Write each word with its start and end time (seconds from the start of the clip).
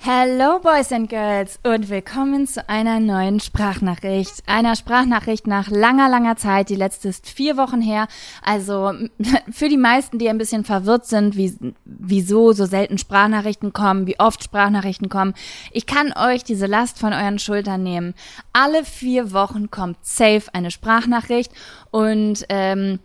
Hello 0.00 0.60
Boys 0.60 0.92
and 0.92 1.10
Girls 1.10 1.58
und 1.64 1.88
willkommen 1.88 2.46
zu 2.46 2.66
einer 2.68 3.00
neuen 3.00 3.40
Sprachnachricht. 3.40 4.44
Einer 4.46 4.76
Sprachnachricht 4.76 5.48
nach 5.48 5.68
langer, 5.70 6.08
langer 6.08 6.36
Zeit. 6.36 6.68
Die 6.68 6.76
letzte 6.76 7.08
ist 7.08 7.28
vier 7.28 7.56
Wochen 7.56 7.80
her. 7.80 8.06
Also 8.40 8.92
für 9.50 9.68
die 9.68 9.76
meisten, 9.76 10.20
die 10.20 10.28
ein 10.28 10.38
bisschen 10.38 10.62
verwirrt 10.62 11.06
sind, 11.06 11.36
wie, 11.36 11.52
wieso 11.84 12.52
so 12.52 12.64
selten 12.64 12.96
Sprachnachrichten 12.96 13.72
kommen, 13.72 14.06
wie 14.06 14.20
oft 14.20 14.44
Sprachnachrichten 14.44 15.08
kommen. 15.08 15.34
Ich 15.72 15.86
kann 15.86 16.12
euch 16.16 16.44
diese 16.44 16.66
Last 16.66 17.00
von 17.00 17.12
euren 17.12 17.40
Schultern 17.40 17.82
nehmen. 17.82 18.14
Alle 18.52 18.84
vier 18.84 19.32
Wochen 19.32 19.68
kommt 19.72 19.98
safe 20.02 20.44
eine 20.52 20.70
Sprachnachricht 20.70 21.50
und 21.90 22.46
ähm, 22.50 23.00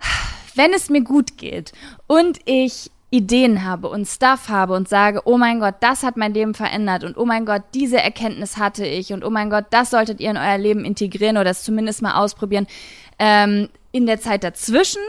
wenn 0.56 0.72
es 0.74 0.90
mir 0.90 1.02
gut 1.02 1.38
geht 1.38 1.72
und 2.08 2.40
ich 2.44 2.90
Ideen 3.10 3.64
habe 3.64 3.88
und 3.88 4.06
Stuff 4.06 4.48
habe 4.48 4.74
und 4.74 4.88
sage, 4.88 5.22
oh 5.24 5.38
mein 5.38 5.60
Gott, 5.60 5.76
das 5.80 6.02
hat 6.02 6.16
mein 6.16 6.34
Leben 6.34 6.54
verändert 6.54 7.04
und 7.04 7.16
oh 7.16 7.24
mein 7.24 7.46
Gott, 7.46 7.62
diese 7.72 8.00
Erkenntnis 8.00 8.56
hatte 8.56 8.84
ich 8.84 9.12
und 9.12 9.24
oh 9.24 9.30
mein 9.30 9.48
Gott, 9.48 9.66
das 9.70 9.90
solltet 9.90 10.20
ihr 10.20 10.30
in 10.30 10.36
euer 10.36 10.58
Leben 10.58 10.84
integrieren 10.84 11.36
oder 11.36 11.50
es 11.50 11.62
zumindest 11.62 12.02
mal 12.02 12.14
ausprobieren. 12.14 12.66
Ähm, 13.18 13.68
in 13.92 14.06
der 14.06 14.20
Zeit 14.20 14.44
dazwischen, 14.44 15.00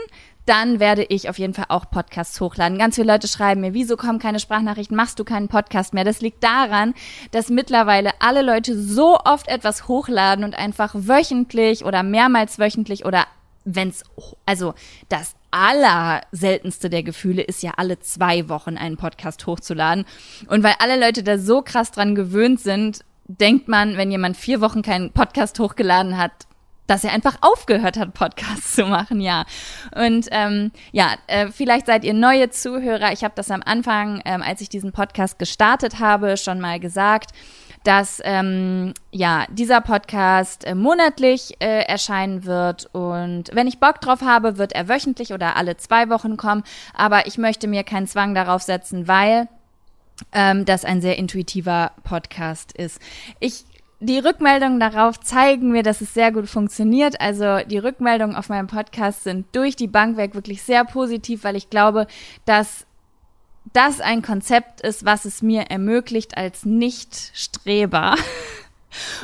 dann 0.47 0.79
werde 0.79 1.03
ich 1.03 1.27
auf 1.27 1.39
jeden 1.39 1.53
Fall 1.53 1.65
auch 1.67 1.89
Podcasts 1.89 2.39
hochladen. 2.39 2.77
Ganz 2.77 2.95
viele 2.95 3.11
Leute 3.11 3.27
schreiben 3.27 3.61
mir, 3.61 3.73
wieso 3.73 3.97
kommen 3.97 4.17
keine 4.17 4.39
Sprachnachrichten, 4.39 4.95
machst 4.95 5.19
du 5.19 5.25
keinen 5.25 5.49
Podcast 5.49 5.93
mehr? 5.93 6.05
Das 6.05 6.21
liegt 6.21 6.41
daran, 6.41 6.93
dass 7.31 7.49
mittlerweile 7.49 8.11
alle 8.19 8.43
Leute 8.43 8.79
so 8.81 9.19
oft 9.25 9.49
etwas 9.49 9.89
hochladen 9.89 10.45
und 10.45 10.57
einfach 10.57 10.91
wöchentlich 10.93 11.83
oder 11.83 12.01
mehrmals 12.01 12.59
wöchentlich 12.59 13.05
oder 13.05 13.25
wenn's, 13.67 14.03
also 14.45 14.73
das 15.09 15.35
aller 15.51 16.21
seltenste 16.31 16.89
der 16.89 17.03
Gefühle 17.03 17.41
ist 17.41 17.61
ja 17.61 17.73
alle 17.77 17.99
zwei 17.99 18.49
Wochen 18.49 18.77
einen 18.77 18.97
Podcast 18.97 19.45
hochzuladen. 19.45 20.05
Und 20.47 20.63
weil 20.63 20.75
alle 20.79 20.99
Leute 20.99 21.23
da 21.23 21.37
so 21.37 21.61
krass 21.61 21.91
dran 21.91 22.15
gewöhnt 22.15 22.59
sind, 22.59 23.03
denkt 23.27 23.67
man, 23.67 23.97
wenn 23.97 24.09
jemand 24.09 24.37
vier 24.37 24.61
Wochen 24.61 24.81
keinen 24.81 25.11
Podcast 25.11 25.59
hochgeladen 25.59 26.17
hat, 26.17 26.31
dass 26.87 27.03
er 27.03 27.11
einfach 27.11 27.37
aufgehört 27.41 27.97
hat, 27.97 28.13
Podcasts 28.13 28.73
zu 28.75 28.85
machen, 28.85 29.19
ja. 29.19 29.45
Und 29.93 30.27
ähm, 30.31 30.71
ja, 30.93 31.15
äh, 31.27 31.47
vielleicht 31.47 31.87
seid 31.87 32.05
ihr 32.05 32.13
neue 32.13 32.49
Zuhörer. 32.49 33.11
Ich 33.11 33.25
habe 33.25 33.33
das 33.35 33.51
am 33.51 33.61
Anfang, 33.61 34.21
ähm, 34.23 34.41
als 34.41 34.61
ich 34.61 34.69
diesen 34.69 34.93
Podcast 34.93 35.37
gestartet 35.37 35.99
habe, 35.99 36.37
schon 36.37 36.61
mal 36.61 36.79
gesagt 36.79 37.31
dass 37.87 38.21
ähm, 38.25 38.93
ja 39.11 39.45
dieser 39.49 39.79
Podcast 39.79 40.65
äh, 40.65 40.75
monatlich 40.75 41.55
äh, 41.59 41.83
erscheinen 41.83 42.43
wird 42.43 42.89
und 42.93 43.45
wenn 43.53 43.65
ich 43.65 43.79
Bock 43.79 44.01
drauf 44.01 44.21
habe, 44.21 44.57
wird 44.57 44.73
er 44.73 44.89
wöchentlich 44.89 45.31
oder 45.31 45.55
alle 45.55 45.77
zwei 45.77 46.09
Wochen 46.09 46.35
kommen. 46.35 46.63
Aber 46.93 47.27
ich 47.27 47.37
möchte 47.37 47.67
mir 47.67 47.83
keinen 47.83 48.05
Zwang 48.05 48.35
darauf 48.35 48.61
setzen, 48.61 49.07
weil 49.07 49.47
ähm, 50.33 50.65
das 50.65 50.83
ein 50.83 50.99
sehr 50.99 51.17
intuitiver 51.17 51.91
Podcast 52.03 52.73
ist. 52.73 52.99
Ich 53.39 53.63
die 53.99 54.19
Rückmeldungen 54.19 54.79
darauf 54.79 55.19
zeigen 55.19 55.71
mir, 55.71 55.81
dass 55.81 56.01
es 56.01 56.13
sehr 56.13 56.31
gut 56.31 56.47
funktioniert. 56.47 57.19
Also 57.21 57.59
die 57.67 57.79
Rückmeldungen 57.79 58.35
auf 58.35 58.49
meinem 58.49 58.67
Podcast 58.67 59.23
sind 59.23 59.47
durch 59.53 59.75
die 59.75 59.87
Bank 59.87 60.17
weg 60.17 60.35
wirklich 60.35 60.61
sehr 60.61 60.85
positiv, 60.85 61.43
weil 61.43 61.55
ich 61.55 61.69
glaube, 61.69 62.05
dass 62.45 62.86
das 63.77 64.01
ein 64.01 64.23
Konzept 64.23 64.81
ist, 64.81 65.05
was 65.05 65.25
es 65.25 65.43
mir 65.43 65.69
ermöglicht 65.69 66.35
als 66.35 66.65
Nichtstreber. 66.65 68.15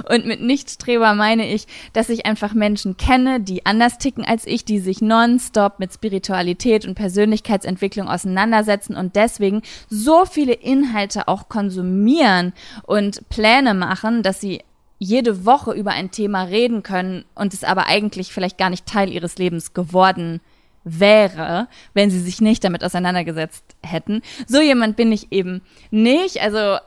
Und 0.07 0.27
mit 0.27 0.41
Nichtstreber 0.41 1.15
meine 1.15 1.51
ich, 1.51 1.65
dass 1.93 2.09
ich 2.09 2.27
einfach 2.27 2.53
Menschen 2.53 2.95
kenne, 2.95 3.39
die 3.39 3.65
anders 3.65 3.97
ticken 3.97 4.23
als 4.23 4.45
ich, 4.45 4.63
die 4.63 4.77
sich 4.77 5.01
nonstop 5.01 5.79
mit 5.79 5.91
Spiritualität 5.91 6.85
und 6.85 6.93
Persönlichkeitsentwicklung 6.93 8.07
auseinandersetzen 8.07 8.95
und 8.95 9.15
deswegen 9.15 9.63
so 9.89 10.25
viele 10.25 10.53
Inhalte 10.53 11.27
auch 11.27 11.49
konsumieren 11.49 12.53
und 12.83 13.27
Pläne 13.29 13.73
machen, 13.73 14.21
dass 14.21 14.39
sie 14.39 14.61
jede 14.99 15.45
Woche 15.45 15.71
über 15.71 15.91
ein 15.91 16.11
Thema 16.11 16.43
reden 16.43 16.83
können 16.83 17.25
und 17.33 17.55
es 17.55 17.63
aber 17.63 17.87
eigentlich 17.87 18.31
vielleicht 18.31 18.59
gar 18.59 18.69
nicht 18.69 18.85
Teil 18.85 19.11
ihres 19.11 19.39
Lebens 19.39 19.73
geworden 19.73 20.41
wäre, 20.83 21.67
wenn 21.95 22.11
sie 22.11 22.19
sich 22.19 22.39
nicht 22.39 22.63
damit 22.63 22.83
auseinandergesetzt 22.83 23.72
hätten. 23.83 24.21
So 24.47 24.61
jemand 24.61 24.95
bin 24.95 25.11
ich 25.11 25.31
eben 25.31 25.61
nicht. 25.91 26.41
Also 26.41 26.77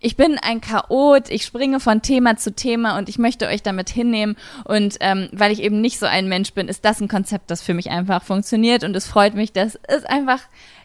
ich 0.00 0.16
bin 0.16 0.38
ein 0.38 0.60
Chaot, 0.60 1.28
ich 1.30 1.44
springe 1.44 1.80
von 1.80 2.02
Thema 2.02 2.36
zu 2.36 2.54
Thema 2.54 2.98
und 2.98 3.08
ich 3.08 3.18
möchte 3.18 3.46
euch 3.46 3.62
damit 3.62 3.90
hinnehmen. 3.90 4.36
Und 4.64 4.96
ähm, 5.00 5.28
weil 5.32 5.52
ich 5.52 5.62
eben 5.62 5.80
nicht 5.80 5.98
so 5.98 6.06
ein 6.06 6.28
Mensch 6.28 6.52
bin, 6.52 6.68
ist 6.68 6.84
das 6.84 7.00
ein 7.00 7.08
Konzept, 7.08 7.50
das 7.50 7.62
für 7.62 7.74
mich 7.74 7.90
einfach 7.90 8.22
funktioniert. 8.22 8.84
Und 8.84 8.94
es 8.94 9.06
freut 9.06 9.34
mich, 9.34 9.52
dass 9.52 9.78
es 9.88 10.04
einfach 10.04 10.40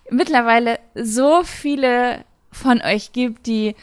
mittlerweile 0.09 0.79
so 0.95 1.43
viele 1.43 2.23
von 2.51 2.81
euch 2.81 3.11
gibt, 3.13 3.47
die 3.47 3.75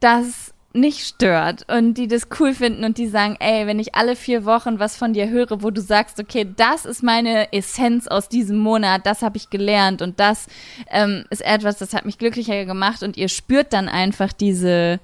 das 0.00 0.52
nicht 0.76 1.06
stört 1.06 1.64
und 1.70 1.94
die 1.94 2.08
das 2.08 2.28
cool 2.38 2.54
finden 2.54 2.84
und 2.84 2.98
die 2.98 3.08
sagen, 3.08 3.36
ey, 3.40 3.66
wenn 3.66 3.78
ich 3.78 3.94
alle 3.94 4.16
vier 4.16 4.44
Wochen 4.44 4.78
was 4.78 4.96
von 4.96 5.12
dir 5.12 5.28
höre, 5.28 5.62
wo 5.62 5.70
du 5.70 5.80
sagst, 5.80 6.20
okay, 6.20 6.46
das 6.56 6.84
ist 6.84 7.02
meine 7.02 7.52
Essenz 7.52 8.06
aus 8.06 8.28
diesem 8.28 8.58
Monat, 8.58 9.06
das 9.06 9.22
habe 9.22 9.36
ich 9.36 9.50
gelernt 9.50 10.02
und 10.02 10.20
das 10.20 10.46
ähm, 10.90 11.24
ist 11.30 11.44
etwas, 11.44 11.78
das 11.78 11.94
hat 11.94 12.04
mich 12.04 12.18
glücklicher 12.18 12.64
gemacht 12.64 13.02
und 13.02 13.16
ihr 13.16 13.28
spürt 13.28 13.72
dann 13.72 13.88
einfach 13.88 14.32
diese, 14.32 15.00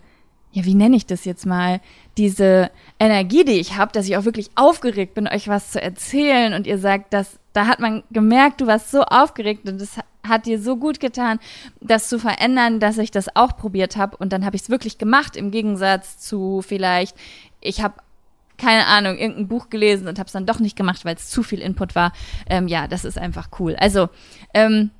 ja, 0.53 0.65
wie 0.65 0.75
nenne 0.75 0.97
ich 0.97 1.07
das 1.07 1.25
jetzt 1.25 1.47
mal, 1.47 1.81
diese 2.17 2.71
Energie, 3.01 3.45
die 3.45 3.59
ich 3.59 3.77
habe, 3.77 3.93
dass 3.93 4.07
ich 4.07 4.17
auch 4.17 4.25
wirklich 4.25 4.51
aufgeregt 4.55 5.15
bin, 5.15 5.27
euch 5.27 5.49
was 5.49 5.73
zu 5.73 5.81
erzählen 5.81 6.53
und 6.53 6.67
ihr 6.67 6.79
sagt, 6.79 7.15
dass 7.15 7.39
da 7.53 7.67
hat 7.67 7.81
man 7.81 8.03
gemerkt, 8.11 8.61
du 8.61 8.67
warst 8.67 8.91
so 8.91 9.03
aufgeregt 9.03 9.69
und 9.69 9.81
das 9.81 9.99
hat 10.27 10.47
dir 10.47 10.61
so 10.61 10.77
gut 10.77 11.01
getan, 11.01 11.41
das 11.81 12.09
zu 12.09 12.19
verändern, 12.19 12.81
dass 12.81 12.99
ich 12.99 13.11
das 13.11 13.35
auch 13.35 13.57
probiert 13.57 13.97
habe 13.97 14.17
und 14.17 14.33
dann 14.33 14.45
habe 14.45 14.57
ich 14.57 14.63
es 14.63 14.71
wirklich 14.71 14.99
gemacht 14.99 15.37
im 15.37 15.51
Gegensatz 15.51 16.19
zu 16.19 16.63
vielleicht 16.63 17.17
ich 17.61 17.83
habe 17.83 17.95
keine 18.59 18.87
Ahnung, 18.87 19.19
irgendein 19.19 19.49
Buch 19.49 19.71
gelesen 19.71 20.07
und 20.07 20.19
habe 20.19 20.27
es 20.29 20.33
dann 20.33 20.47
doch 20.47 20.61
nicht 20.61 20.77
gemacht, 20.77 21.05
weil 21.05 21.17
es 21.17 21.29
zu 21.29 21.43
viel 21.43 21.61
Input 21.61 21.97
war. 21.97 22.13
Ähm, 22.49 22.69
ja, 22.69 22.87
das 22.87 23.05
ist 23.05 23.19
einfach 23.19 23.49
cool. 23.59 23.75
Also, 23.75 24.09
ähm, 24.55 24.91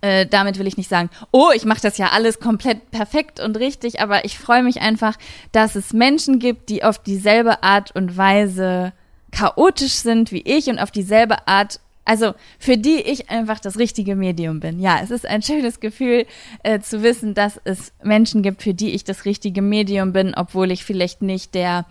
äh, 0.00 0.26
damit 0.26 0.58
will 0.58 0.66
ich 0.66 0.78
nicht 0.78 0.88
sagen, 0.88 1.10
oh, 1.32 1.50
ich 1.54 1.64
mache 1.64 1.82
das 1.82 1.98
ja 1.98 2.10
alles 2.12 2.40
komplett 2.40 2.90
perfekt 2.90 3.40
und 3.40 3.58
richtig, 3.58 4.00
aber 4.00 4.24
ich 4.24 4.38
freue 4.38 4.62
mich 4.62 4.80
einfach, 4.80 5.16
dass 5.52 5.76
es 5.76 5.92
Menschen 5.92 6.38
gibt, 6.38 6.70
die 6.70 6.82
auf 6.82 6.98
dieselbe 6.98 7.62
Art 7.62 7.94
und 7.94 8.16
Weise 8.16 8.92
chaotisch 9.32 9.94
sind 9.94 10.30
wie 10.30 10.42
ich 10.42 10.68
und 10.68 10.78
auf 10.78 10.90
dieselbe 10.90 11.48
Art 11.48 11.80
also 12.04 12.34
für 12.58 12.76
die 12.76 13.00
ich 13.00 13.30
einfach 13.30 13.60
das 13.60 13.78
richtige 13.78 14.16
Medium 14.16 14.58
bin. 14.58 14.80
Ja, 14.80 14.98
es 15.02 15.12
ist 15.12 15.24
ein 15.24 15.40
schönes 15.40 15.78
Gefühl 15.78 16.26
äh, 16.64 16.80
zu 16.80 17.02
wissen, 17.02 17.34
dass 17.34 17.60
es 17.62 17.92
Menschen 18.02 18.42
gibt, 18.42 18.62
für 18.62 18.74
die 18.74 18.90
ich 18.90 19.04
das 19.04 19.24
richtige 19.24 19.62
Medium 19.62 20.12
bin, 20.12 20.34
obwohl 20.34 20.72
ich 20.72 20.84
vielleicht 20.84 21.22
nicht 21.22 21.54
der 21.54 21.86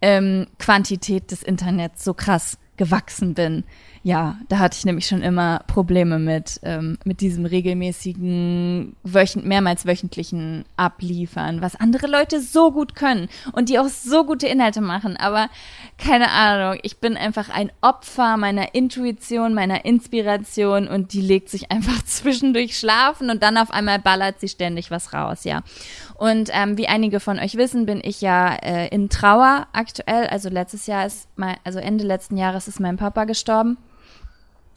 ähm, 0.00 0.46
Quantität 0.60 1.32
des 1.32 1.42
Internets 1.42 2.04
so 2.04 2.14
krass 2.14 2.58
gewachsen 2.76 3.34
bin 3.34 3.64
ja, 4.06 4.36
da 4.48 4.60
hatte 4.60 4.76
ich 4.78 4.84
nämlich 4.84 5.08
schon 5.08 5.20
immer 5.20 5.64
Probleme 5.66 6.20
mit, 6.20 6.60
ähm, 6.62 6.96
mit 7.04 7.20
diesem 7.20 7.44
regelmäßigen, 7.44 8.94
wöchent, 9.02 9.44
mehrmals 9.44 9.84
wöchentlichen 9.84 10.64
Abliefern, 10.76 11.60
was 11.60 11.74
andere 11.74 12.06
Leute 12.06 12.40
so 12.40 12.70
gut 12.70 12.94
können 12.94 13.28
und 13.50 13.68
die 13.68 13.80
auch 13.80 13.88
so 13.88 14.24
gute 14.24 14.46
Inhalte 14.46 14.80
machen. 14.80 15.16
Aber 15.16 15.48
keine 15.98 16.30
Ahnung, 16.30 16.78
ich 16.84 16.98
bin 16.98 17.16
einfach 17.16 17.48
ein 17.48 17.72
Opfer 17.80 18.36
meiner 18.36 18.76
Intuition, 18.76 19.54
meiner 19.54 19.84
Inspiration 19.84 20.86
und 20.86 21.12
die 21.12 21.20
legt 21.20 21.48
sich 21.48 21.72
einfach 21.72 22.00
zwischendurch 22.04 22.78
schlafen 22.78 23.28
und 23.28 23.42
dann 23.42 23.56
auf 23.56 23.72
einmal 23.72 23.98
ballert 23.98 24.38
sie 24.38 24.48
ständig 24.48 24.92
was 24.92 25.14
raus, 25.14 25.42
ja. 25.42 25.64
Und 26.14 26.50
ähm, 26.52 26.78
wie 26.78 26.86
einige 26.86 27.18
von 27.18 27.40
euch 27.40 27.56
wissen, 27.56 27.86
bin 27.86 28.00
ich 28.04 28.20
ja 28.20 28.54
äh, 28.54 28.86
in 28.86 29.08
Trauer 29.08 29.66
aktuell. 29.72 30.28
Also 30.28 30.48
letztes 30.48 30.86
Jahr 30.86 31.06
ist 31.06 31.26
mein, 31.34 31.56
also 31.64 31.80
Ende 31.80 32.04
letzten 32.04 32.36
Jahres 32.36 32.68
ist 32.68 32.78
mein 32.78 32.98
Papa 32.98 33.24
gestorben. 33.24 33.76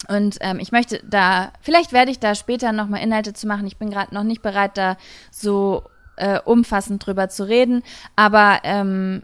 Und 0.08 0.38
ähm, 0.42 0.60
ich 0.60 0.72
möchte 0.72 1.02
da, 1.04 1.52
vielleicht 1.62 1.92
werde 1.92 2.12
ich 2.12 2.20
da 2.20 2.34
später 2.34 2.72
nochmal 2.72 3.02
Inhalte 3.02 3.34
zu 3.34 3.48
machen. 3.48 3.68
Ich 3.68 3.78
bin 3.78 3.90
gerade 3.90 4.14
noch 4.14 4.24
nicht 4.24 4.42
bereit, 4.42 4.78
da 4.78 4.98
so 5.30 5.84
äh, 6.16 6.40
umfassend 6.40 7.06
drüber 7.06 7.30
zu 7.30 7.48
reden. 7.48 7.84
Aber 8.16 8.60
ähm, 8.64 9.24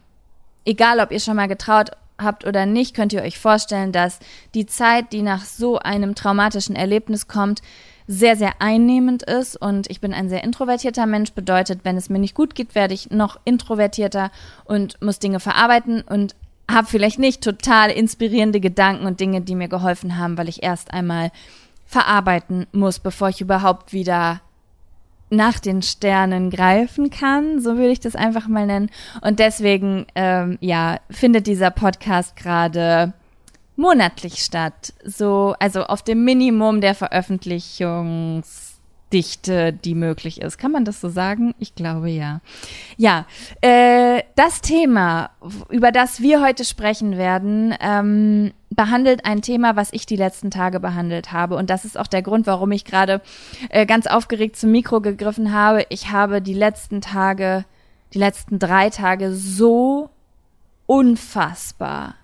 egal, 0.66 1.00
ob 1.00 1.12
ihr 1.12 1.20
schon 1.20 1.38
mal 1.38 1.48
getraut 1.48 1.92
habt 2.18 2.46
oder 2.46 2.66
nicht, 2.66 2.96
könnt 2.96 3.14
ihr 3.14 3.22
euch 3.22 3.40
vorstellen, 3.40 3.92
dass 3.92 4.20
die 4.54 4.66
Zeit, 4.66 5.14
die 5.14 5.22
nach 5.22 5.46
so 5.46 5.80
einem 5.80 6.16
traumatischen 6.16 6.76
Erlebnis 6.76 7.28
kommt, 7.28 7.62
sehr, 8.08 8.36
sehr 8.36 8.54
einnehmend 8.60 9.24
ist. 9.24 9.56
Und 9.56 9.90
ich 9.90 10.02
bin 10.02 10.14
ein 10.14 10.30
sehr 10.30 10.44
introvertierter 10.44 11.06
Mensch. 11.06 11.32
Bedeutet, 11.32 11.82
wenn 11.84 11.98
es 11.98 12.10
mir 12.10 12.20
nicht 12.20 12.36
gut 12.36 12.54
geht, 12.54 12.76
werde 12.76 12.94
ich 12.94 13.10
noch 13.12 13.40
introvertierter 13.46 14.32
und 14.66 15.02
muss 15.02 15.20
Dinge 15.20 15.40
verarbeiten. 15.40 16.02
Und 16.02 16.36
habe 16.70 16.88
vielleicht 16.88 17.20
nicht 17.20 17.44
total 17.44 17.92
inspirierende 17.92 18.60
Gedanken 18.60 19.06
und 19.06 19.20
Dinge, 19.20 19.42
die 19.42 19.56
mir 19.56 19.68
geholfen 19.68 20.18
haben, 20.18 20.38
weil 20.38 20.50
ich 20.50 20.64
erst 20.64 20.92
einmal 20.94 21.32
verarbeiten 21.86 22.66
muss, 22.72 23.00
bevor 23.00 23.30
ich 23.30 23.42
überhaupt 23.42 23.94
wieder 23.94 24.42
nach 25.30 25.60
den 25.60 25.82
Sternen 25.82 26.50
greifen 26.50 27.10
kann, 27.10 27.60
so 27.60 27.78
würde 27.78 27.92
ich 27.92 28.00
das 28.00 28.16
einfach 28.16 28.48
mal 28.48 28.66
nennen. 28.66 28.90
Und 29.22 29.40
deswegen, 29.40 30.06
ähm, 30.16 30.58
ja, 30.62 31.00
findet 31.10 31.48
dieser 31.48 31.72
Podcast 31.72 32.36
gerade 32.36 33.14
monatlich 33.76 34.40
statt. 34.40 34.94
So, 35.04 35.56
also 35.60 35.84
auf 35.84 36.04
dem 36.04 36.24
Minimum 36.24 36.82
der 36.82 36.96
Veröffentlichungsdinge, 36.96 38.75
Dichte, 39.16 39.72
die 39.72 39.96
möglich 39.96 40.42
ist. 40.42 40.58
Kann 40.58 40.74
man 40.74 40.84
das 40.84 41.00
so 41.00 41.08
sagen? 41.08 41.56
Ich 41.58 41.74
glaube 41.74 42.10
ja. 42.10 42.42
Ja, 42.98 43.26
äh, 43.62 44.24
das 44.36 44.60
Thema, 44.60 45.30
über 45.70 45.94
das 45.94 46.20
wir 46.20 46.42
heute 46.42 46.66
sprechen 46.66 47.18
werden, 47.18 47.74
ähm, 47.80 48.52
behandelt 48.72 49.24
ein 49.24 49.42
Thema, 49.42 49.78
was 49.78 49.94
ich 49.94 50.06
die 50.06 50.18
letzten 50.18 50.52
Tage 50.52 50.82
behandelt 50.82 51.32
habe. 51.32 51.56
Und 51.56 51.70
das 51.70 51.86
ist 51.86 51.98
auch 51.98 52.08
der 52.08 52.24
Grund, 52.24 52.46
warum 52.46 52.74
ich 52.74 52.84
gerade 52.84 53.22
äh, 53.70 53.86
ganz 53.86 54.06
aufgeregt 54.06 54.58
zum 54.58 54.72
Mikro 54.72 55.00
gegriffen 55.00 55.54
habe. 55.54 55.86
Ich 55.88 56.12
habe 56.12 56.42
die 56.42 56.54
letzten 56.54 57.00
Tage, 57.00 57.64
die 58.14 58.20
letzten 58.20 58.60
drei 58.60 58.90
Tage 58.90 59.34
so 59.34 60.10
unfassbar 60.88 62.16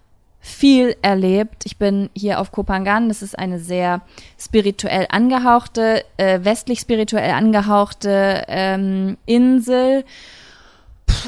viel 0.41 0.95
erlebt. 1.03 1.65
Ich 1.65 1.77
bin 1.77 2.09
hier 2.15 2.39
auf 2.39 2.51
Kopangan. 2.51 3.07
Das 3.07 3.21
ist 3.21 3.37
eine 3.37 3.59
sehr 3.59 4.01
spirituell 4.39 5.05
angehauchte, 5.09 6.03
äh, 6.17 6.39
westlich 6.43 6.79
spirituell 6.79 7.31
angehauchte 7.31 8.43
ähm, 8.47 9.17
Insel 9.25 10.03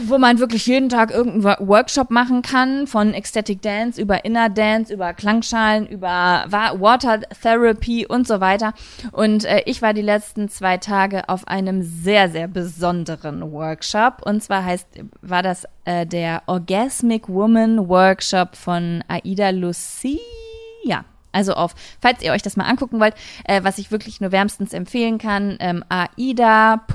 wo 0.05 0.17
man 0.17 0.39
wirklich 0.39 0.65
jeden 0.67 0.89
Tag 0.89 1.11
irgendeinen 1.11 1.67
Workshop 1.67 2.11
machen 2.11 2.41
kann, 2.41 2.87
von 2.87 3.13
Ecstatic 3.13 3.61
Dance 3.61 4.01
über 4.01 4.25
Inner 4.25 4.49
Dance, 4.49 4.93
über 4.93 5.13
Klangschalen, 5.13 5.87
über 5.87 6.45
Water 6.49 7.21
Therapy 7.41 8.05
und 8.05 8.27
so 8.27 8.39
weiter. 8.39 8.73
Und 9.11 9.45
äh, 9.45 9.63
ich 9.65 9.81
war 9.81 9.93
die 9.93 10.01
letzten 10.01 10.49
zwei 10.49 10.77
Tage 10.77 11.29
auf 11.29 11.47
einem 11.47 11.81
sehr, 11.81 12.29
sehr 12.29 12.47
besonderen 12.47 13.51
Workshop. 13.51 14.21
Und 14.25 14.43
zwar 14.43 14.65
heißt, 14.65 14.87
war 15.21 15.43
das 15.43 15.65
äh, 15.85 16.05
der 16.05 16.43
Orgasmic 16.47 17.29
Woman 17.29 17.87
Workshop 17.87 18.55
von 18.55 19.03
Aida 19.07 19.49
Lucia. 19.49 21.05
Also 21.33 21.53
auf, 21.53 21.75
falls 21.99 22.21
ihr 22.21 22.31
euch 22.31 22.41
das 22.41 22.55
mal 22.55 22.65
angucken 22.65 22.99
wollt, 22.99 23.15
äh, 23.45 23.63
was 23.63 23.79
ich 23.79 23.91
wirklich 23.91 24.21
nur 24.21 24.31
wärmstens 24.31 24.71
empfehlen 24.73 25.17
kann, 25.17 25.57
ähm, 25.59 25.83
aida.lucy, 25.89 26.91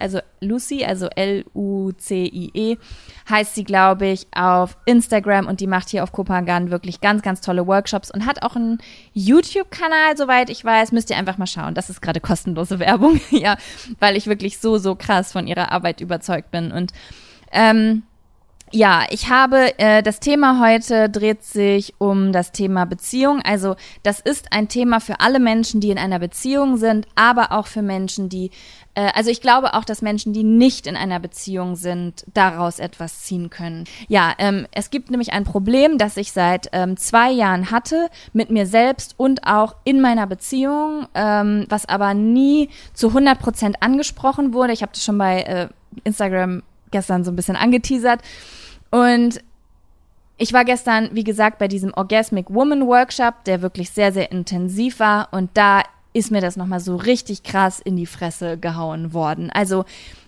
also 0.00 0.20
Lucy, 0.40 0.84
also 0.84 1.08
L-U-C-I-E, 1.14 2.76
heißt 3.28 3.54
sie, 3.54 3.64
glaube 3.64 4.06
ich, 4.06 4.26
auf 4.34 4.78
Instagram 4.86 5.46
und 5.46 5.60
die 5.60 5.66
macht 5.66 5.90
hier 5.90 6.02
auf 6.02 6.12
Kopangan 6.12 6.70
wirklich 6.70 7.00
ganz, 7.00 7.22
ganz 7.22 7.40
tolle 7.40 7.66
Workshops 7.66 8.10
und 8.10 8.24
hat 8.24 8.42
auch 8.42 8.56
einen 8.56 8.78
YouTube-Kanal, 9.12 10.16
soweit 10.16 10.48
ich 10.48 10.64
weiß, 10.64 10.92
müsst 10.92 11.10
ihr 11.10 11.16
einfach 11.16 11.38
mal 11.38 11.46
schauen. 11.46 11.74
Das 11.74 11.90
ist 11.90 12.00
gerade 12.00 12.20
kostenlose 12.20 12.78
Werbung, 12.78 13.20
ja, 13.30 13.56
weil 13.98 14.16
ich 14.16 14.28
wirklich 14.28 14.58
so, 14.58 14.78
so 14.78 14.94
krass 14.94 15.32
von 15.32 15.46
ihrer 15.46 15.72
Arbeit 15.72 16.00
überzeugt 16.00 16.50
bin 16.50 16.72
und 16.72 16.92
ähm, 17.52 18.04
ja, 18.72 19.04
ich 19.10 19.28
habe 19.28 19.78
äh, 19.78 20.02
das 20.02 20.20
Thema 20.20 20.60
heute 20.60 21.08
dreht 21.08 21.42
sich 21.42 21.94
um 21.98 22.32
das 22.32 22.52
Thema 22.52 22.84
Beziehung. 22.84 23.40
Also 23.42 23.76
das 24.02 24.20
ist 24.20 24.52
ein 24.52 24.68
Thema 24.68 25.00
für 25.00 25.20
alle 25.20 25.40
Menschen, 25.40 25.80
die 25.80 25.90
in 25.90 25.98
einer 25.98 26.18
Beziehung 26.18 26.76
sind, 26.76 27.06
aber 27.14 27.52
auch 27.52 27.66
für 27.66 27.82
Menschen, 27.82 28.28
die 28.28 28.50
äh, 28.94 29.10
also 29.14 29.30
ich 29.30 29.40
glaube 29.40 29.74
auch, 29.74 29.84
dass 29.84 30.02
Menschen, 30.02 30.32
die 30.32 30.44
nicht 30.44 30.86
in 30.86 30.96
einer 30.96 31.20
Beziehung 31.20 31.76
sind, 31.76 32.24
daraus 32.32 32.78
etwas 32.78 33.22
ziehen 33.22 33.50
können. 33.50 33.84
Ja, 34.08 34.34
ähm, 34.38 34.66
es 34.72 34.90
gibt 34.90 35.10
nämlich 35.10 35.32
ein 35.32 35.44
Problem, 35.44 35.98
das 35.98 36.16
ich 36.16 36.32
seit 36.32 36.68
ähm, 36.72 36.96
zwei 36.96 37.30
Jahren 37.30 37.70
hatte 37.70 38.08
mit 38.32 38.50
mir 38.50 38.66
selbst 38.66 39.14
und 39.16 39.46
auch 39.46 39.76
in 39.84 40.00
meiner 40.00 40.26
Beziehung, 40.26 41.06
ähm, 41.14 41.66
was 41.68 41.86
aber 41.86 42.14
nie 42.14 42.68
zu 42.94 43.08
100 43.08 43.38
Prozent 43.38 43.82
angesprochen 43.82 44.54
wurde. 44.54 44.72
Ich 44.72 44.82
habe 44.82 44.92
das 44.92 45.04
schon 45.04 45.18
bei 45.18 45.42
äh, 45.42 45.68
Instagram 46.04 46.62
gestern 46.90 47.24
so 47.24 47.30
ein 47.30 47.36
bisschen 47.36 47.56
angeteasert. 47.56 48.20
Und 48.90 49.40
ich 50.36 50.52
war 50.52 50.64
gestern, 50.64 51.10
wie 51.12 51.24
gesagt, 51.24 51.58
bei 51.58 51.68
diesem 51.68 51.92
Orgasmic 51.94 52.46
Woman 52.48 52.86
Workshop, 52.86 53.44
der 53.44 53.62
wirklich 53.62 53.90
sehr, 53.90 54.12
sehr 54.12 54.32
intensiv 54.32 54.98
war. 54.98 55.28
Und 55.32 55.50
da 55.54 55.82
ist 56.12 56.30
mir 56.30 56.40
das 56.40 56.56
nochmal 56.56 56.80
so 56.80 56.96
richtig 56.96 57.42
krass 57.42 57.78
in 57.78 57.96
die 57.96 58.06
Fresse 58.06 58.58
gehauen 58.58 59.12
worden. 59.12 59.50
Also 59.50 59.84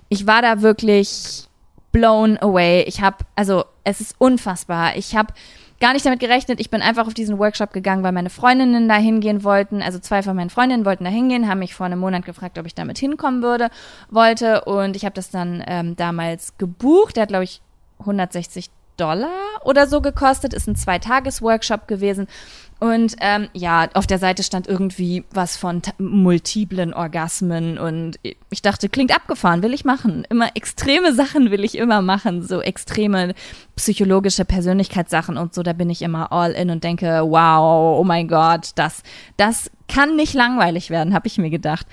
ich 0.09 0.27
war 0.27 0.43
da 0.43 0.63
wirklich 0.63 1.49
blown 1.93 2.39
away. 2.39 2.83
Ich 2.83 3.01
habe, 3.01 3.19
also 3.37 3.65
es 3.85 4.01
ist 4.01 4.15
unfassbar. 4.19 4.97
Ich 4.97 5.17
habe 5.17 5.33
gar 5.81 5.95
nicht 5.95 6.07
damit 6.07 6.21
gerechnet. 6.21 6.61
Ich 6.61 6.71
bin 6.71 6.83
einfach 6.83 7.07
auf 7.07 7.15
diesen 7.15 7.39
Workshop 7.39 7.73
gegangen, 7.73 8.03
weil 8.05 8.13
meine 8.13 8.31
Freundinnen 8.31 8.89
da 8.89 8.97
hingehen 8.97 9.43
wollten. 9.45 9.83
Also 9.83 9.99
zwei 9.99 10.23
von 10.23 10.37
meinen 10.37 10.51
Freundinnen 10.51 10.85
wollten 10.85 11.05
da 11.05 11.11
hingehen, 11.11 11.49
haben 11.49 11.59
mich 11.59 11.75
vor 11.75 11.87
einem 11.87 11.99
Monat 11.99 12.25
gefragt, 12.25 12.59
ob 12.59 12.67
ich 12.67 12.75
damit 12.75 12.99
hinkommen 12.99 13.43
würde, 13.43 13.69
wollte. 14.11 14.65
Und 14.65 14.95
ich 14.95 15.05
habe 15.05 15.15
das 15.15 15.31
dann 15.31 15.63
ähm, 15.67 15.97
damals 15.97 16.57
gebucht. 16.59 17.17
Der 17.17 17.23
hat, 17.23 17.31
glaube 17.31 17.45
ich, 17.45 17.61
160 18.03 18.71
Dollar 18.97 19.31
oder 19.65 19.87
so 19.87 20.01
gekostet, 20.01 20.53
ist 20.55 20.69
ein 20.69 20.77
Zweitages-Workshop 20.77 21.89
gewesen. 21.89 22.27
Und 22.79 23.15
ähm, 23.21 23.49
ja, 23.53 23.89
auf 23.95 24.09
der 24.09 24.19
Seite 24.19 24.43
stand 24.43 24.67
irgendwie 24.67 25.25
was 25.31 25.57
von 25.57 25.83
multiplen 25.99 26.93
Orgasmen 26.93 27.79
und 27.79 28.19
ich 28.51 28.61
dachte, 28.61 28.89
klingt 28.89 29.15
abgefahren, 29.15 29.63
will 29.63 29.73
ich 29.73 29.85
machen. 29.85 30.27
Immer 30.29 30.57
extreme 30.57 31.15
Sachen 31.15 31.53
will 31.53 31.63
ich 31.63 31.79
immer 31.79 32.03
machen, 32.03 32.43
so 32.43 32.61
extreme 32.61 33.35
psychologische 33.77 34.45
Persönlichkeitssachen 34.45 35.37
und 35.37 35.55
so, 35.55 35.63
da 35.63 35.75
bin 35.75 35.91
ich 35.91 36.03
immer 36.03 36.33
all 36.33 36.51
in 36.51 36.71
und 36.71 36.83
denke, 36.83 37.23
wow, 37.25 38.01
oh 38.01 38.05
mein 38.05 38.27
Gott, 38.27 38.71
das, 38.75 39.05
das 39.37 39.71
kann 39.87 40.17
nicht 40.17 40.35
langweilig 40.35 40.91
werden, 40.91 41.15
habe 41.15 41.29
ich 41.29 41.39
mir 41.39 41.51
gedacht. 41.51 41.87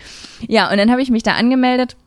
Ja, 0.47 0.71
und 0.71 0.77
dann 0.77 0.89
habe 0.89 1.03
ich 1.03 1.12
mich 1.12 1.21
da 1.21 1.33
angemeldet 1.33 1.97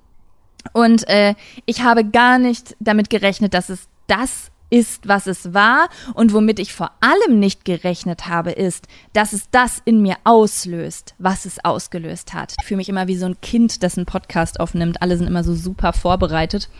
und 0.73 1.09
äh, 1.09 1.35
ich 1.67 1.83
habe 1.83 2.05
gar 2.05 2.39
nicht 2.39 2.77
damit 2.81 3.11
gerechnet, 3.11 3.55
dass 3.55 3.69
es 3.69 3.89
das 4.13 4.53
ist, 4.69 5.09
was 5.09 5.27
es 5.27 5.53
war 5.55 5.89
und 6.15 6.33
womit 6.33 6.59
ich 6.59 6.73
vor 6.73 6.91
allem 7.01 7.39
nicht 7.39 7.65
gerechnet 7.65 8.27
habe, 8.27 8.53
ist, 8.53 8.87
dass 9.13 9.33
es 9.33 9.51
das 9.51 9.83
in 9.85 10.01
mir 10.01 10.17
auslöst, 10.25 11.15
was 11.19 11.45
es 11.45 11.65
ausgelöst 11.65 12.33
hat. 12.33 12.55
Ich 12.59 12.67
fühle 12.67 12.79
mich 12.79 12.89
immer 12.89 13.07
wie 13.07 13.17
so 13.17 13.27
ein 13.27 13.41
Kind, 13.41 13.83
das 13.83 13.97
einen 13.97 14.07
Podcast 14.07 14.61
aufnimmt. 14.61 15.03
Alle 15.03 15.17
sind 15.19 15.27
immer 15.27 15.45
so 15.45 15.55
super 15.55 15.93
vorbereitet 15.93 16.71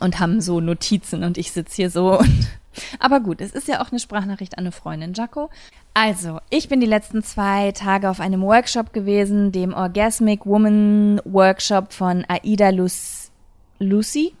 und 0.00 0.20
haben 0.20 0.40
so 0.40 0.60
Notizen 0.60 1.24
und 1.24 1.38
ich 1.38 1.52
sitze 1.52 1.76
hier 1.76 1.90
so 1.90 2.18
und 2.18 2.48
aber 2.98 3.20
gut, 3.20 3.40
es 3.40 3.52
ist 3.52 3.68
ja 3.68 3.80
auch 3.80 3.90
eine 3.90 4.00
Sprachnachricht 4.00 4.58
an 4.58 4.64
eine 4.64 4.72
Freundin, 4.72 5.14
Jaco. 5.14 5.50
Also, 5.94 6.40
ich 6.50 6.68
bin 6.68 6.80
die 6.80 6.86
letzten 6.86 7.22
zwei 7.22 7.70
Tage 7.72 8.10
auf 8.10 8.18
einem 8.18 8.42
Workshop 8.42 8.92
gewesen, 8.92 9.52
dem 9.52 9.72
Orgasmic 9.72 10.44
Woman 10.44 11.20
Workshop 11.24 11.92
von 11.92 12.24
Aida 12.28 12.70
Lucy. 12.70 14.34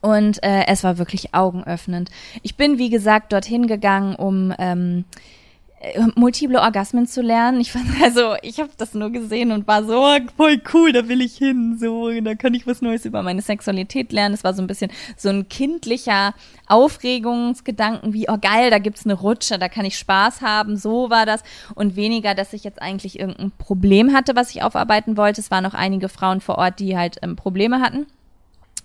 Und 0.00 0.42
äh, 0.42 0.66
es 0.66 0.84
war 0.84 0.98
wirklich 0.98 1.34
augenöffnend. 1.34 2.10
Ich 2.42 2.56
bin, 2.56 2.78
wie 2.78 2.90
gesagt, 2.90 3.32
dorthin 3.32 3.66
gegangen, 3.66 4.14
um 4.14 4.54
ähm, 4.58 5.04
äh, 5.80 6.00
multiple 6.16 6.60
Orgasmen 6.60 7.06
zu 7.06 7.22
lernen. 7.22 7.60
Ich 7.60 7.70
fand 7.70 7.86
also, 8.02 8.34
ich 8.42 8.58
habe 8.58 8.70
das 8.76 8.94
nur 8.94 9.10
gesehen 9.10 9.52
und 9.52 9.68
war 9.68 9.84
so 9.84 10.04
oh, 10.04 10.16
voll 10.36 10.60
cool, 10.72 10.92
da 10.92 11.08
will 11.08 11.20
ich 11.20 11.36
hin, 11.36 11.76
so 11.78 12.10
da 12.20 12.34
kann 12.34 12.54
ich 12.54 12.66
was 12.66 12.82
Neues 12.82 13.04
über 13.04 13.22
meine 13.22 13.42
Sexualität 13.42 14.12
lernen. 14.12 14.34
Es 14.34 14.42
war 14.42 14.54
so 14.54 14.62
ein 14.62 14.66
bisschen 14.66 14.90
so 15.16 15.28
ein 15.28 15.48
kindlicher 15.48 16.34
Aufregungsgedanken 16.66 18.12
wie 18.12 18.28
oh 18.28 18.38
geil, 18.40 18.70
da 18.70 18.78
gibt's 18.78 19.04
eine 19.04 19.14
Rutsche, 19.14 19.58
da 19.58 19.68
kann 19.68 19.84
ich 19.84 19.96
Spaß 19.98 20.42
haben. 20.42 20.76
So 20.76 21.10
war 21.10 21.26
das 21.26 21.44
und 21.76 21.94
weniger, 21.94 22.34
dass 22.34 22.52
ich 22.52 22.64
jetzt 22.64 22.82
eigentlich 22.82 23.18
irgendein 23.18 23.52
Problem 23.52 24.12
hatte, 24.12 24.34
was 24.34 24.50
ich 24.50 24.62
aufarbeiten 24.62 25.16
wollte. 25.16 25.40
Es 25.40 25.52
waren 25.52 25.62
noch 25.62 25.74
einige 25.74 26.08
Frauen 26.08 26.40
vor 26.40 26.58
Ort, 26.58 26.80
die 26.80 26.96
halt 26.96 27.18
ähm, 27.22 27.36
Probleme 27.36 27.80
hatten. 27.80 28.06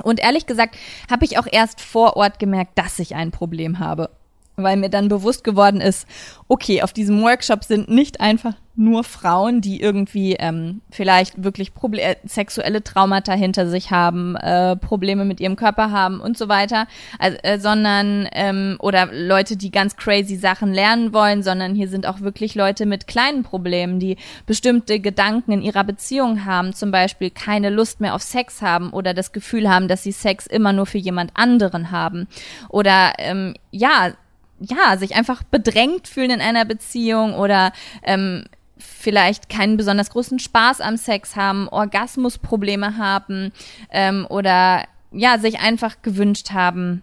Und 0.02 0.20
ehrlich 0.20 0.46
gesagt 0.46 0.78
habe 1.10 1.26
ich 1.26 1.38
auch 1.38 1.48
erst 1.50 1.82
vor 1.82 2.18
Ort 2.18 2.40
gemerkt, 2.40 2.78
dass 2.78 3.00
ich 3.00 3.16
ein 3.16 3.32
Problem 3.32 3.80
habe 3.80 4.10
weil 4.56 4.78
mir 4.78 4.90
dann 4.90 5.08
bewusst 5.08 5.44
geworden 5.44 5.82
ist, 5.82 6.08
okay, 6.48 6.82
auf 6.82 6.94
diesem 6.94 7.22
Workshop 7.22 7.64
sind 7.64 7.90
nicht 7.90 8.22
einfach 8.22 8.54
nur 8.76 9.04
Frauen, 9.04 9.62
die 9.62 9.82
irgendwie 9.82 10.34
ähm, 10.34 10.82
vielleicht 10.90 11.44
wirklich 11.44 11.76
Proble 11.76 12.02
äh, 12.02 12.16
sexuelle 12.26 12.84
Traumata 12.84 13.34
hinter 13.34 13.68
sich 13.68 13.92
haben, 13.92 14.36
äh, 14.36 14.76
Probleme 14.76 15.26
mit 15.26 15.40
ihrem 15.40 15.56
Körper 15.56 15.92
haben 15.92 16.20
und 16.20 16.38
so 16.38 16.50
weiter, 16.50 16.88
also, 17.20 17.38
äh, 17.44 17.60
sondern 17.60 18.28
ähm, 18.32 18.78
oder 18.80 19.10
Leute, 19.12 19.58
die 19.58 19.70
ganz 19.70 19.96
crazy 19.96 20.36
Sachen 20.36 20.74
lernen 20.74 21.14
wollen, 21.14 21.44
sondern 21.44 21.76
hier 21.76 21.88
sind 21.88 22.08
auch 22.08 22.22
wirklich 22.22 22.56
Leute 22.56 22.88
mit 22.88 23.06
kleinen 23.06 23.44
Problemen, 23.44 24.00
die 24.00 24.18
bestimmte 24.48 25.00
Gedanken 25.00 25.52
in 25.52 25.62
ihrer 25.62 25.84
Beziehung 25.84 26.46
haben, 26.46 26.74
zum 26.74 26.90
Beispiel 26.90 27.30
keine 27.30 27.70
Lust 27.70 28.02
mehr 28.02 28.16
auf 28.16 28.24
Sex 28.24 28.64
haben 28.64 28.90
oder 28.90 29.14
das 29.14 29.34
Gefühl 29.34 29.70
haben, 29.70 29.88
dass 29.88 30.02
sie 30.02 30.12
Sex 30.12 30.48
immer 30.48 30.74
nur 30.74 30.88
für 30.88 30.98
jemand 30.98 31.32
anderen 31.36 31.92
haben. 31.92 32.28
Oder 32.70 33.14
ähm, 33.20 33.54
ja 33.70 34.14
ja, 34.64 34.98
sich 34.98 35.16
einfach 35.16 35.44
bedrängt 35.44 36.08
fühlen 36.08 36.32
in 36.32 36.42
einer 36.42 36.66
Beziehung 36.66 37.34
oder 37.36 37.74
ähm, 38.04 38.46
vielleicht 38.78 39.50
keinen 39.50 39.78
besonders 39.78 40.10
großen 40.10 40.40
Spaß 40.40 40.82
am 40.82 40.98
Sex 40.98 41.36
haben, 41.36 41.68
Orgasmusprobleme 41.70 42.98
haben 42.98 43.52
ähm, 43.92 44.26
oder 44.30 44.84
ja, 45.12 45.38
sich 45.38 45.60
einfach 45.60 46.02
gewünscht 46.02 46.52
haben, 46.52 47.02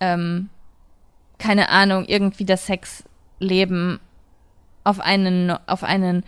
ähm, 0.00 0.48
keine 1.38 1.68
Ahnung, 1.68 2.04
irgendwie 2.06 2.44
das 2.44 2.66
Sexleben 2.66 4.00
auf 4.84 5.00
einen, 5.00 5.50
auf 5.66 5.84
einen 5.84 6.24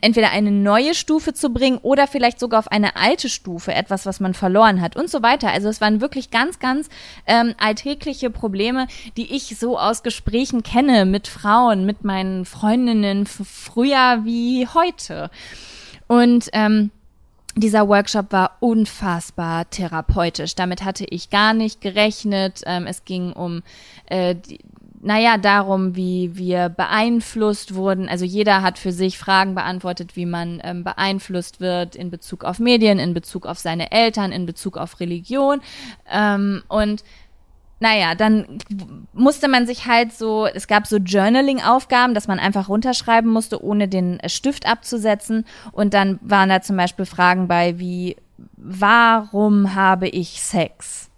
entweder 0.00 0.30
eine 0.30 0.50
neue 0.50 0.94
Stufe 0.94 1.34
zu 1.34 1.50
bringen 1.50 1.78
oder 1.82 2.06
vielleicht 2.06 2.40
sogar 2.40 2.60
auf 2.60 2.68
eine 2.68 2.96
alte 2.96 3.28
Stufe, 3.28 3.74
etwas, 3.74 4.06
was 4.06 4.20
man 4.20 4.34
verloren 4.34 4.80
hat 4.80 4.96
und 4.96 5.10
so 5.10 5.22
weiter. 5.22 5.50
Also 5.50 5.68
es 5.68 5.80
waren 5.80 6.00
wirklich 6.00 6.30
ganz, 6.30 6.58
ganz 6.58 6.88
ähm, 7.26 7.54
alltägliche 7.58 8.30
Probleme, 8.30 8.86
die 9.16 9.34
ich 9.34 9.58
so 9.58 9.78
aus 9.78 10.02
Gesprächen 10.02 10.62
kenne 10.62 11.04
mit 11.04 11.28
Frauen, 11.28 11.84
mit 11.84 12.04
meinen 12.04 12.44
Freundinnen 12.44 13.26
früher 13.26 14.20
wie 14.24 14.66
heute. 14.68 15.30
Und 16.06 16.48
ähm, 16.52 16.90
dieser 17.56 17.88
Workshop 17.88 18.32
war 18.32 18.56
unfassbar 18.60 19.68
therapeutisch. 19.70 20.54
Damit 20.54 20.84
hatte 20.84 21.04
ich 21.08 21.30
gar 21.30 21.54
nicht 21.54 21.80
gerechnet. 21.80 22.62
Ähm, 22.66 22.86
es 22.86 23.04
ging 23.04 23.32
um 23.32 23.62
äh, 24.06 24.34
die, 24.34 24.58
naja, 25.04 25.36
darum, 25.36 25.96
wie 25.96 26.30
wir 26.34 26.70
beeinflusst 26.70 27.74
wurden. 27.74 28.08
Also 28.08 28.24
jeder 28.24 28.62
hat 28.62 28.78
für 28.78 28.90
sich 28.90 29.18
Fragen 29.18 29.54
beantwortet, 29.54 30.16
wie 30.16 30.24
man 30.24 30.62
ähm, 30.64 30.82
beeinflusst 30.82 31.60
wird 31.60 31.94
in 31.94 32.10
Bezug 32.10 32.42
auf 32.42 32.58
Medien, 32.58 32.98
in 32.98 33.12
Bezug 33.12 33.44
auf 33.44 33.58
seine 33.58 33.92
Eltern, 33.92 34.32
in 34.32 34.46
Bezug 34.46 34.78
auf 34.78 35.00
Religion. 35.00 35.60
Ähm, 36.10 36.62
und 36.68 37.04
naja, 37.80 38.14
dann 38.14 38.46
musste 39.12 39.46
man 39.46 39.66
sich 39.66 39.84
halt 39.84 40.14
so, 40.14 40.46
es 40.46 40.68
gab 40.68 40.86
so 40.86 40.96
Journaling-Aufgaben, 40.96 42.14
dass 42.14 42.26
man 42.26 42.38
einfach 42.38 42.70
runterschreiben 42.70 43.30
musste, 43.30 43.62
ohne 43.62 43.88
den 43.88 44.20
Stift 44.28 44.66
abzusetzen. 44.66 45.44
Und 45.72 45.92
dann 45.92 46.18
waren 46.22 46.48
da 46.48 46.62
zum 46.62 46.78
Beispiel 46.78 47.04
Fragen 47.04 47.46
bei 47.46 47.78
wie, 47.78 48.16
warum 48.56 49.74
habe 49.74 50.08
ich 50.08 50.40
Sex? 50.40 51.10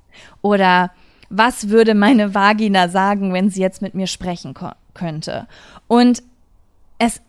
Oder 0.43 0.91
was 1.29 1.69
würde 1.69 1.95
meine 1.95 2.35
Vagina 2.35 2.89
sagen, 2.89 3.33
wenn 3.33 3.51
sie 3.51 3.61
jetzt 3.61 3.83
mit 3.83 3.95
mir 3.95 4.07
sprechen 4.07 4.55
könnte? 4.95 5.47
Und 5.87 6.23
es 6.99 7.21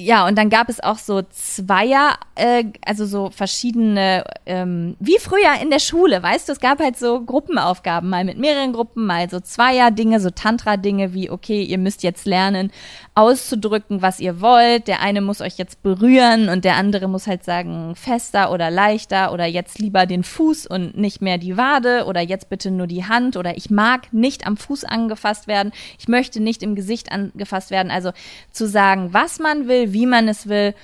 ja, 0.00 0.26
und 0.26 0.36
dann 0.36 0.50
gab 0.50 0.68
es 0.68 0.80
auch 0.80 0.98
so 0.98 1.22
Zweier, 1.22 2.18
äh, 2.34 2.64
also 2.84 3.06
so 3.06 3.30
verschiedene, 3.30 4.24
ähm, 4.46 4.96
wie 4.98 5.18
früher 5.18 5.60
in 5.62 5.70
der 5.70 5.78
Schule, 5.78 6.22
weißt 6.22 6.48
du, 6.48 6.52
es 6.52 6.60
gab 6.60 6.80
halt 6.80 6.98
so 6.98 7.22
Gruppenaufgaben, 7.22 8.08
mal 8.08 8.24
mit 8.24 8.38
mehreren 8.38 8.72
Gruppen, 8.72 9.06
mal 9.06 9.28
so 9.28 9.40
Zweier-Dinge, 9.40 10.20
so 10.20 10.30
Tantra-Dinge 10.30 11.14
wie, 11.14 11.30
okay, 11.30 11.62
ihr 11.62 11.78
müsst 11.78 12.02
jetzt 12.02 12.26
lernen, 12.26 12.72
auszudrücken, 13.14 14.02
was 14.02 14.20
ihr 14.20 14.40
wollt. 14.40 14.88
Der 14.88 15.00
eine 15.02 15.20
muss 15.20 15.40
euch 15.40 15.58
jetzt 15.58 15.82
berühren 15.82 16.48
und 16.48 16.64
der 16.64 16.76
andere 16.76 17.08
muss 17.08 17.26
halt 17.26 17.44
sagen, 17.44 17.94
fester 17.94 18.50
oder 18.52 18.70
leichter 18.70 19.32
oder 19.32 19.46
jetzt 19.46 19.78
lieber 19.78 20.06
den 20.06 20.24
Fuß 20.24 20.66
und 20.66 20.96
nicht 20.96 21.20
mehr 21.20 21.36
die 21.36 21.56
Wade 21.56 22.04
oder 22.06 22.20
jetzt 22.20 22.48
bitte 22.48 22.70
nur 22.70 22.86
die 22.86 23.04
Hand 23.04 23.36
oder 23.36 23.56
ich 23.56 23.70
mag 23.70 24.12
nicht 24.12 24.46
am 24.46 24.56
Fuß 24.56 24.84
angefasst 24.84 25.48
werden, 25.48 25.72
ich 25.98 26.08
möchte 26.08 26.40
nicht 26.40 26.62
im 26.62 26.74
Gesicht 26.74 27.12
angefasst 27.12 27.70
werden. 27.70 27.90
Also 27.90 28.12
zu 28.52 28.66
sagen, 28.66 29.12
was 29.12 29.38
man 29.38 29.68
will, 29.68 29.89
wie 29.92 30.06
man 30.06 30.28
es 30.28 30.48
will, 30.48 30.74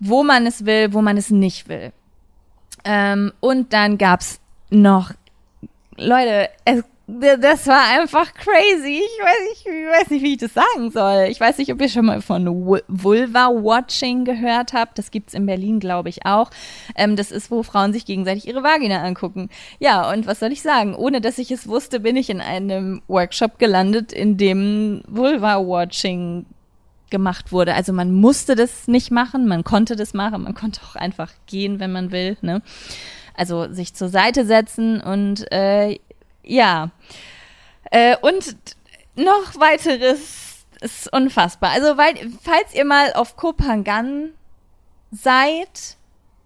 wo 0.00 0.22
man 0.22 0.46
es 0.46 0.64
will, 0.66 0.92
wo 0.92 1.02
man 1.02 1.16
es 1.16 1.30
nicht 1.30 1.68
will. 1.68 1.92
Ähm, 2.84 3.32
und 3.40 3.72
dann 3.72 3.98
gab's 3.98 4.40
noch, 4.70 5.12
Leute, 5.96 6.50
es 6.64 6.82
das 7.08 7.68
war 7.68 7.84
einfach 8.00 8.34
crazy. 8.34 9.00
Ich 9.00 9.24
weiß, 9.24 9.48
nicht, 9.48 9.66
ich 9.66 10.00
weiß 10.00 10.10
nicht, 10.10 10.22
wie 10.24 10.32
ich 10.32 10.38
das 10.38 10.54
sagen 10.54 10.90
soll. 10.90 11.28
Ich 11.30 11.38
weiß 11.38 11.58
nicht, 11.58 11.72
ob 11.72 11.80
ihr 11.80 11.88
schon 11.88 12.06
mal 12.06 12.20
von 12.20 12.46
Vulva-Watching 12.88 14.24
gehört 14.24 14.72
habt. 14.72 14.98
Das 14.98 15.12
gibt's 15.12 15.32
in 15.32 15.46
Berlin, 15.46 15.78
glaube 15.78 16.08
ich, 16.08 16.26
auch. 16.26 16.50
Ähm, 16.96 17.14
das 17.14 17.30
ist, 17.30 17.50
wo 17.52 17.62
Frauen 17.62 17.92
sich 17.92 18.06
gegenseitig 18.06 18.48
ihre 18.48 18.64
Vagina 18.64 19.02
angucken. 19.04 19.50
Ja, 19.78 20.10
und 20.12 20.26
was 20.26 20.40
soll 20.40 20.50
ich 20.50 20.62
sagen? 20.62 20.96
Ohne 20.96 21.20
dass 21.20 21.38
ich 21.38 21.52
es 21.52 21.68
wusste, 21.68 22.00
bin 22.00 22.16
ich 22.16 22.28
in 22.28 22.40
einem 22.40 23.02
Workshop 23.06 23.60
gelandet, 23.60 24.12
in 24.12 24.36
dem 24.36 25.02
Vulva-Watching 25.06 26.46
gemacht 27.16 27.50
wurde. 27.50 27.74
Also 27.74 27.94
man 27.94 28.12
musste 28.12 28.56
das 28.56 28.88
nicht 28.88 29.10
machen, 29.10 29.48
man 29.48 29.64
konnte 29.64 29.96
das 29.96 30.12
machen, 30.12 30.42
man 30.42 30.54
konnte 30.54 30.82
auch 30.82 30.96
einfach 30.96 31.32
gehen, 31.46 31.80
wenn 31.80 31.90
man 31.92 32.12
will. 32.12 32.36
Ne? 32.42 32.60
Also 33.34 33.72
sich 33.72 33.94
zur 33.94 34.10
Seite 34.10 34.44
setzen 34.44 35.00
und 35.00 35.50
äh, 35.50 35.98
ja. 36.44 36.90
Äh, 37.90 38.16
und 38.20 38.56
noch 39.14 39.58
weiteres 39.58 40.66
ist 40.82 41.10
unfassbar. 41.10 41.70
Also, 41.70 41.96
weil, 41.96 42.14
falls 42.42 42.74
ihr 42.74 42.84
mal 42.84 43.14
auf 43.14 43.36
Kopangan 43.36 44.32
seid 45.10 45.96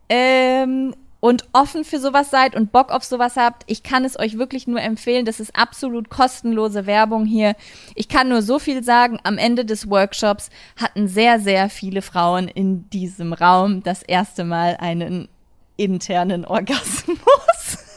ähm, 0.08 0.94
und 1.20 1.44
offen 1.52 1.84
für 1.84 2.00
sowas 2.00 2.30
seid 2.30 2.56
und 2.56 2.72
Bock 2.72 2.90
auf 2.90 3.04
sowas 3.04 3.36
habt, 3.36 3.62
ich 3.66 3.82
kann 3.82 4.04
es 4.04 4.18
euch 4.18 4.38
wirklich 4.38 4.66
nur 4.66 4.80
empfehlen. 4.80 5.26
Das 5.26 5.38
ist 5.38 5.54
absolut 5.54 6.08
kostenlose 6.08 6.86
Werbung 6.86 7.26
hier. 7.26 7.54
Ich 7.94 8.08
kann 8.08 8.30
nur 8.30 8.42
so 8.42 8.58
viel 8.58 8.82
sagen. 8.82 9.20
Am 9.22 9.38
Ende 9.38 9.64
des 9.64 9.88
Workshops 9.88 10.50
hatten 10.80 11.08
sehr, 11.08 11.38
sehr 11.38 11.68
viele 11.68 12.02
Frauen 12.02 12.48
in 12.48 12.88
diesem 12.90 13.34
Raum 13.34 13.82
das 13.82 14.02
erste 14.02 14.44
Mal 14.44 14.76
einen 14.80 15.28
internen 15.76 16.44
Orgasmus. 16.44 17.18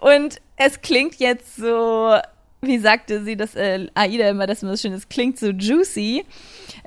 Und 0.00 0.40
es 0.56 0.82
klingt 0.82 1.16
jetzt 1.16 1.56
so, 1.56 2.16
wie 2.62 2.78
sagte 2.78 3.24
sie 3.24 3.36
das, 3.36 3.54
äh, 3.54 3.86
Aida 3.94 4.28
immer, 4.28 4.46
das 4.46 4.62
immer 4.62 4.76
so 4.76 4.82
schön, 4.82 4.92
es 4.92 5.08
klingt 5.08 5.38
so 5.38 5.48
juicy. 5.48 6.24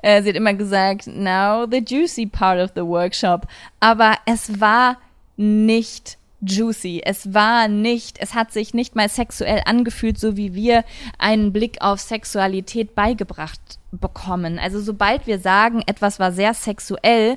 Äh, 0.02 0.22
sie 0.22 0.30
hat 0.30 0.36
immer 0.36 0.54
gesagt, 0.54 1.06
now 1.06 1.66
the 1.70 1.84
juicy 1.84 2.26
part 2.26 2.60
of 2.60 2.70
the 2.74 2.84
workshop. 2.84 3.46
Aber 3.80 4.16
es 4.26 4.60
war 4.60 4.98
nicht 5.36 6.18
juicy. 6.46 7.02
Es 7.04 7.32
war 7.34 7.68
nicht, 7.68 8.18
es 8.20 8.34
hat 8.34 8.52
sich 8.52 8.74
nicht 8.74 8.94
mal 8.94 9.08
sexuell 9.08 9.62
angefühlt, 9.64 10.18
so 10.18 10.36
wie 10.36 10.54
wir 10.54 10.84
einen 11.18 11.52
Blick 11.52 11.78
auf 11.80 12.00
Sexualität 12.00 12.94
beigebracht 12.94 13.60
bekommen. 13.92 14.58
Also 14.58 14.80
sobald 14.80 15.26
wir 15.26 15.38
sagen, 15.38 15.82
etwas 15.86 16.18
war 16.18 16.32
sehr 16.32 16.54
sexuell, 16.54 17.36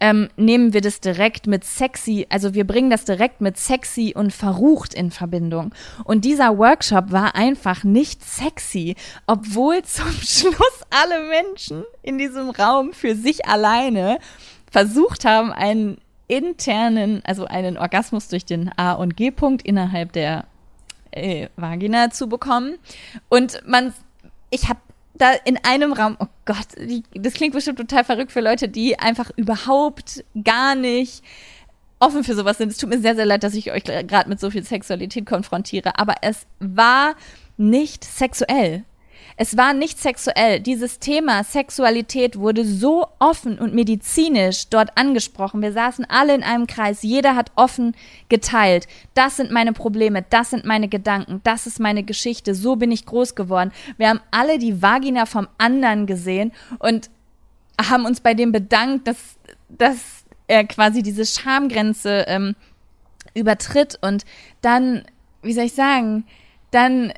ähm, 0.00 0.28
nehmen 0.36 0.72
wir 0.72 0.80
das 0.80 1.00
direkt 1.00 1.46
mit 1.46 1.64
sexy, 1.64 2.26
also 2.28 2.54
wir 2.54 2.66
bringen 2.66 2.90
das 2.90 3.04
direkt 3.04 3.40
mit 3.40 3.56
sexy 3.56 4.12
und 4.14 4.32
verrucht 4.32 4.92
in 4.94 5.10
Verbindung. 5.10 5.74
Und 6.04 6.24
dieser 6.24 6.58
Workshop 6.58 7.12
war 7.12 7.34
einfach 7.34 7.84
nicht 7.84 8.22
sexy, 8.24 8.94
obwohl 9.26 9.82
zum 9.82 10.10
Schluss 10.22 10.82
alle 10.90 11.28
Menschen 11.28 11.84
in 12.02 12.18
diesem 12.18 12.50
Raum 12.50 12.92
für 12.92 13.14
sich 13.14 13.46
alleine 13.46 14.18
versucht 14.70 15.24
haben, 15.24 15.52
einen 15.52 15.98
internen, 16.28 17.22
also 17.24 17.46
einen 17.46 17.78
Orgasmus 17.78 18.28
durch 18.28 18.44
den 18.44 18.70
A- 18.76 18.94
und 18.94 19.16
G-Punkt 19.16 19.62
innerhalb 19.62 20.12
der 20.12 20.44
äh, 21.12 21.48
Vagina 21.56 22.10
zu 22.10 22.28
bekommen. 22.28 22.76
Und 23.28 23.62
man, 23.66 23.94
ich 24.50 24.68
habe 24.68 24.80
da 25.18 25.32
in 25.44 25.58
einem 25.62 25.92
Raum, 25.92 26.16
oh 26.18 26.26
Gott, 26.44 26.68
das 27.14 27.34
klingt 27.34 27.54
bestimmt 27.54 27.78
total 27.78 28.04
verrückt 28.04 28.32
für 28.32 28.40
Leute, 28.40 28.68
die 28.68 28.98
einfach 28.98 29.30
überhaupt 29.36 30.24
gar 30.44 30.74
nicht 30.74 31.22
offen 31.98 32.24
für 32.24 32.34
sowas 32.34 32.58
sind. 32.58 32.70
Es 32.70 32.78
tut 32.78 32.90
mir 32.90 33.00
sehr, 33.00 33.16
sehr 33.16 33.26
leid, 33.26 33.42
dass 33.42 33.54
ich 33.54 33.72
euch 33.72 33.84
gerade 33.84 34.28
mit 34.28 34.40
so 34.40 34.50
viel 34.50 34.62
Sexualität 34.62 35.26
konfrontiere, 35.26 35.98
aber 35.98 36.14
es 36.22 36.46
war 36.58 37.14
nicht 37.56 38.04
sexuell. 38.04 38.84
Es 39.38 39.56
war 39.56 39.74
nicht 39.74 39.98
sexuell. 40.00 40.60
Dieses 40.60 40.98
Thema 40.98 41.44
Sexualität 41.44 42.38
wurde 42.38 42.64
so 42.64 43.06
offen 43.18 43.58
und 43.58 43.74
medizinisch 43.74 44.68
dort 44.68 44.96
angesprochen. 44.96 45.60
Wir 45.60 45.72
saßen 45.72 46.06
alle 46.06 46.34
in 46.34 46.42
einem 46.42 46.66
Kreis. 46.66 47.02
Jeder 47.02 47.36
hat 47.36 47.52
offen 47.54 47.94
geteilt. 48.30 48.88
Das 49.12 49.36
sind 49.36 49.50
meine 49.50 49.74
Probleme. 49.74 50.24
Das 50.30 50.50
sind 50.50 50.64
meine 50.64 50.88
Gedanken. 50.88 51.42
Das 51.44 51.66
ist 51.66 51.80
meine 51.80 52.02
Geschichte. 52.02 52.54
So 52.54 52.76
bin 52.76 52.90
ich 52.90 53.04
groß 53.04 53.34
geworden. 53.34 53.72
Wir 53.98 54.08
haben 54.08 54.20
alle 54.30 54.58
die 54.58 54.80
Vagina 54.80 55.26
vom 55.26 55.48
anderen 55.58 56.06
gesehen 56.06 56.52
und 56.78 57.10
haben 57.78 58.06
uns 58.06 58.20
bei 58.20 58.32
dem 58.32 58.52
bedankt, 58.52 59.06
dass, 59.06 59.36
dass 59.68 60.24
er 60.46 60.64
quasi 60.64 61.02
diese 61.02 61.26
Schamgrenze 61.26 62.24
ähm, 62.26 62.56
übertritt 63.34 63.98
und 64.00 64.24
dann, 64.62 65.04
wie 65.42 65.52
soll 65.52 65.64
ich 65.64 65.74
sagen, 65.74 66.24
dann 66.70 67.12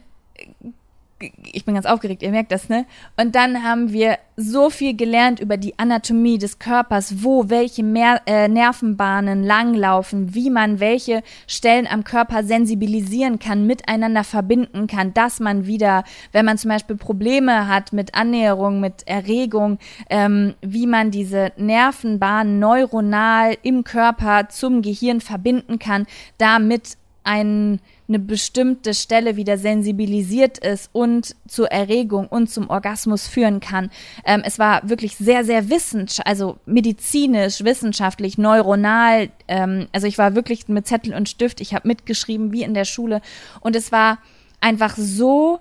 ich 1.21 1.65
bin 1.65 1.75
ganz 1.75 1.87
aufgeregt, 1.87 2.23
ihr 2.23 2.31
merkt 2.31 2.53
das, 2.53 2.69
ne? 2.69 2.87
Und 3.17 3.35
dann 3.35 3.65
haben 3.65 3.93
wir 3.93 4.19
so 4.37 4.71
viel 4.71 4.95
gelernt 4.95 5.41
über 5.41 5.57
die 5.57 5.77
Anatomie 5.79 6.39
des 6.39 6.61
Körpers, 6.61 7.25
wo 7.25 7.49
welche 7.51 7.83
Mer 7.83 8.23
äh, 8.27 8.47
Nervenbahnen 8.47 9.43
langlaufen, 9.43 10.35
wie 10.35 10.49
man 10.49 10.79
welche 10.79 11.23
Stellen 11.49 11.89
am 11.89 12.05
Körper 12.05 12.45
sensibilisieren 12.45 13.41
kann, 13.41 13.67
miteinander 13.67 14.23
verbinden 14.23 14.87
kann, 14.87 15.13
dass 15.13 15.41
man 15.41 15.67
wieder, 15.67 16.05
wenn 16.33 16.45
man 16.45 16.59
zum 16.59 16.71
Beispiel 16.71 16.97
Probleme 16.97 17.67
hat 17.67 17.93
mit 17.93 18.15
Annäherung, 18.15 18.79
mit 18.81 19.07
Erregung, 19.07 19.79
ähm, 20.11 20.55
wie 20.61 20.87
man 20.87 21.11
diese 21.11 21.53
Nervenbahnen 21.57 22.61
neuronal 22.61 23.57
im 23.63 23.83
Körper 23.83 24.49
zum 24.49 24.83
Gehirn 24.83 25.21
verbinden 25.21 25.81
kann, 25.81 26.07
damit 26.39 26.97
ein 27.25 27.81
eine 28.09 28.19
bestimmte 28.19 28.95
Stelle 28.95 29.37
wieder 29.37 29.59
sensibilisiert 29.59 30.59
ist 30.59 30.89
und 30.93 31.37
zur 31.47 31.71
Erregung 31.71 32.27
und 32.27 32.49
zum 32.51 32.71
Orgasmus 32.71 33.27
führen 33.27 33.61
kann. 33.61 33.91
Ähm, 34.25 34.43
es 34.45 34.59
war 34.59 34.89
wirklich 34.89 35.17
sehr, 35.17 35.45
sehr 35.45 35.69
wissenschaftlich, 35.69 36.27
also 36.27 36.59
medizinisch, 36.65 37.63
wissenschaftlich, 37.65 38.39
neuronal. 38.39 39.29
Ähm, 39.47 39.89
also 39.93 40.07
ich 40.07 40.17
war 40.17 40.35
wirklich 40.35 40.69
mit 40.69 40.87
Zettel 40.87 41.15
und 41.15 41.29
Stift, 41.29 41.61
ich 41.61 41.75
habe 41.75 41.87
mitgeschrieben 41.87 42.51
wie 42.53 42.63
in 42.63 42.73
der 42.73 42.87
Schule 42.87 43.21
und 43.61 43.77
es 43.77 43.93
war 43.93 44.19
einfach 44.61 44.97
so 44.97 45.61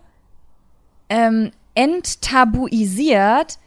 ähm, 1.09 1.51
enttabuisiert, 1.75 3.59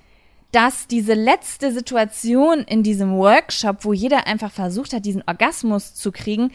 dass 0.52 0.86
diese 0.86 1.14
letzte 1.14 1.70
Situation 1.70 2.60
in 2.60 2.82
diesem 2.82 3.16
Workshop, 3.16 3.84
wo 3.84 3.92
jeder 3.92 4.26
einfach 4.26 4.50
versucht 4.50 4.92
hat, 4.92 5.04
diesen 5.04 5.22
Orgasmus 5.26 5.94
zu 5.94 6.10
kriegen, 6.10 6.50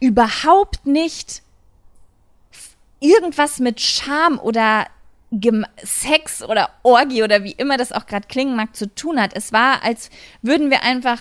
überhaupt 0.00 0.86
nicht 0.86 1.42
irgendwas 3.02 3.58
mit 3.58 3.80
Scham 3.80 4.38
oder 4.38 4.86
Sex 5.82 6.42
oder 6.42 6.70
Orgie 6.82 7.22
oder 7.22 7.42
wie 7.42 7.52
immer 7.52 7.76
das 7.76 7.92
auch 7.92 8.06
gerade 8.06 8.28
klingen 8.28 8.54
mag 8.54 8.76
zu 8.76 8.94
tun 8.94 9.20
hat. 9.20 9.32
Es 9.34 9.52
war, 9.52 9.82
als 9.82 10.10
würden 10.42 10.70
wir 10.70 10.82
einfach 10.82 11.20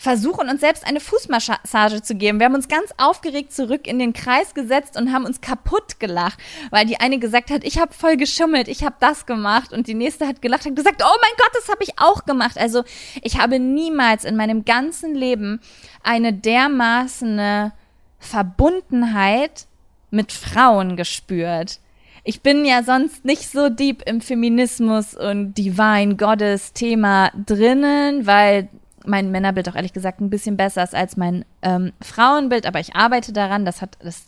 versuchen, 0.00 0.48
uns 0.48 0.62
selbst 0.62 0.86
eine 0.86 0.98
Fußmassage 0.98 2.00
zu 2.00 2.14
geben. 2.14 2.38
Wir 2.38 2.46
haben 2.46 2.54
uns 2.54 2.68
ganz 2.68 2.90
aufgeregt 2.96 3.52
zurück 3.52 3.86
in 3.86 3.98
den 3.98 4.14
Kreis 4.14 4.54
gesetzt 4.54 4.96
und 4.96 5.12
haben 5.12 5.26
uns 5.26 5.42
kaputt 5.42 6.00
gelacht, 6.00 6.38
weil 6.70 6.86
die 6.86 6.98
eine 7.00 7.18
gesagt 7.18 7.50
hat, 7.50 7.64
ich 7.64 7.78
habe 7.78 7.92
voll 7.92 8.16
geschummelt, 8.16 8.66
ich 8.68 8.82
habe 8.82 8.96
das 8.98 9.26
gemacht 9.26 9.74
und 9.74 9.88
die 9.88 9.94
nächste 9.94 10.26
hat 10.26 10.40
gelacht 10.40 10.64
und 10.64 10.74
gesagt, 10.74 11.02
oh 11.04 11.18
mein 11.20 11.32
Gott, 11.36 11.50
das 11.52 11.68
habe 11.68 11.82
ich 11.82 11.98
auch 11.98 12.24
gemacht. 12.24 12.56
Also 12.56 12.82
ich 13.20 13.38
habe 13.38 13.58
niemals 13.58 14.24
in 14.24 14.36
meinem 14.36 14.64
ganzen 14.64 15.14
Leben 15.14 15.60
eine 16.02 16.32
dermaßene 16.32 17.72
Verbundenheit 18.18 19.66
mit 20.10 20.32
Frauen 20.32 20.96
gespürt. 20.96 21.80
Ich 22.24 22.42
bin 22.42 22.64
ja 22.64 22.82
sonst 22.82 23.24
nicht 23.24 23.50
so 23.50 23.68
deep 23.68 24.02
im 24.06 24.20
Feminismus 24.20 25.14
und 25.14 25.54
Divine 25.54 26.16
Goddess 26.16 26.72
Thema 26.72 27.30
drinnen, 27.46 28.26
weil 28.26 28.68
mein 29.06 29.30
Männerbild 29.30 29.68
auch 29.68 29.74
ehrlich 29.74 29.94
gesagt 29.94 30.20
ein 30.20 30.28
bisschen 30.28 30.56
besser 30.56 30.82
ist 30.82 30.94
als 30.94 31.16
mein 31.16 31.44
ähm, 31.62 31.92
Frauenbild, 32.02 32.66
aber 32.66 32.80
ich 32.80 32.94
arbeite 32.94 33.32
daran. 33.32 33.64
Das 33.64 33.80
hat 33.80 33.96
das 34.02 34.26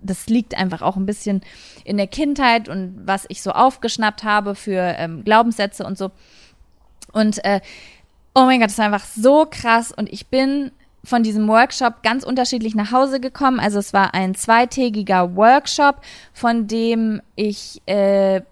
das 0.00 0.28
liegt 0.28 0.56
einfach 0.56 0.82
auch 0.82 0.96
ein 0.96 1.06
bisschen 1.06 1.42
in 1.84 1.96
der 1.96 2.06
Kindheit 2.06 2.68
und 2.68 3.00
was 3.04 3.26
ich 3.28 3.42
so 3.42 3.50
aufgeschnappt 3.50 4.24
habe 4.24 4.54
für 4.54 4.94
ähm, 4.96 5.24
Glaubenssätze 5.24 5.84
und 5.84 5.98
so. 5.98 6.10
Und 7.12 7.44
äh, 7.44 7.60
oh 8.34 8.44
mein 8.44 8.60
Gott, 8.60 8.70
das 8.70 8.78
war 8.78 8.86
einfach 8.86 9.04
so 9.04 9.46
krass. 9.50 9.92
Und 9.92 10.12
ich 10.12 10.28
bin 10.28 10.70
von 11.08 11.22
diesem 11.22 11.48
Workshop 11.48 12.02
ganz 12.02 12.22
unterschiedlich 12.22 12.74
nach 12.74 12.92
Hause 12.92 13.18
gekommen. 13.18 13.60
Also 13.60 13.78
es 13.78 13.94
war 13.94 14.12
ein 14.12 14.34
zweitägiger 14.34 15.34
Workshop, 15.36 16.02
von 16.34 16.66
dem 16.66 17.22
ich 17.34 17.80
äh, 17.86 18.42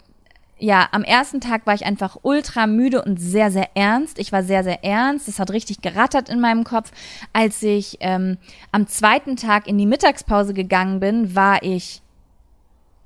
ja, 0.59 0.89
am 0.93 1.05
ersten 1.05 1.43
Tag 1.43 1.67
war 1.67 1.75
ich 1.75 1.85
einfach 1.85 2.17
ultra 2.23 2.67
müde 2.67 3.03
und 3.03 3.21
sehr, 3.21 3.51
sehr 3.51 3.69
ernst. 3.75 4.19
Ich 4.19 4.33
war 4.33 4.43
sehr, 4.43 4.65
sehr 4.65 4.83
ernst. 4.83 5.29
Es 5.29 5.39
hat 5.39 5.51
richtig 5.51 5.83
gerattert 5.83 6.31
in 6.31 6.41
meinem 6.41 6.65
Kopf. 6.65 6.93
Als 7.35 7.63
ich 7.63 7.99
ähm, 8.01 8.39
am 8.73 8.87
zweiten 8.87 9.37
Tag 9.37 9.67
in 9.67 9.77
die 9.77 9.85
Mittagspause 9.85 10.55
gegangen 10.55 10.99
bin, 10.99 11.35
war 11.35 11.63
ich 11.63 12.01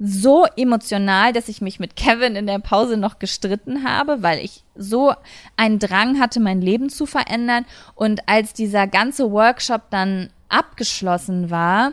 so 0.03 0.47
emotional, 0.57 1.35
dass 1.35 1.49
ich 1.49 1.61
mich 1.61 1.79
mit 1.79 1.95
Kevin 1.95 2.35
in 2.35 2.47
der 2.47 2.59
Pause 2.59 2.97
noch 2.97 3.19
gestritten 3.19 3.85
habe, 3.85 4.23
weil 4.23 4.43
ich 4.43 4.65
so 4.75 5.13
einen 5.59 5.79
Drang 5.79 6.19
hatte, 6.19 6.41
mein 6.41 6.63
Leben 6.63 6.89
zu 6.89 7.05
verändern. 7.05 7.67
Und 7.95 8.27
als 8.27 8.55
dieser 8.55 8.87
ganze 8.87 9.31
Workshop 9.31 9.83
dann 9.91 10.31
abgeschlossen 10.49 11.51
war, 11.51 11.93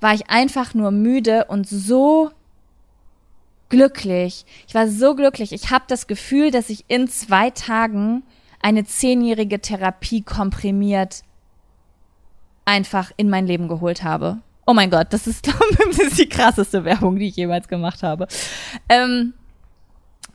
war 0.00 0.12
ich 0.12 0.28
einfach 0.28 0.74
nur 0.74 0.90
müde 0.90 1.46
und 1.46 1.66
so 1.66 2.30
glücklich. 3.70 4.44
Ich 4.66 4.74
war 4.74 4.86
so 4.86 5.14
glücklich. 5.14 5.52
Ich 5.52 5.70
habe 5.70 5.84
das 5.88 6.06
Gefühl, 6.06 6.50
dass 6.50 6.68
ich 6.68 6.84
in 6.88 7.08
zwei 7.08 7.48
Tagen 7.48 8.24
eine 8.60 8.84
zehnjährige 8.84 9.60
Therapie 9.60 10.20
komprimiert 10.20 11.22
einfach 12.66 13.10
in 13.16 13.30
mein 13.30 13.46
Leben 13.46 13.66
geholt 13.66 14.02
habe. 14.02 14.42
Oh 14.68 14.74
mein 14.74 14.90
Gott, 14.90 15.14
das 15.14 15.26
ist, 15.26 15.42
glaube 15.44 15.66
ich, 15.90 16.14
die 16.14 16.28
krasseste 16.28 16.84
Werbung, 16.84 17.16
die 17.16 17.28
ich 17.28 17.36
jemals 17.36 17.68
gemacht 17.68 18.02
habe. 18.02 18.28
Ähm, 18.90 19.32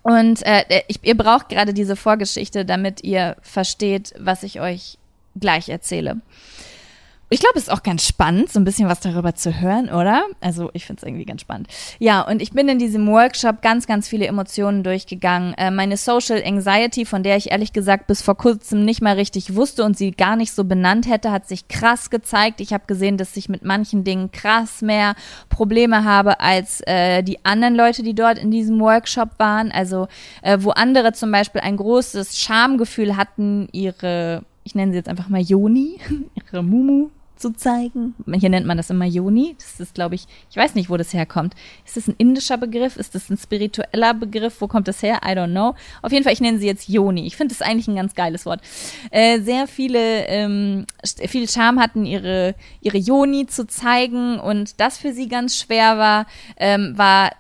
und 0.02 0.44
äh, 0.44 0.82
ich, 0.88 1.02
ihr 1.04 1.16
braucht 1.16 1.50
gerade 1.50 1.72
diese 1.72 1.96
Vorgeschichte, 1.96 2.66
damit 2.66 3.04
ihr 3.04 3.38
versteht, 3.44 4.12
was 4.18 4.42
ich 4.42 4.60
euch 4.60 4.98
gleich 5.36 5.70
erzähle. 5.70 6.20
Ich 7.34 7.40
glaube, 7.40 7.58
es 7.58 7.64
ist 7.64 7.72
auch 7.72 7.82
ganz 7.82 8.06
spannend, 8.06 8.52
so 8.52 8.60
ein 8.60 8.64
bisschen 8.64 8.88
was 8.88 9.00
darüber 9.00 9.34
zu 9.34 9.60
hören, 9.60 9.90
oder? 9.90 10.24
Also 10.40 10.70
ich 10.74 10.86
finde 10.86 11.00
es 11.02 11.08
irgendwie 11.08 11.26
ganz 11.26 11.42
spannend. 11.42 11.68
Ja, 11.98 12.22
und 12.22 12.44
ich 12.44 12.52
bin 12.52 12.70
in 12.70 12.78
diesem 12.78 13.08
Workshop 13.08 13.64
ganz, 13.64 13.88
ganz 13.88 14.08
viele 14.08 14.28
Emotionen 14.28 14.84
durchgegangen. 14.84 15.56
Äh, 15.56 15.72
meine 15.72 15.98
Social 15.98 16.44
Anxiety, 16.46 17.06
von 17.06 17.24
der 17.24 17.36
ich 17.36 17.50
ehrlich 17.50 17.74
gesagt 17.74 18.06
bis 18.06 18.22
vor 18.22 18.38
kurzem 18.38 18.86
nicht 18.86 19.02
mal 19.02 19.16
richtig 19.16 19.56
wusste 19.56 19.84
und 19.84 19.98
sie 19.98 20.12
gar 20.12 20.36
nicht 20.36 20.52
so 20.52 20.64
benannt 20.64 21.10
hätte, 21.10 21.32
hat 21.32 21.48
sich 21.48 21.68
krass 21.68 22.12
gezeigt. 22.12 22.62
Ich 22.62 22.72
habe 22.72 22.84
gesehen, 22.86 23.18
dass 23.18 23.36
ich 23.36 23.50
mit 23.50 23.66
manchen 23.66 24.04
Dingen 24.04 24.32
krass 24.32 24.84
mehr 24.84 25.16
Probleme 25.50 26.04
habe 26.04 26.40
als 26.40 26.82
äh, 26.82 27.24
die 27.24 27.44
anderen 27.44 27.74
Leute, 27.74 28.04
die 28.04 28.14
dort 28.14 28.38
in 28.38 28.52
diesem 28.52 28.80
Workshop 28.80 29.40
waren. 29.40 29.72
Also 29.72 30.08
äh, 30.44 30.60
wo 30.62 30.70
andere 30.70 31.14
zum 31.14 31.32
Beispiel 31.32 31.62
ein 31.62 31.78
großes 31.78 32.38
Schamgefühl 32.38 33.18
hatten, 33.18 33.70
ihre 33.72 34.44
ich 34.66 34.76
nenne 34.76 34.94
sie 34.94 34.98
jetzt 34.98 35.10
einfach 35.10 35.28
mal 35.28 35.42
Joni, 35.42 36.00
ihre 36.36 36.64
Mumu 36.64 37.10
zu 37.44 37.54
zeigen. 37.54 38.16
Hier 38.40 38.50
nennt 38.50 38.66
man 38.66 38.78
das 38.78 38.90
immer 38.90 39.04
Yoni. 39.04 39.56
Das 39.60 39.82
ist, 39.82 39.96
glaube 39.96 40.16
ich, 40.16 40.28
ich 40.50 40.56
weiß 40.56 40.76
nicht, 40.76 40.90
wo 40.90 40.96
das 40.96 41.14
herkommt. 41.14 41.56
Ist 41.86 41.98
das 41.98 42.08
ein 42.08 42.16
indischer 42.18 42.58
Begriff? 42.58 42.96
Ist 42.96 43.16
das 43.16 43.30
ein 43.30 43.38
spiritueller 43.38 44.14
Begriff? 44.14 44.62
Wo 44.62 44.68
kommt 44.68 44.88
das 44.88 45.04
her? 45.04 45.20
I 45.26 45.32
don't 45.32 45.52
know. 45.52 45.76
Auf 46.02 46.14
jeden 46.14 46.24
Fall, 46.24 46.32
ich 46.32 46.40
nenne 46.40 46.58
sie 46.58 46.68
jetzt 46.68 46.88
Yoni. 46.88 47.28
Ich 47.28 47.36
finde 47.36 47.54
das 47.54 47.62
eigentlich 47.62 47.90
ein 47.90 47.98
ganz 47.98 48.16
geiles 48.16 48.46
Wort. 48.46 48.62
Äh, 49.12 49.42
sehr 49.42 49.68
viele, 49.68 50.26
ähm, 50.28 50.86
viel 51.04 51.50
Charme 51.50 51.82
hatten, 51.82 52.06
ihre, 52.06 52.56
ihre 52.80 52.98
Yoni 52.98 53.46
zu 53.46 53.68
zeigen 53.68 54.40
und 54.40 54.80
das 54.80 54.98
für 54.98 55.12
sie 55.12 55.28
ganz 55.28 55.60
schwer 55.60 55.98
war, 55.98 56.26
ähm, 56.56 56.98
war 56.98 57.32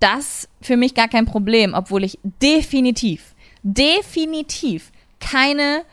das 0.00 0.50
für 0.60 0.76
mich 0.76 0.94
gar 0.94 1.08
kein 1.08 1.24
Problem, 1.24 1.72
obwohl 1.72 2.04
ich 2.04 2.18
definitiv, 2.22 3.34
definitiv 3.62 4.92
keine 5.18 5.84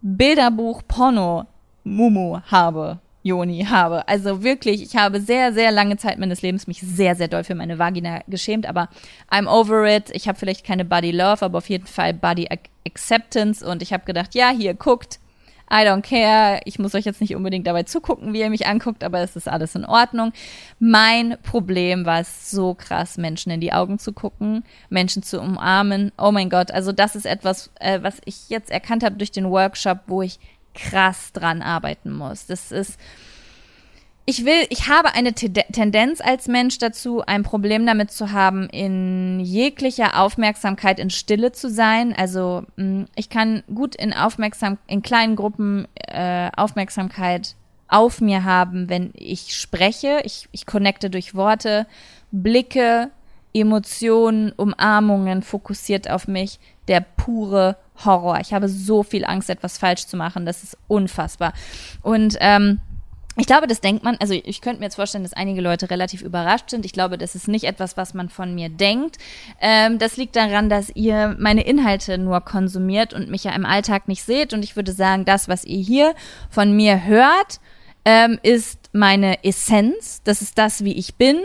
Bilderbuch-Porno 0.00 1.44
Mumu 1.84 2.40
habe, 2.50 2.98
Joni 3.22 3.64
habe. 3.64 4.06
Also 4.08 4.42
wirklich, 4.42 4.82
ich 4.82 4.96
habe 4.96 5.20
sehr, 5.20 5.52
sehr 5.52 5.72
lange 5.72 5.96
Zeit 5.96 6.18
meines 6.18 6.42
Lebens 6.42 6.66
mich 6.66 6.80
sehr, 6.80 7.14
sehr 7.14 7.28
doll 7.28 7.44
für 7.44 7.54
meine 7.54 7.78
Vagina 7.78 8.20
geschämt, 8.28 8.66
aber 8.66 8.88
I'm 9.30 9.48
over 9.48 9.86
it. 9.86 10.10
Ich 10.12 10.28
habe 10.28 10.38
vielleicht 10.38 10.64
keine 10.64 10.84
Body 10.84 11.10
Love, 11.10 11.44
aber 11.44 11.58
auf 11.58 11.68
jeden 11.68 11.86
Fall 11.86 12.14
Body 12.14 12.48
Acceptance 12.86 13.66
und 13.66 13.82
ich 13.82 13.92
habe 13.92 14.04
gedacht, 14.04 14.34
ja, 14.34 14.50
hier 14.50 14.74
guckt. 14.74 15.20
I 15.70 15.86
don't 15.86 16.02
care. 16.02 16.60
Ich 16.66 16.78
muss 16.78 16.94
euch 16.94 17.06
jetzt 17.06 17.22
nicht 17.22 17.34
unbedingt 17.34 17.66
dabei 17.66 17.84
zugucken, 17.84 18.34
wie 18.34 18.40
ihr 18.40 18.50
mich 18.50 18.66
anguckt, 18.66 19.02
aber 19.02 19.20
es 19.20 19.34
ist 19.34 19.48
alles 19.48 19.74
in 19.74 19.86
Ordnung. 19.86 20.32
Mein 20.78 21.38
Problem 21.42 22.04
war 22.04 22.20
es 22.20 22.50
so 22.50 22.74
krass, 22.74 23.16
Menschen 23.16 23.50
in 23.50 23.60
die 23.60 23.72
Augen 23.72 23.98
zu 23.98 24.12
gucken, 24.12 24.62
Menschen 24.90 25.22
zu 25.22 25.40
umarmen. 25.40 26.12
Oh 26.18 26.32
mein 26.32 26.50
Gott, 26.50 26.70
also 26.70 26.92
das 26.92 27.16
ist 27.16 27.24
etwas, 27.24 27.70
äh, 27.80 28.00
was 28.02 28.20
ich 28.26 28.50
jetzt 28.50 28.70
erkannt 28.70 29.02
habe 29.02 29.16
durch 29.16 29.32
den 29.32 29.50
Workshop, 29.50 30.00
wo 30.06 30.20
ich 30.20 30.38
krass 30.74 31.32
dran 31.32 31.62
arbeiten 31.62 32.12
muss. 32.12 32.46
Das 32.46 32.72
ist, 32.72 32.98
ich 34.26 34.44
will, 34.44 34.66
ich 34.70 34.88
habe 34.88 35.14
eine 35.14 35.34
Tendenz 35.34 36.20
als 36.20 36.48
Mensch 36.48 36.78
dazu, 36.78 37.22
ein 37.26 37.42
Problem 37.42 37.84
damit 37.84 38.10
zu 38.10 38.32
haben, 38.32 38.68
in 38.70 39.38
jeglicher 39.40 40.20
Aufmerksamkeit 40.20 40.98
in 40.98 41.10
Stille 41.10 41.52
zu 41.52 41.68
sein. 41.68 42.14
Also 42.16 42.64
mm, 42.76 43.04
ich 43.16 43.28
kann 43.28 43.62
gut 43.72 43.94
in 43.94 44.12
Aufmerksam, 44.12 44.78
in 44.86 45.02
kleinen 45.02 45.36
Gruppen 45.36 45.86
äh, 46.08 46.50
Aufmerksamkeit 46.56 47.54
auf 47.88 48.20
mir 48.20 48.44
haben, 48.44 48.88
wenn 48.88 49.10
ich 49.14 49.54
spreche. 49.54 50.20
Ich, 50.24 50.48
ich 50.52 50.64
connecte 50.64 51.10
durch 51.10 51.34
Worte, 51.34 51.86
Blicke, 52.32 53.10
Emotionen, 53.52 54.52
Umarmungen, 54.52 55.42
fokussiert 55.42 56.10
auf 56.10 56.26
mich. 56.26 56.58
Der 56.88 57.00
pure 57.00 57.76
Horror. 58.04 58.40
Ich 58.40 58.52
habe 58.52 58.68
so 58.68 59.02
viel 59.02 59.24
Angst, 59.24 59.50
etwas 59.50 59.78
falsch 59.78 60.06
zu 60.06 60.16
machen. 60.16 60.46
Das 60.46 60.62
ist 60.62 60.76
unfassbar. 60.88 61.52
Und 62.02 62.36
ähm, 62.40 62.80
ich 63.36 63.46
glaube, 63.46 63.66
das 63.66 63.80
denkt 63.80 64.04
man, 64.04 64.16
also 64.20 64.32
ich 64.32 64.60
könnte 64.60 64.78
mir 64.78 64.86
jetzt 64.86 64.94
vorstellen, 64.94 65.24
dass 65.24 65.32
einige 65.32 65.60
Leute 65.60 65.90
relativ 65.90 66.22
überrascht 66.22 66.70
sind. 66.70 66.84
Ich 66.84 66.92
glaube, 66.92 67.18
das 67.18 67.34
ist 67.34 67.48
nicht 67.48 67.64
etwas, 67.64 67.96
was 67.96 68.14
man 68.14 68.28
von 68.28 68.54
mir 68.54 68.68
denkt. 68.68 69.18
Ähm, 69.60 69.98
das 69.98 70.16
liegt 70.16 70.36
daran, 70.36 70.68
dass 70.68 70.90
ihr 70.94 71.36
meine 71.38 71.64
Inhalte 71.64 72.16
nur 72.16 72.40
konsumiert 72.42 73.12
und 73.12 73.30
mich 73.30 73.44
ja 73.44 73.52
im 73.52 73.66
Alltag 73.66 74.06
nicht 74.06 74.22
seht. 74.22 74.52
Und 74.52 74.62
ich 74.62 74.76
würde 74.76 74.92
sagen, 74.92 75.24
das, 75.24 75.48
was 75.48 75.64
ihr 75.64 75.82
hier 75.82 76.14
von 76.48 76.76
mir 76.76 77.04
hört, 77.04 77.60
ähm, 78.04 78.38
ist 78.42 78.90
meine 78.92 79.42
Essenz. 79.42 80.22
Das 80.22 80.40
ist 80.40 80.56
das, 80.56 80.84
wie 80.84 80.92
ich 80.92 81.16
bin. 81.16 81.38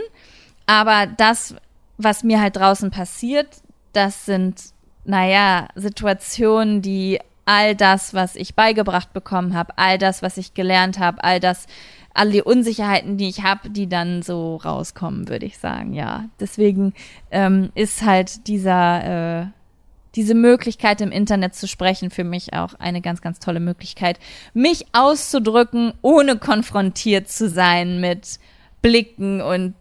Aber 0.66 1.08
das, 1.08 1.56
was 1.98 2.22
mir 2.22 2.40
halt 2.40 2.54
draußen 2.54 2.92
passiert, 2.92 3.48
das 3.92 4.26
sind 4.26 4.60
naja, 5.04 5.68
Situationen, 5.74 6.82
die 6.82 7.20
all 7.44 7.74
das, 7.74 8.14
was 8.14 8.36
ich 8.36 8.54
beigebracht 8.54 9.12
bekommen 9.12 9.54
habe, 9.54 9.76
all 9.76 9.98
das, 9.98 10.22
was 10.22 10.36
ich 10.36 10.54
gelernt 10.54 10.98
habe, 10.98 11.24
all 11.24 11.40
das, 11.40 11.66
all 12.14 12.30
die 12.30 12.42
Unsicherheiten, 12.42 13.16
die 13.16 13.28
ich 13.28 13.42
habe, 13.42 13.70
die 13.70 13.88
dann 13.88 14.22
so 14.22 14.56
rauskommen, 14.56 15.28
würde 15.28 15.46
ich 15.46 15.58
sagen, 15.58 15.92
ja. 15.92 16.26
Deswegen 16.38 16.92
ähm, 17.30 17.70
ist 17.74 18.04
halt 18.04 18.46
dieser, 18.46 19.40
äh, 19.40 19.46
diese 20.14 20.34
Möglichkeit 20.34 21.00
im 21.00 21.12
Internet 21.12 21.54
zu 21.54 21.66
sprechen 21.66 22.10
für 22.10 22.24
mich 22.24 22.52
auch 22.52 22.74
eine 22.74 23.00
ganz, 23.00 23.20
ganz 23.20 23.38
tolle 23.38 23.60
Möglichkeit, 23.60 24.18
mich 24.54 24.86
auszudrücken, 24.92 25.92
ohne 26.02 26.36
konfrontiert 26.36 27.28
zu 27.28 27.48
sein 27.48 28.00
mit 28.00 28.38
Blicken 28.82 29.40
und 29.40 29.74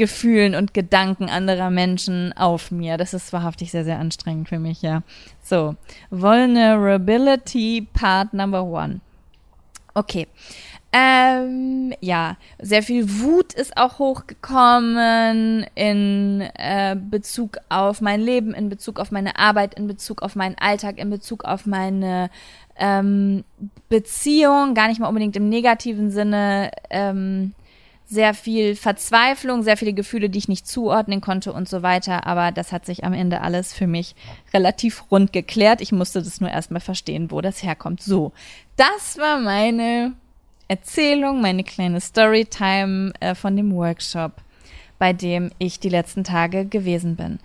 Gefühlen 0.00 0.54
und 0.54 0.72
Gedanken 0.72 1.28
anderer 1.28 1.68
Menschen 1.68 2.32
auf 2.32 2.70
mir. 2.70 2.96
Das 2.96 3.12
ist 3.12 3.34
wahrhaftig 3.34 3.70
sehr, 3.70 3.84
sehr 3.84 3.98
anstrengend 3.98 4.48
für 4.48 4.58
mich, 4.58 4.80
ja. 4.80 5.02
So, 5.42 5.74
Vulnerability 6.08 7.86
Part 7.92 8.32
Number 8.32 8.64
One. 8.64 9.00
Okay. 9.92 10.26
Ähm, 10.90 11.92
ja, 12.00 12.38
sehr 12.58 12.82
viel 12.82 13.20
Wut 13.20 13.52
ist 13.52 13.76
auch 13.76 13.98
hochgekommen 13.98 15.66
in 15.74 16.48
äh, 16.54 16.96
Bezug 16.96 17.58
auf 17.68 18.00
mein 18.00 18.22
Leben, 18.22 18.54
in 18.54 18.70
Bezug 18.70 18.98
auf 19.00 19.10
meine 19.10 19.38
Arbeit, 19.38 19.74
in 19.74 19.86
Bezug 19.86 20.22
auf 20.22 20.34
meinen 20.34 20.56
Alltag, 20.58 20.96
in 20.96 21.10
Bezug 21.10 21.44
auf 21.44 21.66
meine 21.66 22.30
ähm, 22.76 23.44
Beziehung, 23.90 24.72
gar 24.72 24.88
nicht 24.88 24.98
mal 24.98 25.08
unbedingt 25.08 25.36
im 25.36 25.50
negativen 25.50 26.10
Sinne. 26.10 26.70
Ähm, 26.88 27.52
sehr 28.10 28.34
viel 28.34 28.74
Verzweiflung, 28.74 29.62
sehr 29.62 29.76
viele 29.76 29.92
Gefühle, 29.92 30.28
die 30.28 30.38
ich 30.38 30.48
nicht 30.48 30.66
zuordnen 30.66 31.20
konnte 31.20 31.52
und 31.52 31.68
so 31.68 31.82
weiter. 31.82 32.26
Aber 32.26 32.50
das 32.50 32.72
hat 32.72 32.84
sich 32.84 33.04
am 33.04 33.12
Ende 33.12 33.40
alles 33.40 33.72
für 33.72 33.86
mich 33.86 34.16
relativ 34.52 35.04
rund 35.12 35.32
geklärt. 35.32 35.80
Ich 35.80 35.92
musste 35.92 36.20
das 36.20 36.40
nur 36.40 36.50
erstmal 36.50 36.80
verstehen, 36.80 37.30
wo 37.30 37.40
das 37.40 37.62
herkommt. 37.62 38.02
So, 38.02 38.32
das 38.76 39.16
war 39.16 39.38
meine 39.38 40.12
Erzählung, 40.66 41.40
meine 41.40 41.62
kleine 41.62 42.00
Storytime 42.00 43.12
äh, 43.20 43.36
von 43.36 43.56
dem 43.56 43.72
Workshop, 43.72 44.32
bei 44.98 45.12
dem 45.12 45.52
ich 45.58 45.78
die 45.78 45.88
letzten 45.88 46.24
Tage 46.24 46.64
gewesen 46.64 47.14
bin. 47.14 47.38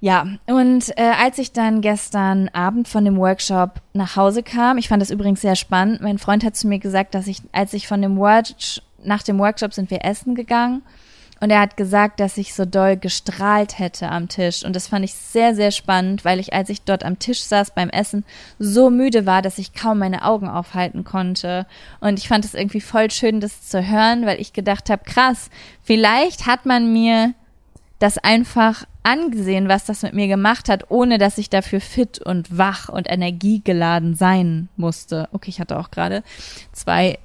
Ja, 0.00 0.26
und 0.46 0.96
äh, 0.98 1.12
als 1.18 1.38
ich 1.38 1.52
dann 1.52 1.82
gestern 1.82 2.48
Abend 2.50 2.88
von 2.88 3.04
dem 3.04 3.16
Workshop 3.18 3.80
nach 3.92 4.16
Hause 4.16 4.42
kam, 4.42 4.78
ich 4.78 4.88
fand 4.88 5.02
das 5.02 5.10
übrigens 5.10 5.42
sehr 5.42 5.56
spannend, 5.56 6.00
mein 6.00 6.18
Freund 6.18 6.44
hat 6.44 6.56
zu 6.56 6.68
mir 6.68 6.78
gesagt, 6.78 7.14
dass 7.14 7.26
ich, 7.26 7.38
als 7.52 7.72
ich 7.74 7.86
von 7.86 8.02
dem 8.02 8.16
Workshop 8.18 8.82
nach 9.04 9.22
dem 9.22 9.38
Workshop 9.38 9.74
sind 9.74 9.90
wir 9.90 10.04
essen 10.04 10.34
gegangen 10.34 10.82
und 11.40 11.50
er 11.50 11.60
hat 11.60 11.76
gesagt, 11.76 12.20
dass 12.20 12.38
ich 12.38 12.54
so 12.54 12.64
doll 12.64 12.96
gestrahlt 12.96 13.78
hätte 13.78 14.08
am 14.08 14.28
Tisch. 14.28 14.64
Und 14.64 14.74
das 14.74 14.88
fand 14.88 15.04
ich 15.04 15.14
sehr, 15.14 15.54
sehr 15.54 15.72
spannend, 15.72 16.24
weil 16.24 16.38
ich, 16.38 16.54
als 16.54 16.70
ich 16.70 16.82
dort 16.82 17.04
am 17.04 17.18
Tisch 17.18 17.42
saß 17.42 17.72
beim 17.72 17.90
Essen, 17.90 18.24
so 18.58 18.88
müde 18.88 19.26
war, 19.26 19.42
dass 19.42 19.58
ich 19.58 19.74
kaum 19.74 19.98
meine 19.98 20.24
Augen 20.24 20.48
aufhalten 20.48 21.04
konnte. 21.04 21.66
Und 22.00 22.18
ich 22.18 22.28
fand 22.28 22.44
es 22.44 22.54
irgendwie 22.54 22.80
voll 22.80 23.10
schön, 23.10 23.40
das 23.40 23.68
zu 23.68 23.86
hören, 23.86 24.26
weil 24.26 24.40
ich 24.40 24.52
gedacht 24.52 24.88
habe, 24.88 25.04
krass, 25.04 25.50
vielleicht 25.82 26.46
hat 26.46 26.66
man 26.66 26.92
mir 26.92 27.34
das 27.98 28.16
einfach 28.16 28.84
angesehen, 29.02 29.68
was 29.68 29.84
das 29.84 30.02
mit 30.02 30.14
mir 30.14 30.28
gemacht 30.28 30.68
hat, 30.68 30.90
ohne 30.90 31.18
dass 31.18 31.36
ich 31.36 31.50
dafür 31.50 31.80
fit 31.80 32.20
und 32.20 32.56
wach 32.56 32.88
und 32.88 33.10
energiegeladen 33.10 34.14
sein 34.14 34.68
musste. 34.76 35.28
Okay, 35.32 35.50
ich 35.50 35.60
hatte 35.60 35.78
auch 35.78 35.90
gerade 35.90 36.22
zwei 36.72 37.18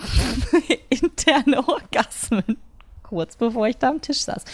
interne 0.90 1.66
Orgasmen. 1.66 2.56
Kurz 3.02 3.36
bevor 3.36 3.66
ich 3.66 3.76
da 3.76 3.88
am 3.88 4.00
Tisch 4.00 4.20
saß. 4.20 4.44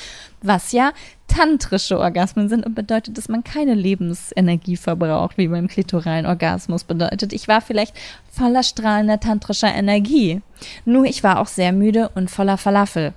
Was 0.40 0.72
ja 0.72 0.92
tantrische 1.28 1.98
Orgasmen 1.98 2.48
sind 2.48 2.64
und 2.64 2.74
bedeutet, 2.74 3.18
dass 3.18 3.28
man 3.28 3.44
keine 3.44 3.74
Lebensenergie 3.74 4.76
verbraucht, 4.76 5.37
wie 5.37 5.48
beim 5.48 5.68
klitoralen 5.68 6.24
Orgasmus 6.24 6.85
bedeutet. 6.85 7.35
Ich 7.35 7.48
war 7.48 7.61
vielleicht 7.61 7.94
voller 8.32 8.62
strahlender 8.62 9.20
tantrischer 9.20 9.74
Energie. 9.74 10.40
Nur 10.87 11.04
ich 11.04 11.22
war 11.22 11.40
auch 11.40 11.48
sehr 11.48 11.72
müde 11.72 12.09
und 12.14 12.30
voller 12.30 12.56
Falafel. 12.56 13.12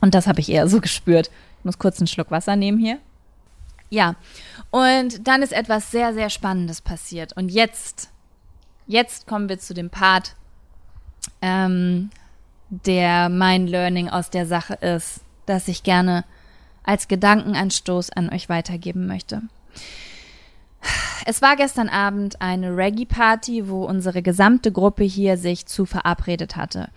Und 0.00 0.14
das 0.14 0.26
habe 0.26 0.40
ich 0.40 0.50
eher 0.50 0.68
so 0.68 0.80
gespürt. 0.80 1.30
Ich 1.60 1.64
muss 1.64 1.78
kurz 1.78 2.00
einen 2.00 2.08
Schluck 2.08 2.32
Wasser 2.32 2.56
nehmen 2.56 2.78
hier. 2.78 2.98
Ja, 3.88 4.16
und 4.70 5.28
dann 5.28 5.42
ist 5.42 5.52
etwas 5.52 5.90
sehr, 5.90 6.12
sehr 6.12 6.30
Spannendes 6.30 6.80
passiert. 6.80 7.36
Und 7.36 7.50
jetzt, 7.50 8.10
jetzt 8.86 9.26
kommen 9.26 9.48
wir 9.48 9.58
zu 9.58 9.74
dem 9.74 9.90
Part, 9.90 10.34
ähm, 11.42 12.10
der 12.68 13.28
mein 13.28 13.66
Learning 13.66 14.08
aus 14.08 14.30
der 14.30 14.46
Sache 14.46 14.74
ist, 14.74 15.20
dass 15.46 15.68
ich 15.68 15.82
gerne 15.82 16.24
als 16.82 17.08
Gedankenanstoß 17.08 18.10
an 18.10 18.30
euch 18.32 18.48
weitergeben 18.48 19.06
möchte. 19.06 19.42
Es 21.24 21.42
war 21.42 21.56
gestern 21.56 21.88
Abend 21.88 22.40
eine 22.40 22.76
Reggae-Party, 22.76 23.68
wo 23.68 23.84
unsere 23.84 24.22
gesamte 24.22 24.70
Gruppe 24.70 25.02
hier 25.02 25.36
sich 25.36 25.66
zu 25.66 25.84
verabredet 25.84 26.54
hatte. 26.54 26.88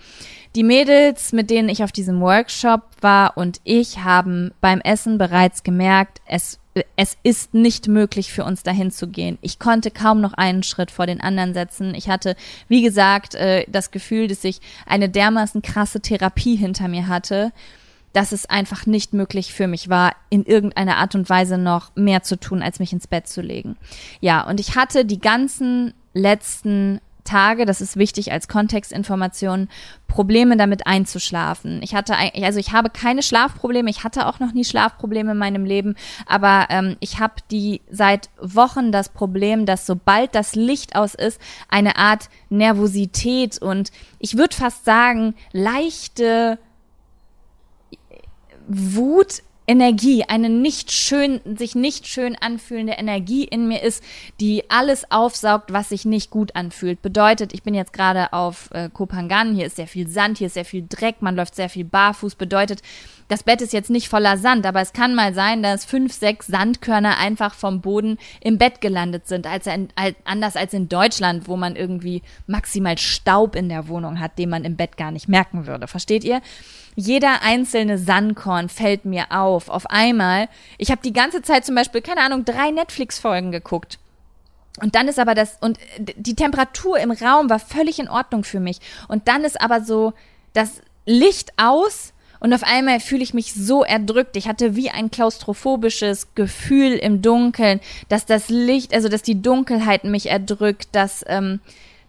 Die 0.55 0.63
Mädels, 0.63 1.31
mit 1.31 1.49
denen 1.49 1.69
ich 1.69 1.83
auf 1.83 1.91
diesem 1.91 2.21
Workshop 2.21 2.83
war 3.01 3.37
und 3.37 3.59
ich 3.63 4.03
haben 4.03 4.51
beim 4.61 4.81
Essen 4.81 5.17
bereits 5.17 5.63
gemerkt, 5.63 6.21
es 6.25 6.59
es 6.95 7.17
ist 7.23 7.53
nicht 7.53 7.87
möglich 7.87 8.31
für 8.31 8.43
uns 8.43 8.63
dahin 8.63 8.91
zu 8.91 9.07
gehen. 9.07 9.37
Ich 9.41 9.59
konnte 9.59 9.91
kaum 9.91 10.21
noch 10.21 10.33
einen 10.33 10.63
Schritt 10.63 10.91
vor 10.91 11.05
den 11.05 11.21
anderen 11.21 11.53
setzen. 11.53 11.93
Ich 11.95 12.09
hatte, 12.09 12.35
wie 12.67 12.81
gesagt, 12.81 13.35
äh, 13.35 13.65
das 13.67 13.91
Gefühl, 13.91 14.27
dass 14.27 14.43
ich 14.43 14.59
eine 14.85 15.09
dermaßen 15.09 15.61
krasse 15.61 16.01
Therapie 16.01 16.55
hinter 16.55 16.87
mir 16.87 17.07
hatte, 17.07 17.51
dass 18.13 18.31
es 18.31 18.47
einfach 18.47 18.85
nicht 18.85 19.13
möglich 19.13 19.53
für 19.53 19.67
mich 19.67 19.89
war, 19.89 20.15
in 20.29 20.43
irgendeiner 20.43 20.97
Art 20.97 21.15
und 21.15 21.29
Weise 21.29 21.57
noch 21.57 21.95
mehr 21.95 22.23
zu 22.23 22.39
tun, 22.39 22.61
als 22.61 22.79
mich 22.79 22.91
ins 22.91 23.07
Bett 23.07 23.27
zu 23.27 23.41
legen. 23.41 23.77
Ja, 24.19 24.47
und 24.47 24.59
ich 24.59 24.75
hatte 24.75 25.05
die 25.05 25.19
ganzen 25.19 25.93
letzten 26.13 26.99
Tage, 27.23 27.65
das 27.65 27.81
ist 27.81 27.97
wichtig 27.97 28.31
als 28.31 28.47
Kontextinformation, 28.47 29.69
Probleme 30.07 30.57
damit 30.57 30.87
einzuschlafen. 30.87 31.81
Ich 31.83 31.93
hatte, 31.93 32.15
also 32.41 32.59
ich 32.59 32.71
habe 32.71 32.89
keine 32.89 33.21
Schlafprobleme, 33.21 33.89
ich 33.89 34.03
hatte 34.03 34.25
auch 34.25 34.39
noch 34.39 34.53
nie 34.53 34.65
Schlafprobleme 34.65 35.31
in 35.31 35.37
meinem 35.37 35.65
Leben, 35.65 35.95
aber 36.25 36.67
ähm, 36.69 36.97
ich 36.99 37.19
habe 37.19 37.35
die 37.51 37.81
seit 37.89 38.29
Wochen 38.41 38.91
das 38.91 39.09
Problem, 39.09 39.65
dass 39.65 39.85
sobald 39.85 40.33
das 40.33 40.55
Licht 40.55 40.95
aus 40.95 41.13
ist, 41.13 41.39
eine 41.69 41.97
Art 41.97 42.29
Nervosität 42.49 43.61
und 43.61 43.91
ich 44.17 44.37
würde 44.37 44.55
fast 44.55 44.85
sagen, 44.85 45.35
leichte 45.51 46.57
Wut 48.67 49.41
Energie, 49.69 50.23
eine 50.23 50.49
nicht 50.49 50.91
schön, 50.91 51.41
sich 51.45 51.75
nicht 51.75 52.07
schön 52.07 52.35
anfühlende 52.35 52.93
Energie 52.93 53.43
in 53.43 53.67
mir 53.67 53.83
ist, 53.83 54.03
die 54.39 54.63
alles 54.67 55.11
aufsaugt, 55.11 55.71
was 55.71 55.89
sich 55.89 56.05
nicht 56.05 56.31
gut 56.31 56.55
anfühlt. 56.55 57.03
Bedeutet, 57.03 57.53
ich 57.53 57.61
bin 57.61 57.75
jetzt 57.75 57.93
gerade 57.93 58.33
auf 58.33 58.71
äh, 58.71 58.89
Kopangan, 58.91 59.53
hier 59.53 59.67
ist 59.67 59.75
sehr 59.75 59.85
viel 59.85 60.07
Sand, 60.07 60.39
hier 60.39 60.47
ist 60.47 60.55
sehr 60.55 60.65
viel 60.65 60.87
Dreck, 60.89 61.21
man 61.21 61.35
läuft 61.35 61.53
sehr 61.53 61.69
viel 61.69 61.85
barfuß. 61.85 62.33
Bedeutet, 62.33 62.81
das 63.29 63.43
Bett 63.43 63.61
ist 63.61 63.71
jetzt 63.71 63.89
nicht 63.89 64.09
voller 64.09 64.37
Sand, 64.37 64.65
aber 64.65 64.81
es 64.81 64.91
kann 64.91 65.15
mal 65.15 65.33
sein, 65.33 65.63
dass 65.63 65.85
fünf, 65.85 66.11
sechs 66.13 66.47
Sandkörner 66.47 67.17
einfach 67.17 67.53
vom 67.53 67.79
Boden 67.79 68.17
im 68.41 68.57
Bett 68.57 68.81
gelandet 68.81 69.27
sind, 69.27 69.47
als, 69.47 69.67
ein, 69.67 69.89
als 69.95 70.15
anders 70.25 70.57
als 70.57 70.73
in 70.73 70.89
Deutschland, 70.89 71.47
wo 71.47 71.55
man 71.55 71.75
irgendwie 71.75 72.21
maximal 72.47 72.97
Staub 72.97 73.55
in 73.55 73.69
der 73.69 73.87
Wohnung 73.87 74.19
hat, 74.19 74.37
den 74.37 74.49
man 74.49 74.65
im 74.65 74.75
Bett 74.75 74.97
gar 74.97 75.11
nicht 75.11 75.29
merken 75.29 75.65
würde. 75.65 75.87
Versteht 75.87 76.23
ihr? 76.25 76.41
jeder 76.95 77.43
einzelne 77.43 77.97
Sandkorn 77.97 78.67
fällt 78.67 79.05
mir 79.05 79.27
auf. 79.29 79.69
Auf 79.69 79.85
einmal. 79.89 80.49
Ich 80.77 80.91
habe 80.91 81.01
die 81.01 81.13
ganze 81.13 81.41
Zeit 81.41 81.65
zum 81.65 81.75
Beispiel, 81.75 82.01
keine 82.01 82.21
Ahnung, 82.21 82.43
drei 82.43 82.71
Netflix-Folgen 82.71 83.51
geguckt. 83.51 83.99
Und 84.81 84.95
dann 84.95 85.07
ist 85.07 85.19
aber 85.19 85.33
das, 85.33 85.57
und 85.61 85.77
die 85.97 86.35
Temperatur 86.35 86.99
im 86.99 87.11
Raum 87.11 87.49
war 87.49 87.59
völlig 87.59 87.99
in 87.99 88.09
Ordnung 88.09 88.43
für 88.43 88.59
mich. 88.59 88.79
Und 89.07 89.27
dann 89.27 89.43
ist 89.43 89.61
aber 89.61 89.81
so 89.81 90.13
das 90.53 90.81
Licht 91.05 91.53
aus 91.57 92.13
und 92.39 92.53
auf 92.53 92.63
einmal 92.63 92.99
fühle 92.99 93.23
ich 93.23 93.33
mich 93.33 93.53
so 93.53 93.83
erdrückt. 93.83 94.37
Ich 94.37 94.47
hatte 94.47 94.75
wie 94.75 94.89
ein 94.89 95.11
klaustrophobisches 95.11 96.27
Gefühl 96.35 96.93
im 96.93 97.21
Dunkeln, 97.21 97.79
dass 98.07 98.25
das 98.25 98.49
Licht, 98.49 98.93
also 98.93 99.09
dass 99.09 99.21
die 99.21 99.41
Dunkelheit 99.41 100.03
mich 100.03 100.29
erdrückt, 100.29 100.89
dass, 100.93 101.25
ähm, 101.27 101.59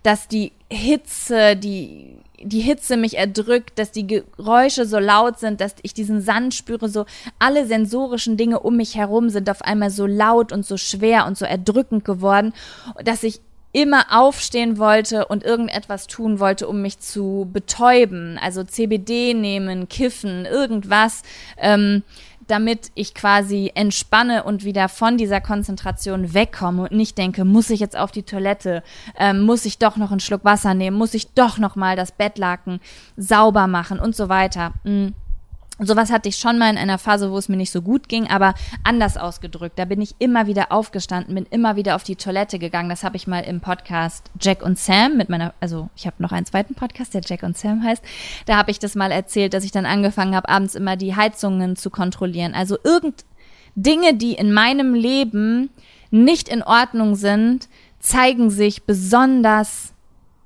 dass 0.03 0.29
die 0.29 0.53
Hitze, 0.71 1.57
die 1.57 2.17
die 2.43 2.61
Hitze 2.61 2.97
mich 2.97 3.19
erdrückt, 3.19 3.79
dass 3.79 3.93
die 3.93 4.07
Geräusche 4.07 4.87
so 4.87 4.99
laut 4.99 5.39
sind, 5.39 5.61
dass 5.61 5.75
ich 5.83 5.93
diesen 5.93 6.23
Sand 6.23 6.55
spüre, 6.55 6.89
so 6.89 7.05
alle 7.39 7.67
sensorischen 7.67 8.37
Dinge 8.37 8.61
um 8.61 8.77
mich 8.77 8.97
herum 8.97 9.29
sind 9.29 9.51
auf 9.51 9.63
einmal 9.63 9.91
so 9.91 10.07
laut 10.07 10.51
und 10.51 10.65
so 10.65 10.77
schwer 10.77 11.27
und 11.27 11.37
so 11.37 11.45
erdrückend 11.45 12.05
geworden, 12.05 12.55
dass 13.05 13.23
ich 13.23 13.41
immer 13.73 14.07
aufstehen 14.11 14.79
wollte 14.79 15.27
und 15.27 15.45
irgendetwas 15.45 16.07
tun 16.07 16.41
wollte, 16.41 16.69
um 16.69 16.83
mich 16.83 16.99
zu 16.99 17.49
betäuben. 17.53 18.39
Also 18.43 18.65
CBD 18.65 19.35
nehmen, 19.35 19.89
kiffen, 19.89 20.45
irgendwas. 20.45 21.23
Ähm, 21.57 22.03
damit 22.51 22.91
ich 22.97 23.15
quasi 23.15 23.71
entspanne 23.77 24.43
und 24.43 24.65
wieder 24.65 24.89
von 24.89 25.17
dieser 25.17 25.41
Konzentration 25.41 26.35
wegkomme 26.35 26.83
und 26.83 26.93
nicht 26.93 27.17
denke, 27.17 27.45
muss 27.45 27.71
ich 27.71 27.79
jetzt 27.79 27.97
auf 27.97 28.11
die 28.11 28.25
Toilette, 28.25 28.83
ähm, 29.17 29.43
muss 29.43 29.65
ich 29.65 29.79
doch 29.79 29.97
noch 29.97 30.11
einen 30.11 30.19
Schluck 30.19 30.45
Wasser 30.45 30.75
nehmen, 30.75 30.97
muss 30.97 31.15
ich 31.15 31.33
doch 31.33 31.59
noch 31.59 31.77
mal 31.77 31.95
das 31.95 32.11
Bettlaken 32.11 32.81
sauber 33.17 33.69
machen 33.69 34.01
und 34.01 34.17
so 34.17 34.29
weiter. 34.29 34.73
Mhm. 34.83 35.15
Sowas 35.83 36.13
hatte 36.13 36.29
ich 36.29 36.37
schon 36.37 36.59
mal 36.59 36.71
in 36.71 36.77
einer 36.77 36.99
Phase, 36.99 37.31
wo 37.31 37.39
es 37.39 37.49
mir 37.49 37.57
nicht 37.57 37.71
so 37.71 37.81
gut 37.81 38.09
ging, 38.09 38.29
aber 38.29 38.55
anders 38.85 39.17
ausgedrückt. 39.17 39.79
Da 39.79 39.87
bin 39.87 40.03
ich 40.03 40.15
immer 40.19 40.47
wieder 40.47 40.73
aufgestanden, 40.73 41.35
bin 41.35 41.47
immer 41.51 41.77
wieder 41.77 41.97
auf 41.97 42.03
die 42.03 42.17
Toilette 42.17 42.59
gegangen. 42.59 42.91
Das 42.91 43.03
habe 43.03 43.17
ich 43.17 43.27
mal 43.27 43.41
im 43.41 43.61
Podcast 43.61 44.31
Jack 44.39 44.63
und 44.63 44.79
Sam 44.79 45.17
mit 45.17 45.31
meiner, 45.31 45.55
also 45.61 45.89
ich 45.97 46.07
habe 46.07 46.23
noch 46.23 46.33
einen 46.33 46.45
zweiten 46.45 46.75
Podcast, 46.75 47.15
der 47.15 47.23
Jack 47.25 47.43
und 47.43 47.57
Sam 47.57 47.83
heißt. 47.83 48.03
Da 48.45 48.57
habe 48.57 48.71
ich 48.71 48.79
das 48.79 48.95
mal 48.95 49.11
erzählt, 49.11 49.55
dass 49.55 49.65
ich 49.65 49.73
dann 49.73 49.87
angefangen 49.87 50.37
habe, 50.37 50.49
abends 50.49 50.75
immer 50.75 50.97
die 50.97 51.17
Heizungen 51.17 51.77
zu 51.77 51.89
kontrollieren. 51.89 52.55
Also 52.55 52.77
irgend 52.85 53.25
Dinge, 53.75 54.15
die 54.15 54.35
in 54.35 54.53
meinem 54.53 54.95
Leben 54.95 55.71
nicht 56.11 56.49
in 56.49 56.63
Ordnung 56.63 57.15
sind, 57.15 57.69
zeigen 58.01 58.51
sich 58.51 58.85
besonders 58.85 59.95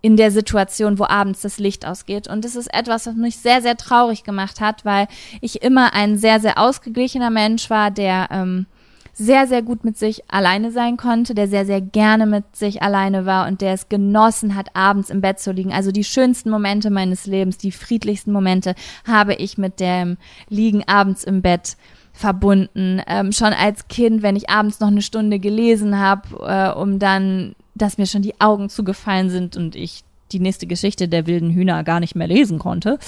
in 0.04 0.18
der 0.18 0.30
Situation, 0.30 0.98
wo 0.98 1.06
abends 1.06 1.40
das 1.40 1.58
Licht 1.58 1.86
ausgeht. 1.86 2.28
Und 2.28 2.44
das 2.44 2.56
ist 2.56 2.66
etwas, 2.74 3.06
was 3.06 3.14
mich 3.14 3.38
sehr, 3.38 3.62
sehr 3.62 3.78
traurig 3.78 4.22
gemacht 4.22 4.60
hat, 4.60 4.84
weil 4.84 5.08
ich 5.40 5.62
immer 5.62 5.94
ein 5.94 6.18
sehr, 6.18 6.40
sehr 6.40 6.58
ausgeglichener 6.58 7.30
Mensch 7.30 7.70
war, 7.70 7.90
der 7.90 8.28
ähm, 8.30 8.66
sehr, 9.14 9.46
sehr 9.46 9.62
gut 9.62 9.82
mit 9.82 9.96
sich 9.96 10.22
alleine 10.30 10.72
sein 10.72 10.98
konnte, 10.98 11.34
der 11.34 11.48
sehr, 11.48 11.64
sehr 11.64 11.80
gerne 11.80 12.26
mit 12.26 12.54
sich 12.54 12.82
alleine 12.82 13.24
war 13.24 13.48
und 13.48 13.62
der 13.62 13.72
es 13.72 13.88
genossen 13.88 14.54
hat, 14.54 14.76
abends 14.76 15.08
im 15.08 15.22
Bett 15.22 15.40
zu 15.40 15.52
liegen. 15.52 15.72
Also 15.72 15.90
die 15.90 16.04
schönsten 16.04 16.50
Momente 16.50 16.90
meines 16.90 17.24
Lebens, 17.24 17.56
die 17.56 17.72
friedlichsten 17.72 18.30
Momente 18.30 18.74
habe 19.06 19.32
ich 19.32 19.56
mit 19.56 19.80
dem 19.80 20.18
Liegen 20.50 20.86
abends 20.86 21.24
im 21.24 21.40
Bett 21.40 21.78
verbunden. 22.12 23.00
Ähm, 23.06 23.32
schon 23.32 23.54
als 23.54 23.88
Kind, 23.88 24.22
wenn 24.22 24.36
ich 24.36 24.50
abends 24.50 24.80
noch 24.80 24.88
eine 24.88 25.00
Stunde 25.00 25.38
gelesen 25.38 25.98
habe, 25.98 26.28
äh, 26.46 26.78
um 26.78 26.98
dann, 26.98 27.54
dass 27.74 27.98
mir 27.98 28.06
schon 28.06 28.22
die 28.22 28.40
Augen 28.40 28.68
zugefallen 28.68 29.30
sind 29.30 29.56
und 29.56 29.76
ich 29.76 30.04
die 30.32 30.40
nächste 30.40 30.66
Geschichte 30.66 31.08
der 31.08 31.26
wilden 31.26 31.50
Hühner 31.50 31.84
gar 31.84 32.00
nicht 32.00 32.14
mehr 32.14 32.26
lesen 32.26 32.58
konnte. 32.58 32.98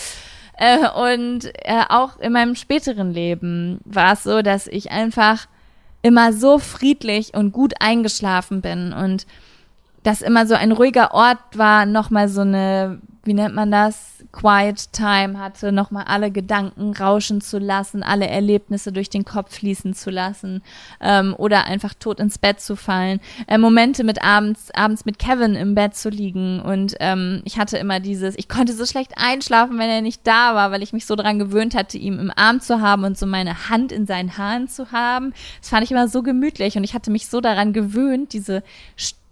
Äh, 0.58 0.88
und 0.88 1.46
äh, 1.64 1.82
auch 1.88 2.18
in 2.18 2.32
meinem 2.32 2.54
späteren 2.54 3.12
Leben 3.12 3.80
war 3.84 4.14
es 4.14 4.22
so, 4.22 4.42
dass 4.42 4.66
ich 4.66 4.90
einfach 4.90 5.46
immer 6.02 6.32
so 6.32 6.58
friedlich 6.58 7.34
und 7.34 7.52
gut 7.52 7.74
eingeschlafen 7.80 8.60
bin 8.60 8.92
und 8.92 9.26
das 10.02 10.22
immer 10.22 10.46
so 10.46 10.54
ein 10.54 10.70
ruhiger 10.70 11.12
Ort 11.12 11.38
war, 11.54 11.84
nochmal 11.84 12.28
so 12.28 12.42
eine, 12.42 13.00
wie 13.26 13.34
nennt 13.34 13.54
man 13.54 13.70
das? 13.70 14.24
Quiet 14.32 14.92
Time 14.92 15.38
hatte, 15.38 15.72
nochmal 15.72 16.04
alle 16.04 16.30
Gedanken 16.30 16.94
rauschen 16.94 17.40
zu 17.40 17.58
lassen, 17.58 18.02
alle 18.02 18.26
Erlebnisse 18.26 18.92
durch 18.92 19.10
den 19.10 19.24
Kopf 19.24 19.54
fließen 19.54 19.94
zu 19.94 20.10
lassen 20.10 20.62
ähm, 21.00 21.34
oder 21.36 21.64
einfach 21.64 21.94
tot 21.94 22.20
ins 22.20 22.38
Bett 22.38 22.60
zu 22.60 22.76
fallen. 22.76 23.20
Äh, 23.46 23.58
Momente 23.58 24.04
mit 24.04 24.22
abends, 24.22 24.70
abends 24.74 25.04
mit 25.04 25.18
Kevin 25.18 25.54
im 25.54 25.74
Bett 25.74 25.94
zu 25.94 26.08
liegen 26.08 26.60
und 26.60 26.94
ähm, 27.00 27.42
ich 27.44 27.58
hatte 27.58 27.78
immer 27.78 28.00
dieses, 28.00 28.36
ich 28.38 28.48
konnte 28.48 28.72
so 28.72 28.86
schlecht 28.86 29.12
einschlafen, 29.16 29.78
wenn 29.78 29.90
er 29.90 30.02
nicht 30.02 30.26
da 30.26 30.54
war, 30.54 30.70
weil 30.70 30.82
ich 30.82 30.92
mich 30.92 31.06
so 31.06 31.16
daran 31.16 31.38
gewöhnt 31.38 31.74
hatte, 31.74 31.98
ihn 31.98 32.18
im 32.18 32.32
Arm 32.34 32.60
zu 32.60 32.80
haben 32.80 33.04
und 33.04 33.18
so 33.18 33.26
meine 33.26 33.68
Hand 33.68 33.92
in 33.92 34.06
seinen 34.06 34.38
Haaren 34.38 34.68
zu 34.68 34.92
haben. 34.92 35.32
Das 35.60 35.70
fand 35.70 35.84
ich 35.84 35.90
immer 35.90 36.08
so 36.08 36.22
gemütlich 36.22 36.76
und 36.76 36.84
ich 36.84 36.94
hatte 36.94 37.10
mich 37.10 37.28
so 37.28 37.40
daran 37.40 37.72
gewöhnt, 37.72 38.32
diese 38.32 38.62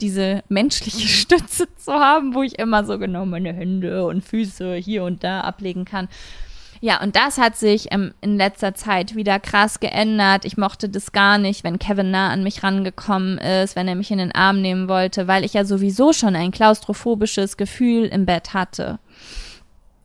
diese 0.05 0.43
menschliche 0.49 1.09
Stütze 1.09 1.67
zu 1.77 1.93
haben, 1.93 2.35
wo 2.35 2.43
ich 2.43 2.59
immer 2.59 2.85
so 2.85 2.99
genau 2.99 3.25
meine 3.25 3.53
Hände 3.53 4.05
und 4.05 4.23
Füße 4.23 4.75
hier 4.75 5.05
und 5.05 5.25
da 5.25 5.41
ablegen 5.41 5.85
kann. 5.87 6.09
Ja, 6.81 7.03
und 7.03 7.17
das 7.17 7.39
hat 7.39 7.57
sich 7.57 7.89
ähm, 7.93 8.13
in 8.21 8.37
letzter 8.37 8.75
Zeit 8.75 9.15
wieder 9.17 9.41
krass 9.41 9.81
geändert. 9.81 10.45
Ich 10.45 10.59
mochte 10.59 10.91
das 10.91 11.13
gar 11.13 11.39
nicht, 11.39 11.65
wenn 11.65 11.79
Kevin 11.79 12.11
nah 12.11 12.29
an 12.29 12.43
mich 12.43 12.63
rangekommen 12.63 13.39
ist, 13.39 13.75
wenn 13.75 13.89
er 13.89 13.95
mich 13.95 14.11
in 14.11 14.19
den 14.19 14.35
Arm 14.35 14.61
nehmen 14.61 14.87
wollte, 14.87 15.27
weil 15.27 15.45
ich 15.45 15.55
ja 15.55 15.65
sowieso 15.65 16.13
schon 16.13 16.37
ein 16.37 16.51
klaustrophobisches 16.51 17.57
Gefühl 17.57 18.05
im 18.07 18.27
Bett 18.27 18.53
hatte. 18.53 18.99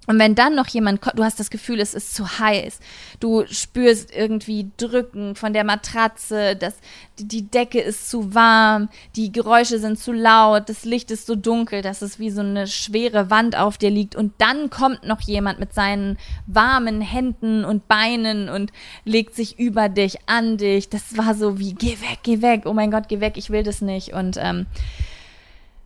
Und 0.08 0.18
wenn 0.18 0.34
dann 0.34 0.56
noch 0.56 0.68
jemand, 0.68 1.02
du 1.16 1.24
hast 1.24 1.40
das 1.40 1.52
Gefühl, 1.52 1.80
es 1.80 1.94
ist 1.94 2.16
zu 2.16 2.40
heiß, 2.40 2.80
du 3.20 3.46
spürst 3.46 4.12
irgendwie 4.12 4.72
Drücken 4.78 5.36
von 5.36 5.54
der 5.54 5.64
Matratze, 5.64 6.56
das, 6.56 6.78
die 7.20 7.44
Decke 7.44 7.80
ist 7.80 8.10
zu 8.10 8.34
warm, 8.34 8.90
die 9.16 9.32
Geräusche 9.32 9.78
sind 9.78 10.00
zu 10.00 10.12
laut, 10.12 10.68
das 10.68 10.84
Licht 10.84 11.12
ist 11.12 11.28
so 11.28 11.36
dunkel, 11.36 11.84
dass 11.84 12.02
es 12.02 12.18
wie 12.18 12.32
so 12.32 12.42
eine 12.42 12.66
schwere 12.66 13.30
Wand 13.30 13.56
auf 13.56 13.78
dir 13.78 13.92
liegt 13.92 14.16
und 14.16 14.34
dann 14.40 14.72
kommt 14.72 15.04
noch 15.04 15.22
jemand 15.22 15.60
mit 15.60 15.76
seinen 15.76 16.18
warmen 16.48 17.02
Händen 17.02 17.64
und 17.64 17.88
Beinen 17.88 18.50
und 18.50 18.72
legt 19.06 19.36
sich 19.36 19.60
über 19.60 19.90
dich, 19.90 20.18
an 20.26 20.58
dich. 20.58 20.90
Das 20.90 21.18
war 21.18 21.36
so 21.36 21.60
wie, 21.60 21.76
geh 21.76 22.02
weg, 22.02 22.20
geh 22.24 22.42
weg, 22.42 22.64
oh 22.66 22.74
mein 22.74 22.90
Gott, 22.90 23.10
geh 23.10 23.20
weg, 23.20 23.34
ich 23.36 23.52
will 23.52 23.62
das 23.62 23.82
nicht. 23.82 24.14
Und 24.14 24.38
ähm, 24.40 24.66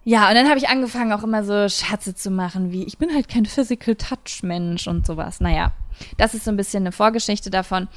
ja, 0.05 0.27
und 0.27 0.35
dann 0.35 0.49
habe 0.49 0.57
ich 0.57 0.67
angefangen, 0.67 1.13
auch 1.13 1.23
immer 1.23 1.43
so 1.43 1.69
Scherze 1.69 2.13
zu 2.13 2.29
machen, 2.29 2.71
wie 2.71 2.83
ich 2.83 2.97
bin 2.97 3.13
halt 3.13 3.29
kein 3.29 3.45
Physical 3.45 3.95
Touch 3.95 4.43
Mensch 4.43 4.87
und 4.87 5.05
sowas. 5.05 5.39
Naja, 5.39 5.71
das 6.17 6.33
ist 6.33 6.43
so 6.43 6.51
ein 6.51 6.57
bisschen 6.57 6.83
eine 6.83 6.91
Vorgeschichte 6.91 7.49
davon. 7.49 7.87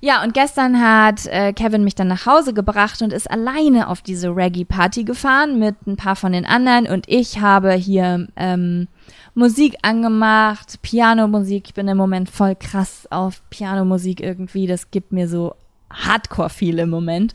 Ja, 0.00 0.22
und 0.22 0.34
gestern 0.34 0.80
hat 0.80 1.26
äh, 1.26 1.52
Kevin 1.52 1.82
mich 1.82 1.94
dann 1.94 2.08
nach 2.08 2.26
Hause 2.26 2.54
gebracht 2.54 3.02
und 3.02 3.12
ist 3.12 3.30
alleine 3.30 3.88
auf 3.88 4.02
diese 4.02 4.28
Reggae-Party 4.28 5.04
gefahren 5.04 5.58
mit 5.58 5.86
ein 5.86 5.96
paar 5.96 6.16
von 6.16 6.32
den 6.32 6.46
anderen 6.46 6.86
und 6.86 7.08
ich 7.08 7.40
habe 7.40 7.72
hier 7.72 8.28
ähm, 8.36 8.86
Musik 9.34 9.76
angemacht, 9.82 10.80
Pianomusik. 10.82 11.64
Ich 11.66 11.74
bin 11.74 11.88
im 11.88 11.96
Moment 11.96 12.30
voll 12.30 12.54
krass 12.54 13.08
auf 13.10 13.42
Pianomusik 13.50 14.20
irgendwie. 14.20 14.66
Das 14.66 14.90
gibt 14.90 15.12
mir 15.12 15.28
so 15.28 15.54
Hardcore 15.90 16.50
viel 16.50 16.78
im 16.78 16.90
Moment 16.90 17.32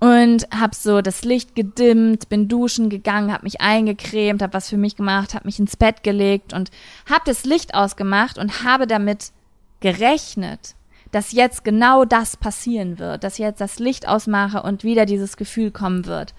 und 0.00 0.48
hab 0.50 0.74
so 0.74 1.02
das 1.02 1.24
Licht 1.24 1.54
gedimmt, 1.54 2.30
bin 2.30 2.48
duschen 2.48 2.88
gegangen, 2.88 3.32
hab 3.32 3.42
mich 3.42 3.60
eingecremt, 3.60 4.42
hab 4.42 4.54
was 4.54 4.70
für 4.70 4.78
mich 4.78 4.96
gemacht, 4.96 5.34
hab 5.34 5.44
mich 5.44 5.58
ins 5.58 5.76
Bett 5.76 6.02
gelegt 6.02 6.54
und 6.54 6.70
hab 7.08 7.26
das 7.26 7.44
Licht 7.44 7.74
ausgemacht 7.74 8.38
und 8.38 8.64
habe 8.64 8.86
damit 8.86 9.32
gerechnet, 9.80 10.74
dass 11.12 11.32
jetzt 11.32 11.64
genau 11.64 12.06
das 12.06 12.38
passieren 12.38 12.98
wird, 12.98 13.24
dass 13.24 13.36
jetzt 13.36 13.60
das 13.60 13.78
Licht 13.78 14.08
ausmache 14.08 14.62
und 14.62 14.84
wieder 14.84 15.04
dieses 15.04 15.36
Gefühl 15.36 15.70
kommen 15.70 16.06
wird. 16.06 16.34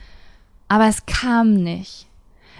Aber 0.67 0.87
es 0.87 1.05
kam 1.05 1.53
nicht. 1.53 2.07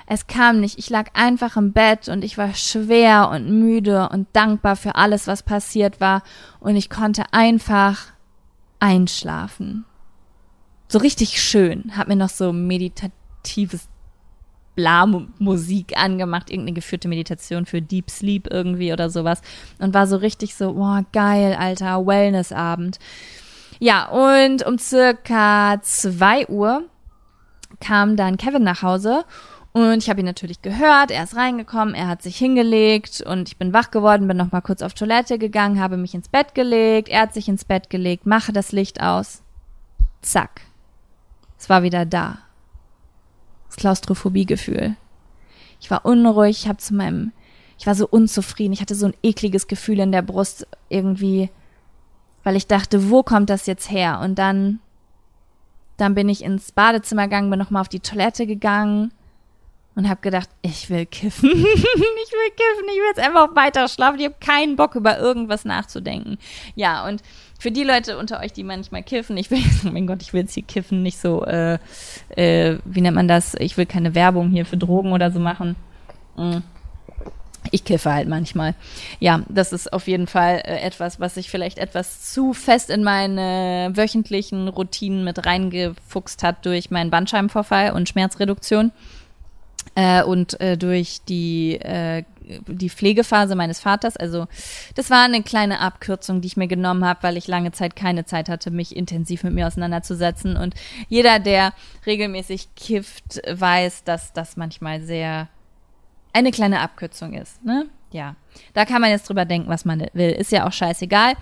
Es 0.06 0.28
kam 0.28 0.60
nicht. 0.60 0.78
Ich 0.78 0.90
lag 0.92 1.08
einfach 1.16 1.58
im 1.58 1.72
Bett 1.72 2.10
und 2.10 2.24
ich 2.24 2.38
war 2.38 2.54
schwer 2.54 3.30
und 3.30 3.50
müde 3.50 4.10
und 4.10 4.28
dankbar 4.34 4.76
für 4.76 4.96
alles, 4.96 5.26
was 5.26 5.42
passiert 5.42 6.00
war 6.00 6.22
und 6.60 6.76
ich 6.76 6.92
konnte 6.92 7.24
einfach 7.32 8.08
einschlafen 8.80 9.86
so 10.92 11.00
richtig 11.00 11.42
schön. 11.42 11.92
Hab 11.96 12.08
mir 12.08 12.16
noch 12.16 12.30
so 12.30 12.52
meditatives 12.52 13.88
Bla-Musik 14.76 15.98
angemacht, 15.98 16.50
irgendeine 16.50 16.76
geführte 16.76 17.08
Meditation 17.08 17.66
für 17.66 17.82
Deep 17.82 18.10
Sleep 18.10 18.48
irgendwie 18.52 18.92
oder 18.92 19.10
sowas. 19.10 19.42
Und 19.80 19.94
war 19.94 20.08
so 20.08 20.18
richtig 20.18 20.56
so, 20.56 20.74
boah, 20.74 21.06
geil, 21.14 21.56
Alter, 21.58 22.06
Wellnessabend. 22.06 23.00
Ja, 23.80 24.08
und 24.10 24.66
um 24.66 24.78
circa 24.78 25.82
zwei 25.82 26.48
Uhr 26.48 26.84
kam 27.80 28.16
dann 28.16 28.38
Kevin 28.38 28.64
nach 28.64 28.82
Hause 28.82 29.26
und 29.74 30.04
ich 30.04 30.10
habe 30.10 30.20
ihn 30.20 30.26
natürlich 30.26 30.62
gehört, 30.62 31.12
er 31.12 31.24
ist 31.24 31.36
reingekommen, 31.36 31.96
er 31.96 32.08
hat 32.08 32.22
sich 32.22 32.38
hingelegt 32.38 33.22
und 33.26 33.48
ich 33.48 33.58
bin 33.58 33.74
wach 33.74 33.90
geworden, 33.90 34.28
bin 34.28 34.38
noch 34.38 34.52
mal 34.52 34.62
kurz 34.62 34.82
auf 34.82 34.94
Toilette 34.94 35.40
gegangen, 35.40 35.80
habe 35.80 35.96
mich 35.96 36.14
ins 36.14 36.28
Bett 36.28 36.54
gelegt, 36.54 37.08
er 37.08 37.22
hat 37.22 37.34
sich 37.34 37.48
ins 37.48 37.64
Bett 37.64 37.90
gelegt, 37.90 38.26
mache 38.26 38.52
das 38.52 38.74
Licht 38.74 39.02
aus. 39.02 39.42
Zack. 40.22 40.62
Es 41.62 41.70
war 41.70 41.84
wieder 41.84 42.08
da. 42.08 42.40
Das 43.68 43.76
Klaustrophobiegefühl. 43.76 44.96
Ich 45.80 45.92
war 45.92 46.08
unruhig, 46.08 46.64
ich 46.64 46.68
habe 46.68 46.80
zu 46.80 46.96
meinem, 46.96 47.34
ich 47.78 47.86
war 47.86 47.94
so 47.94 48.08
unzufrieden, 48.08 48.74
ich 48.74 48.82
hatte 48.82 48.96
so 48.96 49.06
ein 49.06 49.14
ekliges 49.22 49.68
Gefühl 49.68 50.00
in 50.00 50.12
der 50.12 50.24
Brust 50.24 50.66
irgendwie, 50.90 51.52
weil 52.44 52.56
ich 52.56 52.66
dachte, 52.66 53.12
wo 53.12 53.22
kommt 53.22 53.52
das 53.52 53.68
jetzt 53.68 53.92
her? 53.92 54.22
Und 54.24 54.40
dann, 54.40 54.80
dann 55.98 56.16
bin 56.16 56.30
ich 56.30 56.44
ins 56.44 56.72
Badezimmer 56.72 57.26
gegangen, 57.26 57.52
bin 57.52 57.60
nochmal 57.60 57.82
auf 57.82 57.90
die 57.90 58.00
Toilette 58.00 58.48
gegangen 58.48 59.14
und 59.94 60.10
habe 60.10 60.22
gedacht, 60.22 60.50
ich 60.64 60.90
will 60.90 61.06
kiffen. 61.06 61.48
ich 61.54 61.56
will 61.56 62.52
kiffen, 62.56 62.90
ich 62.90 62.98
will 62.98 63.08
jetzt 63.16 63.20
einfach 63.20 63.56
weiter 63.56 63.88
schlafen. 63.88 64.20
Ich 64.20 64.26
habe 64.26 64.36
keinen 64.40 64.78
Bock, 64.78 64.96
über 64.96 65.20
irgendwas 65.20 65.64
nachzudenken. 65.64 66.40
Ja, 66.74 67.06
und 67.08 67.22
für 67.62 67.70
die 67.70 67.84
Leute 67.84 68.18
unter 68.18 68.40
euch, 68.40 68.54
die 68.54 68.64
manchmal 68.64 69.04
kiffen, 69.04 69.38
ich 69.38 69.52
will, 69.52 69.60
oh 69.86 69.90
mein 69.94 70.08
Gott, 70.08 70.24
ich 70.24 70.34
will 70.34 70.42
jetzt 70.42 70.56
hier 70.56 70.64
kiffen, 70.64 71.04
nicht 71.04 71.20
so, 71.20 71.46
äh, 71.46 71.78
äh, 72.30 72.80
wie 72.86 73.02
nennt 73.02 73.16
man 73.16 73.28
das? 73.28 73.54
Ich 73.60 73.78
will 73.78 73.86
keine 73.86 74.16
Werbung 74.16 74.50
hier 74.50 74.66
für 74.66 74.78
Drogen 74.78 75.14
oder 75.14 75.30
so 75.30 75.40
machen. 75.40 75.76
Mhm. 76.36 76.64
Ich 77.70 77.86
kiffe 77.86 78.12
halt 78.12 78.28
manchmal. 78.28 78.74
Ja, 79.20 79.42
das 79.48 79.74
ist 79.74 79.94
auf 79.94 80.08
jeden 80.08 80.26
Fall 80.26 80.64
äh, 80.66 80.80
etwas, 80.80 81.20
was 81.20 81.36
sich 81.36 81.52
vielleicht 81.52 81.78
etwas 81.78 82.34
zu 82.34 82.54
fest 82.54 82.90
in 82.90 83.04
meine 83.04 83.92
wöchentlichen 83.94 84.68
Routinen 84.68 85.24
mit 85.24 85.46
reingefuchst 85.46 86.42
hat 86.42 86.66
durch 86.66 86.90
meinen 86.90 87.12
Bandscheibenvorfall 87.12 87.92
und 87.92 88.10
Schmerzreduktion 88.10 88.92
äh, 89.94 90.24
und 90.24 90.60
äh, 90.60 90.78
durch 90.78 91.20
die, 91.30 91.76
äh, 91.76 92.24
die 92.68 92.90
Pflegephase 92.90 93.56
meines 93.56 93.80
Vaters. 93.80 94.18
Also 94.18 94.48
das 94.96 95.10
war 95.10 95.24
eine 95.24 95.44
kleine 95.44 95.80
Abkürzung, 95.80 96.42
die 96.42 96.48
ich 96.48 96.58
mir 96.58 96.68
genommen 96.68 97.06
habe, 97.06 97.24
weil 97.24 97.38
ich 97.38 97.48
lange 97.48 97.72
Zeit 97.72 97.96
keine 97.96 98.26
Zeit 98.26 98.50
hatte, 98.50 98.72
mich 98.72 98.96
intensiv 98.96 99.44
mit 99.44 99.54
mir 99.54 99.68
auseinanderzusetzen. 99.68 100.58
Und 100.58 100.76
jeder, 101.08 101.40
der 101.40 101.74
regelmäßig 102.06 102.76
kifft, 102.76 103.42
weiß, 103.48 104.04
dass 104.04 104.34
das 104.34 104.58
manchmal 104.58 105.02
sehr 105.02 105.50
eine 106.34 106.52
kleine 106.52 106.80
Abkürzung 106.80 107.34
ist. 107.34 107.64
Ne? 107.64 107.88
Ja, 108.12 108.36
da 108.74 108.86
kann 108.86 109.02
man 109.02 109.10
jetzt 109.10 109.30
drüber 109.30 109.46
denken, 109.46 109.70
was 109.70 109.86
man 109.86 110.06
will. 110.14 110.32
Ist 110.32 110.52
ja 110.52 110.68
auch 110.68 110.74
scheißegal. 110.74 111.34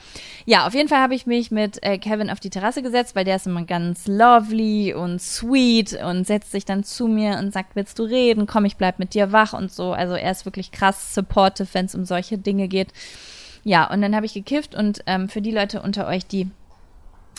Ja, 0.46 0.68
auf 0.68 0.74
jeden 0.74 0.88
Fall 0.88 1.00
habe 1.00 1.16
ich 1.16 1.26
mich 1.26 1.50
mit 1.50 1.82
äh, 1.84 1.98
Kevin 1.98 2.30
auf 2.30 2.40
die 2.40 2.52
Terrasse 2.52 2.84
gesetzt, 2.84 3.16
weil 3.16 3.26
der 3.26 3.38
ist 3.38 3.48
immer 3.48 3.64
ganz 3.64 4.08
lovely 4.08 4.94
und 4.94 5.20
sweet 5.22 5.94
und 6.04 6.28
setzt 6.28 6.52
sich 6.52 6.66
dann 6.66 6.84
zu 6.84 7.08
mir 7.08 7.38
und 7.40 7.52
sagt, 7.52 7.76
willst 7.76 7.98
du 7.98 8.04
reden? 8.04 8.46
Komm, 8.46 8.66
ich 8.66 8.78
bleib 8.78 9.00
mit 9.00 9.14
dir 9.14 9.32
wach 9.32 9.54
und 9.54 9.72
so. 9.72 9.94
Also 9.94 10.14
er 10.14 10.32
ist 10.32 10.46
wirklich 10.46 10.72
krass 10.72 11.16
supportive, 11.16 11.70
wenn 11.74 11.86
es 11.86 11.96
um 11.96 12.06
solche 12.06 12.38
Dinge 12.38 12.68
geht. 12.68 12.90
Ja, 13.64 13.92
und 13.92 14.02
dann 14.02 14.16
habe 14.16 14.26
ich 14.26 14.34
gekifft 14.34 14.76
und 14.76 15.02
ähm, 15.06 15.28
für 15.28 15.42
die 15.42 15.52
Leute 15.52 15.82
unter 15.82 16.08
euch, 16.08 16.26
die 16.26 16.50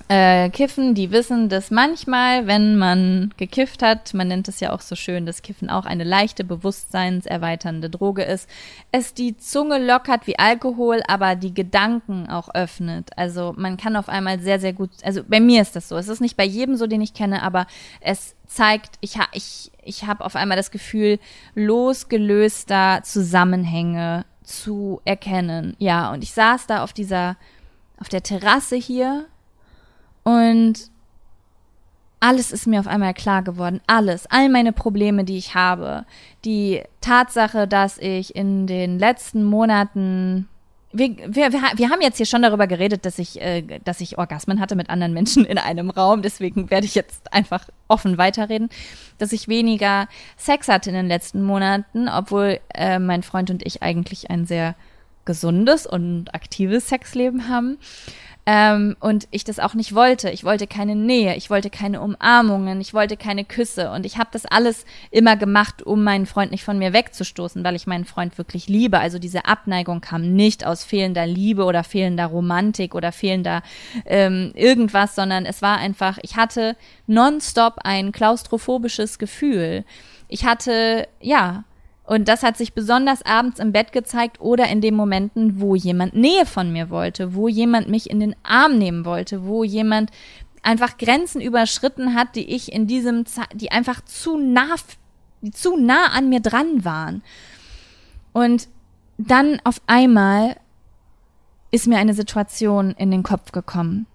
äh, 0.08 0.50
kiffen, 0.50 0.94
die 0.94 1.10
wissen, 1.10 1.48
dass 1.48 1.70
manchmal, 1.70 2.46
wenn 2.46 2.76
man 2.76 3.32
gekifft 3.36 3.82
hat, 3.82 4.12
man 4.14 4.28
nennt 4.28 4.48
es 4.48 4.60
ja 4.60 4.72
auch 4.72 4.80
so 4.80 4.94
schön, 4.96 5.26
dass 5.26 5.42
Kiffen 5.42 5.70
auch 5.70 5.84
eine 5.84 6.04
leichte 6.04 6.44
bewusstseinserweiternde 6.44 7.90
Droge 7.90 8.22
ist, 8.22 8.48
es 8.92 9.14
die 9.14 9.36
Zunge 9.36 9.78
lockert 9.78 10.26
wie 10.26 10.38
Alkohol, 10.38 11.02
aber 11.06 11.36
die 11.36 11.54
Gedanken 11.54 12.28
auch 12.28 12.54
öffnet. 12.54 13.10
Also 13.16 13.54
man 13.56 13.76
kann 13.76 13.96
auf 13.96 14.08
einmal 14.08 14.40
sehr, 14.40 14.60
sehr 14.60 14.72
gut, 14.72 14.90
also 15.02 15.22
bei 15.22 15.40
mir 15.40 15.62
ist 15.62 15.76
das 15.76 15.88
so. 15.88 15.96
Es 15.96 16.08
ist 16.08 16.20
nicht 16.20 16.36
bei 16.36 16.44
jedem 16.44 16.76
so, 16.76 16.86
den 16.86 17.00
ich 17.00 17.14
kenne, 17.14 17.42
aber 17.42 17.66
es 18.00 18.34
zeigt, 18.46 18.96
ich, 19.00 19.18
ha, 19.18 19.26
ich, 19.32 19.70
ich 19.82 20.06
habe 20.06 20.24
auf 20.24 20.36
einmal 20.36 20.56
das 20.56 20.70
Gefühl, 20.70 21.18
losgelöster 21.54 23.00
Zusammenhänge 23.04 24.24
zu 24.42 25.00
erkennen. 25.04 25.76
Ja, 25.78 26.12
und 26.12 26.22
ich 26.22 26.32
saß 26.32 26.66
da 26.66 26.82
auf 26.82 26.92
dieser, 26.92 27.36
auf 27.98 28.08
der 28.08 28.22
Terrasse 28.22 28.76
hier 28.76 29.26
und 30.22 30.90
alles 32.20 32.52
ist 32.52 32.66
mir 32.66 32.80
auf 32.80 32.86
einmal 32.86 33.14
klar 33.14 33.42
geworden. 33.42 33.80
Alles. 33.86 34.26
All 34.26 34.50
meine 34.50 34.72
Probleme, 34.72 35.24
die 35.24 35.38
ich 35.38 35.54
habe. 35.54 36.04
Die 36.44 36.82
Tatsache, 37.00 37.66
dass 37.66 37.96
ich 37.96 38.36
in 38.36 38.66
den 38.66 38.98
letzten 38.98 39.42
Monaten 39.42 40.46
wir, 40.92 41.08
wir, 41.16 41.52
wir 41.52 41.90
haben 41.90 42.00
jetzt 42.00 42.16
hier 42.16 42.26
schon 42.26 42.42
darüber 42.42 42.66
geredet, 42.66 43.06
dass 43.06 43.18
ich, 43.20 43.40
äh, 43.40 43.62
dass 43.84 44.00
ich 44.00 44.18
Orgasmen 44.18 44.58
hatte 44.58 44.74
mit 44.74 44.90
anderen 44.90 45.12
Menschen 45.12 45.44
in 45.44 45.56
einem 45.56 45.88
Raum. 45.88 46.22
Deswegen 46.22 46.70
werde 46.70 46.86
ich 46.86 46.94
jetzt 46.96 47.32
einfach 47.32 47.68
offen 47.86 48.18
weiterreden, 48.18 48.68
dass 49.18 49.32
ich 49.32 49.46
weniger 49.46 50.08
Sex 50.36 50.68
hatte 50.68 50.90
in 50.90 50.96
den 50.96 51.06
letzten 51.06 51.42
Monaten, 51.42 52.08
obwohl 52.08 52.58
äh, 52.74 52.98
mein 52.98 53.22
Freund 53.22 53.50
und 53.50 53.64
ich 53.64 53.82
eigentlich 53.82 54.30
ein 54.30 54.46
sehr 54.46 54.74
gesundes 55.24 55.86
und 55.86 56.34
aktives 56.34 56.88
Sexleben 56.88 57.48
haben. 57.48 57.78
Ähm, 58.46 58.96
und 59.00 59.28
ich 59.30 59.44
das 59.44 59.58
auch 59.58 59.74
nicht 59.74 59.94
wollte. 59.94 60.30
Ich 60.30 60.44
wollte 60.44 60.66
keine 60.66 60.96
Nähe, 60.96 61.36
ich 61.36 61.50
wollte 61.50 61.70
keine 61.70 62.00
Umarmungen, 62.00 62.80
ich 62.80 62.94
wollte 62.94 63.16
keine 63.16 63.44
Küsse. 63.44 63.90
Und 63.90 64.06
ich 64.06 64.16
habe 64.16 64.30
das 64.32 64.46
alles 64.46 64.86
immer 65.10 65.36
gemacht, 65.36 65.82
um 65.82 66.02
meinen 66.02 66.26
Freund 66.26 66.50
nicht 66.50 66.64
von 66.64 66.78
mir 66.78 66.92
wegzustoßen, 66.92 67.62
weil 67.64 67.76
ich 67.76 67.86
meinen 67.86 68.06
Freund 68.06 68.38
wirklich 68.38 68.68
liebe. 68.68 68.98
Also 68.98 69.18
diese 69.18 69.44
Abneigung 69.44 70.00
kam 70.00 70.34
nicht 70.34 70.66
aus 70.66 70.84
fehlender 70.84 71.26
Liebe 71.26 71.64
oder 71.64 71.84
fehlender 71.84 72.26
Romantik 72.26 72.94
oder 72.94 73.12
fehlender 73.12 73.62
ähm, 74.06 74.52
irgendwas, 74.54 75.14
sondern 75.14 75.44
es 75.44 75.60
war 75.60 75.76
einfach, 75.78 76.18
ich 76.22 76.36
hatte 76.36 76.76
nonstop 77.06 77.76
ein 77.84 78.10
klaustrophobisches 78.10 79.18
Gefühl. 79.18 79.84
Ich 80.28 80.44
hatte, 80.44 81.08
ja, 81.20 81.64
und 82.10 82.26
das 82.26 82.42
hat 82.42 82.56
sich 82.56 82.72
besonders 82.72 83.24
abends 83.24 83.60
im 83.60 83.70
Bett 83.70 83.92
gezeigt 83.92 84.40
oder 84.40 84.66
in 84.66 84.80
den 84.80 84.96
Momenten, 84.96 85.60
wo 85.60 85.76
jemand 85.76 86.12
Nähe 86.12 86.44
von 86.44 86.72
mir 86.72 86.90
wollte, 86.90 87.36
wo 87.36 87.46
jemand 87.46 87.88
mich 87.88 88.10
in 88.10 88.18
den 88.18 88.34
Arm 88.42 88.78
nehmen 88.78 89.04
wollte, 89.04 89.44
wo 89.44 89.62
jemand 89.62 90.10
einfach 90.64 90.98
Grenzen 90.98 91.40
überschritten 91.40 92.16
hat, 92.16 92.34
die 92.34 92.52
ich 92.52 92.72
in 92.72 92.88
diesem, 92.88 93.26
Ze 93.26 93.42
die 93.54 93.70
einfach 93.70 94.04
zu 94.04 94.36
nah, 94.38 94.74
die 95.40 95.52
zu 95.52 95.76
nah 95.76 96.06
an 96.06 96.28
mir 96.28 96.40
dran 96.40 96.84
waren. 96.84 97.22
Und 98.32 98.66
dann 99.16 99.60
auf 99.62 99.80
einmal 99.86 100.56
ist 101.70 101.86
mir 101.86 101.98
eine 101.98 102.14
Situation 102.14 102.90
in 102.90 103.12
den 103.12 103.22
Kopf 103.22 103.52
gekommen, 103.52 104.06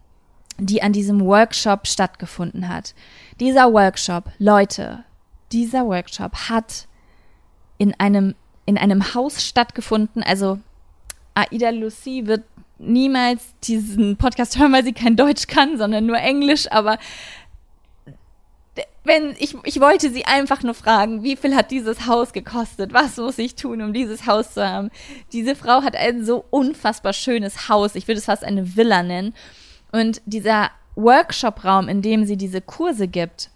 die 0.58 0.84
an 0.84 0.92
diesem 0.92 1.22
Workshop 1.22 1.88
stattgefunden 1.88 2.68
hat. 2.68 2.94
Dieser 3.40 3.72
Workshop, 3.72 4.34
Leute, 4.38 5.06
dieser 5.54 5.86
Workshop 5.86 6.50
hat 6.50 6.90
in 7.78 7.94
einem, 8.00 8.36
in 8.66 8.78
einem 8.78 9.14
Haus 9.14 9.46
stattgefunden. 9.46 10.24
Also 10.24 10.60
Aida 11.34 11.70
Lucy 11.70 12.26
wird 12.26 12.44
niemals 12.78 13.54
diesen 13.64 14.18
Podcast 14.18 14.60
hören, 14.60 14.74
weil 14.74 14.84
sie 14.84 14.94
kein 14.94 15.16
Deutsch 15.16 15.48
kann, 15.48 15.78
sondern 15.78 16.06
nur 16.06 16.18
Englisch, 16.18 16.70
aber 16.72 16.98
wenn 19.06 19.36
ich, 19.38 19.56
ich 19.64 19.80
wollte 19.80 20.10
sie 20.10 20.26
einfach 20.26 20.64
nur 20.64 20.74
fragen, 20.74 21.24
wie 21.24 21.36
viel 21.36 21.56
hat 21.56 21.72
dieses 21.72 22.08
Haus 22.08 22.34
gekostet? 22.34 22.92
Was 22.92 23.18
muss 23.18 23.38
ich 23.38 23.56
tun, 23.56 23.82
um 23.82 23.94
dieses 23.94 24.26
Haus 24.26 24.54
zu 24.54 24.68
haben? 24.68 24.90
Diese 25.32 25.56
Frau 25.56 25.84
hat 25.84 25.96
ein 25.96 26.26
so 26.26 26.44
unfassbar 26.50 27.14
schönes 27.14 27.70
Haus. 27.70 27.96
Ich 27.96 28.08
würde 28.08 28.18
es 28.18 28.26
fast 28.26 28.44
eine 28.44 28.76
Villa 28.76 29.04
nennen. 29.04 29.34
Und 29.92 30.22
dieser 30.26 30.72
Workshop-Raum, 30.96 31.88
in 31.88 32.02
dem 32.02 32.26
sie 32.26 32.36
diese 32.36 32.62
Kurse 32.62 33.08
gibt, 33.08 33.52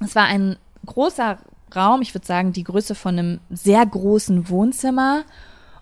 es 0.00 0.14
war 0.14 0.24
ein 0.24 0.56
großer 0.84 1.38
Raum, 1.74 2.02
ich 2.02 2.14
würde 2.14 2.26
sagen, 2.26 2.52
die 2.52 2.64
Größe 2.64 2.94
von 2.94 3.18
einem 3.18 3.40
sehr 3.50 3.84
großen 3.84 4.48
Wohnzimmer. 4.48 5.24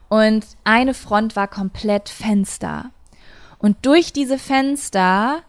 Und 0.08 0.44
eine 0.64 0.94
Front 0.94 1.36
war 1.36 1.48
komplett 1.48 2.08
Fenster. 2.08 2.90
Und 3.58 3.76
durch 3.82 4.12
diese 4.12 4.38
Fenster 4.38 5.42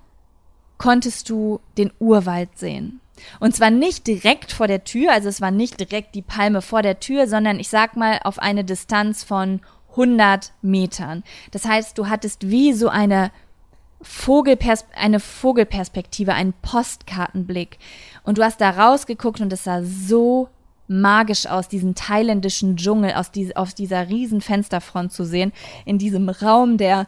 konntest 0.77 1.29
du 1.29 1.59
den 1.77 1.91
Urwald 1.99 2.57
sehen. 2.57 3.01
Und 3.39 3.55
zwar 3.55 3.69
nicht 3.69 4.07
direkt 4.07 4.51
vor 4.51 4.67
der 4.67 4.83
Tür, 4.83 5.13
also 5.13 5.29
es 5.29 5.39
war 5.39 5.51
nicht 5.51 5.79
direkt 5.79 6.15
die 6.15 6.21
Palme 6.21 6.61
vor 6.61 6.81
der 6.81 6.99
Tür, 6.99 7.27
sondern 7.27 7.59
ich 7.59 7.69
sag 7.69 7.95
mal 7.95 8.19
auf 8.23 8.39
eine 8.39 8.65
Distanz 8.65 9.23
von 9.23 9.61
100 9.91 10.51
Metern. 10.61 11.23
Das 11.51 11.65
heißt, 11.65 11.97
du 11.97 12.09
hattest 12.09 12.49
wie 12.49 12.73
so 12.73 12.89
eine 12.89 13.31
Vogelpers 14.01 14.85
eine 14.95 15.19
Vogelperspektive, 15.19 16.33
einen 16.33 16.53
Postkartenblick. 16.61 17.79
Und 18.25 18.37
du 18.37 18.43
hast 18.43 18.59
da 18.59 18.71
rausgeguckt 18.71 19.39
und 19.41 19.53
es 19.53 19.63
sah 19.63 19.81
so 19.83 20.49
magisch 20.87 21.47
aus, 21.47 21.67
diesen 21.67 21.95
thailändischen 21.95 22.77
Dschungel 22.77 23.13
aus, 23.13 23.31
die, 23.31 23.55
aus 23.55 23.73
dieser 23.75 24.09
riesen 24.09 24.41
Fensterfront 24.41 25.11
zu 25.11 25.25
sehen, 25.25 25.51
in 25.85 25.97
diesem 25.97 26.29
Raum, 26.29 26.77
der 26.77 27.07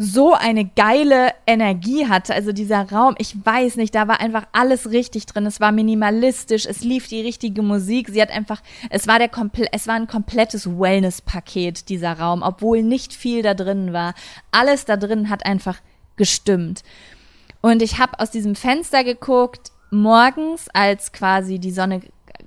so 0.00 0.32
eine 0.32 0.64
geile 0.64 1.32
Energie 1.44 2.06
hatte. 2.06 2.32
Also 2.32 2.52
dieser 2.52 2.88
Raum, 2.90 3.16
ich 3.18 3.34
weiß 3.44 3.76
nicht, 3.76 3.96
da 3.96 4.06
war 4.06 4.20
einfach 4.20 4.46
alles 4.52 4.90
richtig 4.90 5.26
drin. 5.26 5.44
Es 5.44 5.60
war 5.60 5.72
minimalistisch, 5.72 6.66
es 6.66 6.84
lief 6.84 7.08
die 7.08 7.20
richtige 7.20 7.62
Musik. 7.62 8.08
Sie 8.08 8.22
hat 8.22 8.30
einfach, 8.30 8.62
es 8.90 9.08
war 9.08 9.18
der 9.18 9.28
komple 9.28 9.66
es 9.72 9.88
war 9.88 9.94
ein 9.94 10.06
komplettes 10.06 10.68
Wellness-Paket 10.68 11.88
dieser 11.88 12.12
Raum, 12.12 12.42
obwohl 12.42 12.84
nicht 12.84 13.12
viel 13.12 13.42
da 13.42 13.54
drin 13.54 13.92
war. 13.92 14.14
Alles 14.52 14.84
da 14.84 14.96
drin 14.96 15.30
hat 15.30 15.44
einfach 15.44 15.80
gestimmt. 16.16 16.84
Und 17.60 17.82
ich 17.82 17.98
habe 17.98 18.20
aus 18.20 18.30
diesem 18.30 18.54
Fenster 18.54 19.02
geguckt, 19.02 19.72
morgens, 19.90 20.68
als 20.72 21.12
quasi 21.12 21.58
die 21.58 21.70
Sonne, 21.70 22.00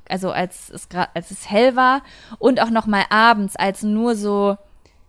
also 0.09 0.31
als 0.31 0.69
es, 0.69 0.87
als 1.13 1.31
es 1.31 1.49
hell 1.49 1.75
war 1.75 2.01
und 2.39 2.61
auch 2.61 2.69
noch 2.69 2.85
mal 2.85 3.05
abends, 3.09 3.55
als 3.55 3.83
nur 3.83 4.15
so 4.15 4.57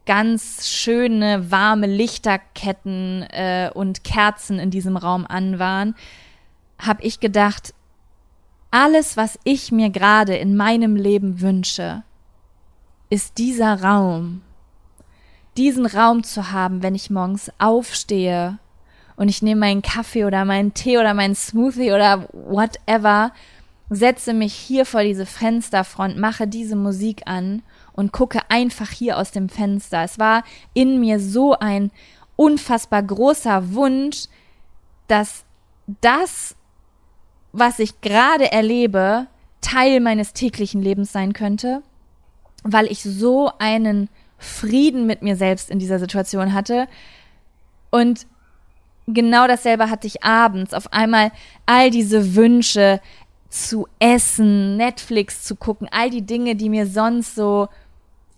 ganz 0.06 0.68
schöne 0.68 1.50
warme 1.50 1.86
Lichterketten 1.86 3.22
äh, 3.30 3.70
und 3.72 4.04
Kerzen 4.04 4.58
in 4.58 4.70
diesem 4.70 4.96
Raum 4.96 5.26
an 5.26 5.58
waren, 5.58 5.94
habe 6.78 7.02
ich 7.02 7.20
gedacht, 7.20 7.74
alles, 8.70 9.16
was 9.16 9.38
ich 9.44 9.70
mir 9.70 9.90
gerade 9.90 10.34
in 10.34 10.56
meinem 10.56 10.96
Leben 10.96 11.40
wünsche, 11.40 12.02
ist 13.10 13.38
dieser 13.38 13.82
Raum. 13.82 14.40
Diesen 15.58 15.84
Raum 15.84 16.24
zu 16.24 16.50
haben, 16.50 16.82
wenn 16.82 16.94
ich 16.94 17.10
morgens 17.10 17.52
aufstehe 17.58 18.58
und 19.16 19.28
ich 19.28 19.42
nehme 19.42 19.60
meinen 19.60 19.82
Kaffee 19.82 20.24
oder 20.24 20.44
meinen 20.44 20.74
Tee 20.74 20.98
oder 20.98 21.14
meinen 21.14 21.34
Smoothie 21.34 21.92
oder 21.92 22.28
whatever, 22.32 23.32
setze 23.90 24.32
mich 24.32 24.54
hier 24.54 24.86
vor 24.86 25.02
diese 25.02 25.26
Fensterfront, 25.26 26.16
mache 26.16 26.46
diese 26.46 26.76
Musik 26.76 27.22
an 27.26 27.62
und 27.92 28.12
gucke 28.12 28.40
einfach 28.48 28.90
hier 28.90 29.18
aus 29.18 29.30
dem 29.30 29.48
Fenster. 29.48 30.02
Es 30.02 30.18
war 30.18 30.44
in 30.72 31.00
mir 31.00 31.20
so 31.20 31.54
ein 31.58 31.90
unfassbar 32.36 33.02
großer 33.02 33.74
Wunsch, 33.74 34.24
dass 35.08 35.44
das, 36.00 36.56
was 37.52 37.78
ich 37.78 38.00
gerade 38.00 38.50
erlebe, 38.50 39.26
Teil 39.60 40.00
meines 40.00 40.32
täglichen 40.32 40.82
Lebens 40.82 41.12
sein 41.12 41.34
könnte, 41.34 41.82
weil 42.64 42.90
ich 42.90 43.02
so 43.02 43.52
einen 43.58 44.08
Frieden 44.38 45.06
mit 45.06 45.22
mir 45.22 45.36
selbst 45.36 45.70
in 45.70 45.78
dieser 45.78 45.98
Situation 45.98 46.52
hatte 46.52 46.88
und 47.90 48.26
genau 49.12 49.46
dasselbe 49.46 49.90
hatte 49.90 50.06
ich 50.06 50.22
abends. 50.24 50.74
Auf 50.74 50.92
einmal 50.92 51.32
all 51.66 51.90
diese 51.90 52.34
Wünsche 52.34 53.00
zu 53.48 53.86
essen, 53.98 54.76
Netflix 54.76 55.44
zu 55.44 55.56
gucken, 55.56 55.88
all 55.90 56.10
die 56.10 56.22
Dinge, 56.22 56.56
die 56.56 56.70
mir 56.70 56.86
sonst 56.86 57.34
so 57.34 57.68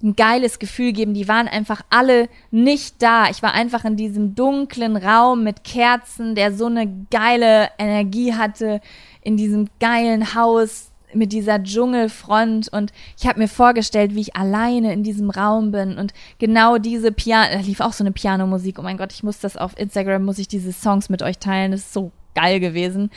ein 0.03 0.17
geiles 0.17 0.59
Gefühl 0.59 0.93
geben, 0.93 1.15
die 1.15 1.29
waren 1.29 1.49
einfach 1.49 1.83
alle 1.89 2.29
nicht 2.51 3.01
da. 3.01 3.31
Ich 3.31 3.43
war 3.43 3.55
einfach 3.55 3.85
in 3.85 3.97
diesem 3.97 4.35
dunklen 4.35 4.97
Raum 4.97 5.45
mit 5.45 5.65
Kerzen, 5.65 6.35
der 6.35 6.53
so 6.53 6.67
eine 6.67 7.07
geile 7.11 7.71
Energie 7.79 8.35
hatte, 8.35 8.81
in 9.23 9.37
diesem 9.37 9.69
geilen 9.81 10.35
Haus, 10.35 10.91
mit 11.15 11.33
dieser 11.33 11.63
Dschungelfront 11.63 12.69
und 12.69 12.93
ich 13.19 13.27
habe 13.27 13.39
mir 13.39 13.49
vorgestellt, 13.49 14.15
wie 14.15 14.21
ich 14.21 14.37
alleine 14.37 14.93
in 14.93 15.03
diesem 15.03 15.31
Raum 15.31 15.71
bin 15.71 15.97
und 15.99 16.13
genau 16.39 16.79
diese 16.79 17.13
Piano, 17.13 17.53
da 17.53 17.61
lief 17.61 17.81
auch 17.81 17.93
so 17.93 18.05
eine 18.05 18.13
Pianomusik. 18.13 18.79
Oh 18.79 18.83
mein 18.83 18.99
Gott, 18.99 19.13
ich 19.13 19.23
muss 19.23 19.39
das 19.39 19.57
auf 19.57 19.79
Instagram, 19.79 20.25
muss 20.25 20.39
ich 20.39 20.49
diese 20.49 20.73
Songs 20.73 21.09
mit 21.09 21.23
euch 21.23 21.39
teilen. 21.39 21.73
Das 21.73 21.81
ist 21.81 21.93
so 21.93 22.13
geil 22.35 22.61
gewesen. 22.61 23.11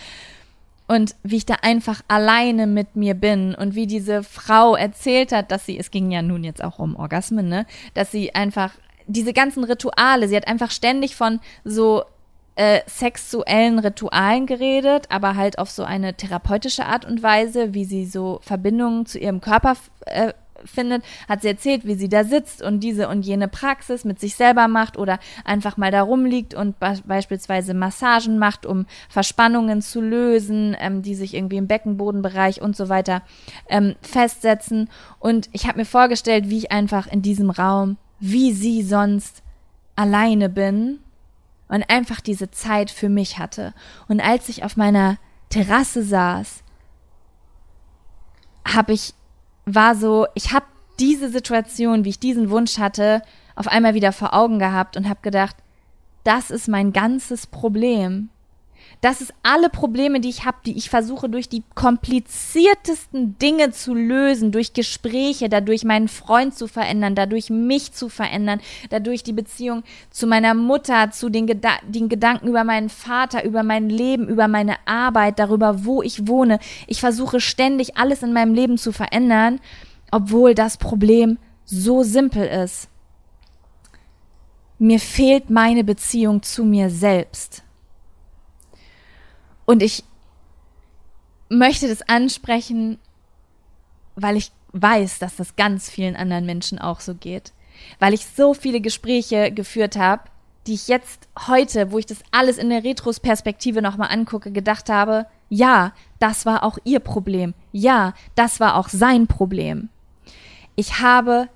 Und 0.88 1.16
wie 1.24 1.36
ich 1.36 1.46
da 1.46 1.56
einfach 1.64 2.02
alleine 2.08 2.66
mit 2.66 2.96
mir 2.96 3.14
bin 3.14 3.54
und 3.56 3.76
wie 3.76 3.88
diese 3.88 4.24
Frau 4.24 4.76
erzählt 4.76 5.34
hat, 5.34 5.52
dass 5.52 5.66
sie, 5.66 5.78
es 5.78 5.92
ging 5.92 6.12
ja 6.12 6.22
nun 6.22 6.46
jetzt 6.46 6.64
auch 6.64 6.80
um 6.80 6.96
Orgasmen, 6.96 7.50
ne, 7.50 7.66
dass 7.94 8.12
sie 8.12 8.34
einfach 8.34 8.72
diese 9.06 9.34
ganzen 9.34 9.66
Rituale, 9.66 10.28
sie 10.28 10.36
hat 10.36 10.48
einfach 10.48 10.72
ständig 10.72 11.16
von 11.16 11.40
so 11.66 12.04
äh, 12.58 12.82
sexuellen 12.88 13.78
Ritualen 13.78 14.48
geredet, 14.48 15.06
aber 15.10 15.36
halt 15.36 15.60
auf 15.60 15.70
so 15.70 15.84
eine 15.84 16.16
therapeutische 16.16 16.86
Art 16.86 17.06
und 17.06 17.22
Weise, 17.22 17.76
wie 17.76 17.86
sie 17.86 18.06
so 18.06 18.40
Verbindungen 18.42 19.06
zu 19.06 19.20
ihrem 19.20 19.42
Körper 19.42 19.76
äh, 20.08 20.34
findet, 20.66 21.04
hat 21.30 21.44
sie 21.44 21.50
erzählt, 21.50 21.86
wie 21.86 21.94
sie 21.94 22.10
da 22.10 22.24
sitzt 22.24 22.64
und 22.64 22.80
diese 22.80 23.10
und 23.10 23.22
jene 23.22 23.48
Praxis 23.48 24.06
mit 24.06 24.20
sich 24.20 24.36
selber 24.36 24.68
macht 24.68 24.98
oder 24.98 25.20
einfach 25.46 25.78
mal 25.78 25.92
da 25.92 26.02
rumliegt 26.02 26.56
und 26.56 26.80
be 26.80 26.98
beispielsweise 27.06 27.76
Massagen 27.76 28.40
macht, 28.40 28.66
um 28.66 28.88
Verspannungen 29.08 29.84
zu 29.84 30.02
lösen, 30.02 30.76
ähm, 30.80 31.04
die 31.04 31.14
sich 31.14 31.36
irgendwie 31.36 31.58
im 31.58 31.68
Beckenbodenbereich 31.68 32.60
und 32.60 32.76
so 32.76 32.90
weiter 32.90 33.22
ähm, 33.70 33.94
festsetzen. 34.02 34.90
Und 35.20 35.48
ich 35.52 35.68
habe 35.68 35.78
mir 35.78 35.86
vorgestellt, 35.86 36.50
wie 36.50 36.58
ich 36.58 36.72
einfach 36.72 37.06
in 37.06 37.22
diesem 37.22 37.52
Raum, 37.52 37.98
wie 38.20 38.52
sie 38.52 38.82
sonst 38.82 39.44
alleine 39.96 40.50
bin 40.50 41.02
und 41.68 41.90
einfach 41.90 42.22
diese 42.22 42.52
Zeit 42.52 42.92
für 42.92 43.10
mich 43.10 43.40
hatte. 43.40 43.74
Und 44.08 44.20
als 44.22 44.50
ich 44.50 44.64
auf 44.64 44.78
meiner 44.78 45.18
Terrasse 45.50 46.04
saß, 46.04 46.64
habe 48.66 48.94
ich 48.94 49.14
war 49.66 49.96
so, 49.96 50.28
ich 50.34 50.54
habe 50.54 50.66
diese 51.00 51.30
Situation, 51.30 52.06
wie 52.06 52.10
ich 52.10 52.20
diesen 52.20 52.50
Wunsch 52.50 52.80
hatte, 52.80 53.22
auf 53.56 53.68
einmal 53.68 53.94
wieder 53.94 54.14
vor 54.14 54.34
Augen 54.34 54.60
gehabt 54.60 54.98
und 54.98 55.10
habe 55.10 55.20
gedacht, 55.22 55.58
das 56.24 56.50
ist 56.52 56.68
mein 56.68 56.94
ganzes 56.94 57.48
Problem. 57.48 58.30
Das 59.02 59.22
ist 59.22 59.32
alle 59.44 59.70
Probleme, 59.70 60.20
die 60.20 60.30
ich 60.30 60.46
habe, 60.46 60.58
die 60.66 60.76
ich 60.76 60.90
versuche 60.90 61.30
durch 61.30 61.48
die 61.48 61.62
kompliziertesten 61.76 63.38
Dinge 63.38 63.72
zu 63.72 63.94
lösen, 63.94 64.52
durch 64.52 64.74
Gespräche, 64.74 65.50
dadurch 65.50 65.84
meinen 65.84 66.08
Freund 66.08 66.56
zu 66.56 66.68
verändern, 66.68 67.14
dadurch 67.14 67.52
mich 67.52 67.94
zu 67.94 68.10
verändern, 68.10 68.60
dadurch 68.90 69.22
die 69.22 69.34
Beziehung 69.34 69.84
zu 70.10 70.26
meiner 70.26 70.56
Mutter, 70.56 71.12
zu 71.12 71.30
den, 71.30 71.46
Geda 71.46 71.78
den 71.88 72.10
Gedanken 72.10 72.48
über 72.48 72.64
meinen 72.64 72.90
Vater, 72.90 73.46
über 73.46 73.62
mein 73.62 73.88
Leben, 73.88 74.28
über 74.28 74.48
meine 74.48 74.76
Arbeit, 74.88 75.38
darüber, 75.38 75.86
wo 75.86 76.02
ich 76.02 76.28
wohne. 76.28 76.58
Ich 76.88 77.00
versuche 77.00 77.40
ständig 77.40 77.98
alles 77.98 78.24
in 78.24 78.34
meinem 78.34 78.56
Leben 78.56 78.80
zu 78.80 78.92
verändern, 78.92 79.60
obwohl 80.10 80.56
das 80.56 80.78
Problem 80.78 81.38
so 81.66 82.02
simpel 82.02 82.48
ist. 82.48 82.90
Mir 84.80 85.00
fehlt 85.00 85.52
meine 85.52 85.84
Beziehung 85.84 86.42
zu 86.42 86.64
mir 86.64 86.90
selbst. 86.90 87.64
Und 89.68 89.84
ich 89.84 90.04
möchte 91.50 91.88
das 91.88 92.02
ansprechen, 92.08 92.98
weil 94.16 94.38
ich 94.38 94.52
weiß, 94.72 95.20
dass 95.20 95.36
das 95.36 95.56
ganz 95.56 95.90
vielen 95.90 96.16
anderen 96.16 96.46
Menschen 96.46 96.80
auch 96.80 97.02
so 97.02 97.14
geht. 97.14 97.52
Weil 98.00 98.14
ich 98.14 98.26
so 98.26 98.54
viele 98.54 98.82
Gespräche 98.82 99.52
geführt 99.52 99.98
habe, 99.98 100.24
die 100.66 100.74
ich 100.74 100.88
jetzt 100.88 101.28
heute, 101.48 101.92
wo 101.92 102.00
ich 102.00 102.06
das 102.06 102.20
alles 102.32 102.58
in 102.58 102.70
der 102.70 102.84
Retrospektive 102.84 103.82
nochmal 103.82 104.10
angucke, 104.10 104.52
gedacht 104.52 104.90
habe, 104.90 105.28
ja, 105.50 105.94
das 106.20 106.46
war 106.46 106.64
auch 106.64 106.78
ihr 106.86 107.00
Problem. 107.00 107.54
Ja, 107.72 108.14
das 108.36 108.60
war 108.60 108.76
auch 108.76 108.90
sein 108.90 109.28
Problem. 109.28 109.90
Ich 110.76 111.00
habe 111.00 111.50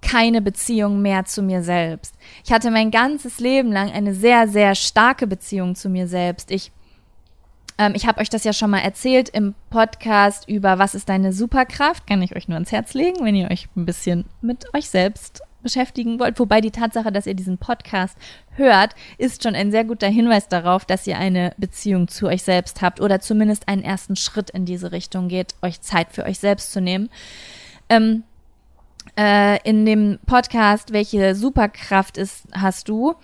keine 0.00 0.42
Beziehung 0.42 1.00
mehr 1.00 1.24
zu 1.24 1.42
mir 1.42 1.62
selbst. 1.62 2.14
Ich 2.44 2.52
hatte 2.52 2.72
mein 2.72 2.90
ganzes 2.90 3.38
Leben 3.38 3.70
lang 3.70 3.90
eine 3.90 4.14
sehr, 4.14 4.48
sehr 4.48 4.74
starke 4.74 5.28
Beziehung 5.28 5.76
zu 5.76 5.88
mir 5.88 6.08
selbst. 6.08 6.50
Ich 6.50 6.72
ähm, 7.78 7.92
ich 7.94 8.06
habe 8.06 8.20
euch 8.20 8.30
das 8.30 8.44
ja 8.44 8.52
schon 8.52 8.70
mal 8.70 8.80
erzählt 8.80 9.28
im 9.28 9.54
Podcast 9.70 10.48
über 10.48 10.78
Was 10.78 10.94
ist 10.94 11.08
deine 11.08 11.32
Superkraft? 11.32 12.06
Kann 12.06 12.22
ich 12.22 12.36
euch 12.36 12.48
nur 12.48 12.56
ans 12.56 12.72
Herz 12.72 12.94
legen, 12.94 13.24
wenn 13.24 13.34
ihr 13.34 13.50
euch 13.50 13.68
ein 13.76 13.86
bisschen 13.86 14.24
mit 14.40 14.72
euch 14.74 14.88
selbst 14.88 15.42
beschäftigen 15.62 16.18
wollt. 16.18 16.38
Wobei 16.38 16.60
die 16.60 16.70
Tatsache, 16.70 17.12
dass 17.12 17.26
ihr 17.26 17.34
diesen 17.34 17.58
Podcast 17.58 18.16
hört, 18.56 18.94
ist 19.16 19.42
schon 19.42 19.54
ein 19.54 19.70
sehr 19.70 19.84
guter 19.84 20.08
Hinweis 20.08 20.48
darauf, 20.48 20.84
dass 20.84 21.06
ihr 21.06 21.18
eine 21.18 21.54
Beziehung 21.56 22.08
zu 22.08 22.26
euch 22.26 22.42
selbst 22.42 22.82
habt 22.82 23.00
oder 23.00 23.20
zumindest 23.20 23.68
einen 23.68 23.82
ersten 23.82 24.16
Schritt 24.16 24.50
in 24.50 24.64
diese 24.64 24.92
Richtung 24.92 25.28
geht, 25.28 25.54
euch 25.62 25.80
Zeit 25.80 26.08
für 26.12 26.24
euch 26.24 26.38
selbst 26.38 26.72
zu 26.72 26.80
nehmen. 26.80 27.08
Ähm, 27.88 28.24
äh, 29.18 29.58
in 29.68 29.84
dem 29.84 30.18
Podcast, 30.26 30.92
welche 30.92 31.34
Superkraft 31.34 32.16
ist, 32.16 32.46
hast 32.52 32.88
du, 32.88 33.14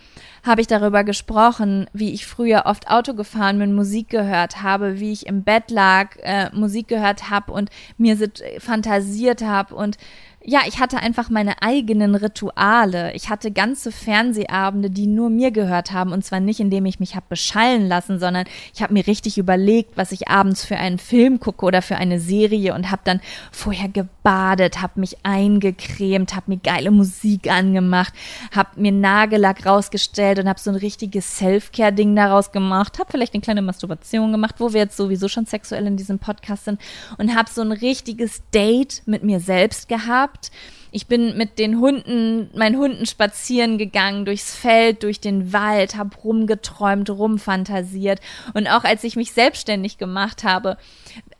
habe 0.45 0.61
ich 0.61 0.66
darüber 0.66 1.03
gesprochen, 1.03 1.89
wie 1.93 2.12
ich 2.12 2.26
früher 2.26 2.64
oft 2.66 2.91
Auto 2.91 3.14
gefahren 3.14 3.59
bin, 3.59 3.74
Musik 3.74 4.11
gehört 4.11 4.62
habe, 4.62 5.01
wie 5.01 5.12
ich 5.12 5.26
im 5.26 5.45
Bett 5.45 5.70
lag, 5.70 6.16
äh, 6.22 6.51
Musik 6.53 6.89
gehört 6.89 7.30
habe 7.30 7.53
und 7.53 7.70
mir 7.97 8.18
fantasiert 8.59 9.43
habe 9.43 9.74
und 9.74 9.97
ja, 10.45 10.61
ich 10.66 10.78
hatte 10.78 10.99
einfach 10.99 11.30
meine 11.30 11.62
eigenen 11.62 12.14
Rituale. 12.14 13.12
Ich 13.14 13.28
hatte 13.28 13.51
ganze 13.51 13.91
Fernsehabende, 13.91 14.89
die 14.89 15.07
nur 15.09 15.30
mir 15.30 15.51
gehört 15.51 15.93
haben. 15.93 16.12
Und 16.12 16.24
zwar 16.24 16.39
nicht, 16.39 16.61
indem 16.61 16.86
ich 16.86 17.01
mich 17.01 17.16
habe 17.16 17.26
beschallen 17.28 17.89
lassen, 17.89 18.20
sondern 18.20 18.47
ich 18.72 18.80
habe 18.80 18.95
mir 18.95 19.07
richtig 19.07 19.36
überlegt, 19.36 19.97
was 19.97 20.12
ich 20.12 20.28
abends 20.28 20.64
für 20.64 20.76
einen 20.76 20.99
Film 20.99 21.41
gucke 21.41 21.66
oder 21.66 21.82
für 21.82 21.97
eine 21.97 22.20
Serie 22.20 22.72
und 22.74 22.91
habe 22.93 23.03
dann 23.05 23.20
vorher 23.51 23.89
gebadet, 23.89 24.80
habe 24.80 25.01
mich 25.01 25.18
eingecremt, 25.24 26.36
habe 26.36 26.53
mir 26.53 26.59
geile 26.59 26.93
Musik 26.93 27.51
angemacht, 27.51 28.14
habe 28.55 28.80
mir 28.80 28.93
Nagellack 28.93 29.66
rausgestellt 29.66 30.39
und 30.39 30.49
habe 30.49 30.61
so 30.61 30.70
ein 30.70 30.76
richtiges 30.76 31.36
Self-Care-Ding 31.36 32.14
daraus 32.14 32.53
gemacht, 32.53 33.01
habe 33.01 33.11
vielleicht 33.11 33.34
eine 33.34 33.43
kleine 33.43 33.61
Masturbation 33.61 34.30
gemacht, 34.30 34.55
wo 34.59 34.72
wir 34.72 34.82
jetzt 34.82 34.97
sowieso 34.97 35.26
schon 35.26 35.47
sexuell 35.47 35.86
in 35.86 35.97
diesem 35.97 36.20
Podcast 36.20 36.64
sind 36.64 36.80
und 37.18 37.34
habe 37.34 37.51
so 37.51 37.61
ein 37.61 37.72
richtiges 37.72 38.41
Date 38.55 39.03
mit 39.05 39.24
mir 39.24 39.41
selbst 39.41 39.89
gehabt 39.89 40.28
gehabt. 40.29 40.51
Ich 40.91 41.07
bin 41.07 41.37
mit 41.37 41.59
den 41.59 41.81
Hunden, 41.81 42.49
meinen 42.57 42.79
Hunden 42.79 43.05
spazieren 43.05 43.76
gegangen, 43.76 44.24
durchs 44.24 44.55
Feld, 44.55 45.03
durch 45.03 45.20
den 45.20 45.53
Wald, 45.53 45.97
habe 45.97 46.16
rumgeträumt, 46.16 47.11
rumfantasiert. 47.11 48.20
Und 48.55 48.68
auch 48.68 48.85
als 48.85 49.05
ich 49.05 49.14
mich 49.14 49.33
selbstständig 49.33 49.99
gemacht 49.99 50.45
habe, 50.45 50.79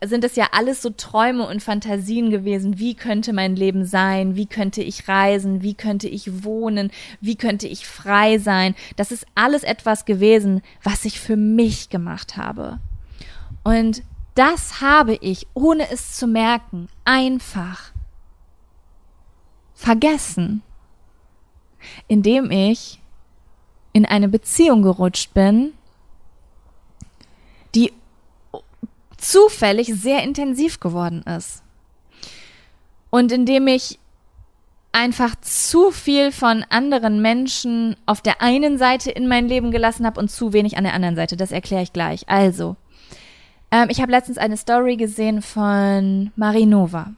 sind 0.05 0.23
es 0.23 0.35
ja 0.35 0.49
alles 0.51 0.83
so 0.83 0.91
Träume 0.91 1.47
und 1.47 1.63
Fantasien 1.63 2.29
gewesen. 2.29 2.77
Wie 2.77 2.93
könnte 2.93 3.33
mein 3.33 3.55
Leben 3.55 3.85
sein? 3.85 4.35
Wie 4.35 4.45
könnte 4.45 4.83
ich 4.83 5.07
reisen? 5.07 5.63
Wie 5.63 5.73
könnte 5.73 6.07
ich 6.07 6.43
wohnen? 6.43 6.91
Wie 7.19 7.35
könnte 7.35 7.67
ich 7.67 7.87
frei 7.87 8.37
sein? 8.37 8.75
Das 8.97 9.11
ist 9.11 9.25
alles 9.33 9.63
etwas 9.63 10.05
gewesen, 10.05 10.61
was 10.83 11.05
ich 11.05 11.19
für 11.19 11.37
mich 11.37 11.89
gemacht 11.89 12.37
habe. 12.37 12.79
Und 13.63 14.03
das 14.35 14.79
habe 14.79 15.15
ich, 15.15 15.47
ohne 15.55 15.89
es 15.91 16.15
zu 16.15 16.27
merken, 16.27 16.87
einfach 17.03 17.91
vergessen, 19.79 20.61
indem 22.09 22.51
ich 22.51 22.99
in 23.93 24.05
eine 24.05 24.27
Beziehung 24.27 24.81
gerutscht 24.81 25.33
bin, 25.33 25.71
die 27.73 27.93
zufällig 29.15 29.87
sehr 29.93 30.21
intensiv 30.23 30.81
geworden 30.81 31.23
ist. 31.23 31.63
Und 33.09 33.31
indem 33.31 33.67
ich 33.67 33.99
einfach 34.91 35.35
zu 35.39 35.91
viel 35.91 36.33
von 36.33 36.65
anderen 36.69 37.21
Menschen 37.21 37.95
auf 38.05 38.21
der 38.21 38.41
einen 38.41 38.77
Seite 38.77 39.11
in 39.11 39.29
mein 39.29 39.47
Leben 39.47 39.71
gelassen 39.71 40.05
habe 40.05 40.19
und 40.19 40.29
zu 40.29 40.51
wenig 40.51 40.77
an 40.77 40.83
der 40.83 40.93
anderen 40.93 41.15
Seite. 41.15 41.37
Das 41.37 41.51
erkläre 41.51 41.83
ich 41.83 41.93
gleich. 41.93 42.27
Also, 42.27 42.75
ähm, 43.71 43.87
ich 43.89 44.01
habe 44.01 44.11
letztens 44.11 44.37
eine 44.37 44.57
Story 44.57 44.97
gesehen 44.97 45.41
von 45.41 46.31
Marinova. 46.35 47.13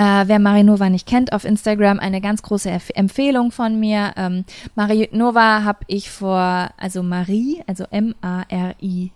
Äh, 0.00 0.28
wer 0.28 0.38
Marinova 0.38 0.88
nicht 0.88 1.06
kennt, 1.06 1.34
auf 1.34 1.44
Instagram 1.44 1.98
eine 1.98 2.22
ganz 2.22 2.40
große 2.40 2.70
Erf 2.70 2.88
Empfehlung 2.94 3.52
von 3.52 3.78
mir. 3.78 4.14
Ähm, 4.16 4.46
Marinova 4.74 5.62
habe 5.62 5.80
ich 5.88 6.10
vor, 6.10 6.70
also 6.78 7.02
Marie, 7.02 7.62
also 7.66 7.84
M-A-R-I-E-N-O-V-A. 7.90 9.10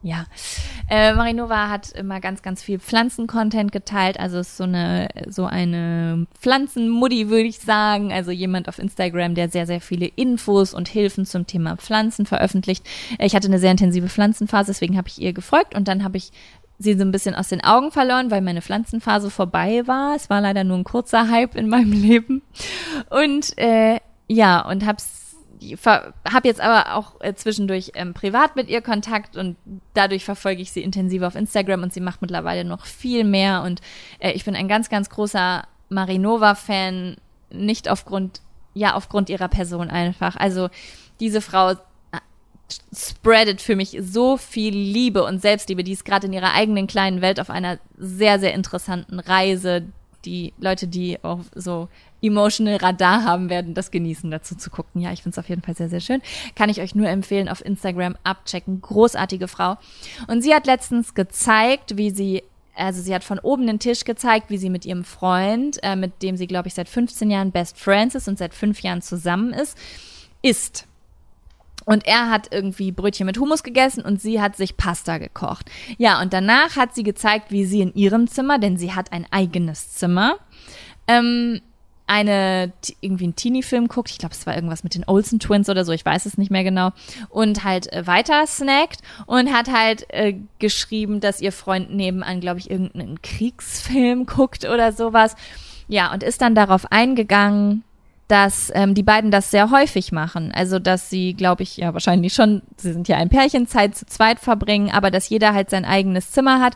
Ja, 0.00 0.26
äh, 0.88 1.12
Marinova 1.12 1.68
hat 1.68 1.90
immer 1.92 2.20
ganz, 2.20 2.42
ganz 2.42 2.62
viel 2.62 2.78
Pflanzen-Content 2.78 3.72
geteilt. 3.72 4.20
Also 4.20 4.38
ist 4.38 4.56
so 4.56 4.64
eine, 4.64 5.08
so 5.26 5.44
eine 5.44 6.26
Pflanzenmuddy, 6.38 7.30
würde 7.30 7.48
ich 7.48 7.58
sagen. 7.58 8.12
Also 8.12 8.30
jemand 8.30 8.68
auf 8.68 8.78
Instagram, 8.78 9.34
der 9.34 9.48
sehr, 9.48 9.66
sehr 9.66 9.80
viele 9.80 10.06
Infos 10.06 10.72
und 10.72 10.88
Hilfen 10.88 11.26
zum 11.26 11.48
Thema 11.48 11.76
Pflanzen 11.76 12.26
veröffentlicht. 12.26 12.86
Ich 13.18 13.34
hatte 13.34 13.48
eine 13.48 13.58
sehr 13.58 13.72
intensive 13.72 14.08
Pflanzenphase, 14.08 14.70
deswegen 14.70 14.96
habe 14.96 15.08
ich 15.08 15.20
ihr 15.20 15.32
gefolgt 15.32 15.74
und 15.74 15.88
dann 15.88 16.04
habe 16.04 16.16
ich 16.16 16.30
sie 16.78 16.94
so 16.94 17.02
ein 17.02 17.10
bisschen 17.10 17.34
aus 17.34 17.48
den 17.48 17.62
Augen 17.62 17.90
verloren, 17.90 18.30
weil 18.30 18.40
meine 18.40 18.62
Pflanzenphase 18.62 19.30
vorbei 19.30 19.86
war. 19.86 20.14
Es 20.14 20.30
war 20.30 20.40
leider 20.40 20.64
nur 20.64 20.78
ein 20.78 20.84
kurzer 20.84 21.28
Hype 21.28 21.56
in 21.56 21.68
meinem 21.68 21.92
Leben. 22.02 22.42
Und 23.10 23.56
äh, 23.58 23.98
ja, 24.28 24.60
und 24.60 24.86
hab's 24.86 25.28
habe 25.84 26.46
jetzt 26.46 26.60
aber 26.60 26.94
auch 26.94 27.20
äh, 27.20 27.34
zwischendurch 27.34 27.90
ähm, 27.94 28.14
privat 28.14 28.54
mit 28.54 28.68
ihr 28.68 28.80
Kontakt 28.80 29.36
und 29.36 29.56
dadurch 29.92 30.24
verfolge 30.24 30.62
ich 30.62 30.70
sie 30.70 30.82
intensiv 30.82 31.22
auf 31.22 31.34
Instagram 31.34 31.82
und 31.82 31.92
sie 31.92 32.00
macht 32.00 32.22
mittlerweile 32.22 32.64
noch 32.64 32.86
viel 32.86 33.24
mehr 33.24 33.62
und 33.62 33.80
äh, 34.20 34.30
ich 34.32 34.44
bin 34.44 34.54
ein 34.54 34.68
ganz, 34.68 34.88
ganz 34.88 35.10
großer 35.10 35.64
Marinova-Fan, 35.88 37.16
nicht 37.50 37.88
aufgrund, 37.88 38.40
ja, 38.74 38.94
aufgrund 38.94 39.30
ihrer 39.30 39.48
Person 39.48 39.90
einfach. 39.90 40.36
Also 40.36 40.68
diese 41.18 41.40
Frau 41.40 41.74
spreadet 42.94 43.60
für 43.60 43.76
mich 43.76 43.96
so 44.00 44.36
viel 44.36 44.74
Liebe 44.74 45.24
und 45.24 45.40
Selbstliebe. 45.40 45.84
Die 45.84 45.92
ist 45.92 46.04
gerade 46.04 46.26
in 46.26 46.32
ihrer 46.32 46.54
eigenen 46.54 46.86
kleinen 46.86 47.22
Welt 47.22 47.40
auf 47.40 47.50
einer 47.50 47.78
sehr, 47.96 48.38
sehr 48.38 48.54
interessanten 48.54 49.20
Reise, 49.20 49.86
die 50.24 50.52
Leute, 50.58 50.88
die 50.88 51.22
auch 51.22 51.40
so 51.54 51.88
emotional 52.20 52.76
Radar 52.76 53.24
haben, 53.24 53.50
werden 53.50 53.74
das 53.74 53.90
genießen, 53.90 54.30
dazu 54.30 54.56
zu 54.56 54.70
gucken. 54.70 55.00
Ja, 55.00 55.12
ich 55.12 55.22
finde 55.22 55.34
es 55.34 55.38
auf 55.38 55.48
jeden 55.48 55.62
Fall 55.62 55.76
sehr, 55.76 55.88
sehr 55.88 56.00
schön. 56.00 56.20
Kann 56.56 56.68
ich 56.68 56.80
euch 56.80 56.94
nur 56.94 57.08
empfehlen, 57.08 57.48
auf 57.48 57.64
Instagram 57.64 58.16
abchecken. 58.24 58.80
Großartige 58.80 59.48
Frau. 59.48 59.76
Und 60.26 60.42
sie 60.42 60.54
hat 60.54 60.66
letztens 60.66 61.14
gezeigt, 61.14 61.96
wie 61.96 62.10
sie 62.10 62.42
also 62.74 63.02
sie 63.02 63.12
hat 63.12 63.24
von 63.24 63.40
oben 63.40 63.66
den 63.66 63.80
Tisch 63.80 64.04
gezeigt, 64.04 64.50
wie 64.50 64.58
sie 64.58 64.70
mit 64.70 64.86
ihrem 64.86 65.02
Freund, 65.02 65.82
äh, 65.82 65.96
mit 65.96 66.22
dem 66.22 66.36
sie, 66.36 66.46
glaube 66.46 66.68
ich, 66.68 66.74
seit 66.74 66.88
15 66.88 67.28
Jahren 67.28 67.50
Best 67.50 67.76
Friends 67.76 68.14
ist 68.14 68.28
und 68.28 68.38
seit 68.38 68.54
fünf 68.54 68.82
Jahren 68.82 69.02
zusammen 69.02 69.52
ist, 69.52 69.76
isst. 70.42 70.86
Und 71.88 72.06
er 72.06 72.28
hat 72.28 72.48
irgendwie 72.50 72.92
Brötchen 72.92 73.24
mit 73.24 73.38
Hummus 73.38 73.62
gegessen 73.62 74.02
und 74.02 74.20
sie 74.20 74.42
hat 74.42 74.56
sich 74.56 74.76
Pasta 74.76 75.16
gekocht. 75.16 75.70
Ja, 75.96 76.20
und 76.20 76.34
danach 76.34 76.76
hat 76.76 76.94
sie 76.94 77.02
gezeigt, 77.02 77.50
wie 77.50 77.64
sie 77.64 77.80
in 77.80 77.94
ihrem 77.94 78.26
Zimmer, 78.26 78.58
denn 78.58 78.76
sie 78.76 78.92
hat 78.92 79.10
ein 79.10 79.24
eigenes 79.30 79.92
Zimmer, 79.92 80.36
ähm, 81.06 81.62
eine 82.06 82.74
irgendwie 83.00 83.24
einen 83.24 83.36
Teenie-Film 83.36 83.88
guckt. 83.88 84.10
Ich 84.10 84.18
glaube, 84.18 84.34
es 84.34 84.46
war 84.46 84.54
irgendwas 84.54 84.84
mit 84.84 84.96
den 84.96 85.04
Olsen 85.06 85.38
Twins 85.40 85.70
oder 85.70 85.86
so. 85.86 85.92
Ich 85.92 86.04
weiß 86.04 86.26
es 86.26 86.36
nicht 86.36 86.50
mehr 86.50 86.62
genau. 86.62 86.90
Und 87.30 87.64
halt 87.64 87.90
äh, 87.90 88.06
weiter 88.06 88.46
snackt 88.46 89.00
und 89.24 89.50
hat 89.50 89.72
halt 89.72 90.04
äh, 90.10 90.34
geschrieben, 90.58 91.20
dass 91.20 91.40
ihr 91.40 91.52
Freund 91.52 91.90
nebenan, 91.90 92.40
glaube 92.40 92.58
ich, 92.58 92.70
irgendeinen 92.70 93.22
Kriegsfilm 93.22 94.26
guckt 94.26 94.66
oder 94.66 94.92
sowas. 94.92 95.36
Ja, 95.88 96.12
und 96.12 96.22
ist 96.22 96.42
dann 96.42 96.54
darauf 96.54 96.92
eingegangen, 96.92 97.82
dass 98.28 98.70
ähm, 98.74 98.94
die 98.94 99.02
beiden 99.02 99.30
das 99.30 99.50
sehr 99.50 99.70
häufig 99.70 100.12
machen. 100.12 100.52
Also, 100.54 100.78
dass 100.78 101.10
sie, 101.10 101.34
glaube 101.34 101.62
ich, 101.62 101.78
ja 101.78 101.92
wahrscheinlich 101.94 102.34
schon, 102.34 102.62
sie 102.76 102.92
sind 102.92 103.08
ja 103.08 103.16
ein 103.16 103.30
Pärchen, 103.30 103.66
Zeit 103.66 103.96
zu 103.96 104.06
zweit 104.06 104.38
verbringen, 104.38 104.90
aber 104.90 105.10
dass 105.10 105.28
jeder 105.28 105.54
halt 105.54 105.70
sein 105.70 105.84
eigenes 105.84 106.30
Zimmer 106.30 106.60
hat 106.60 106.74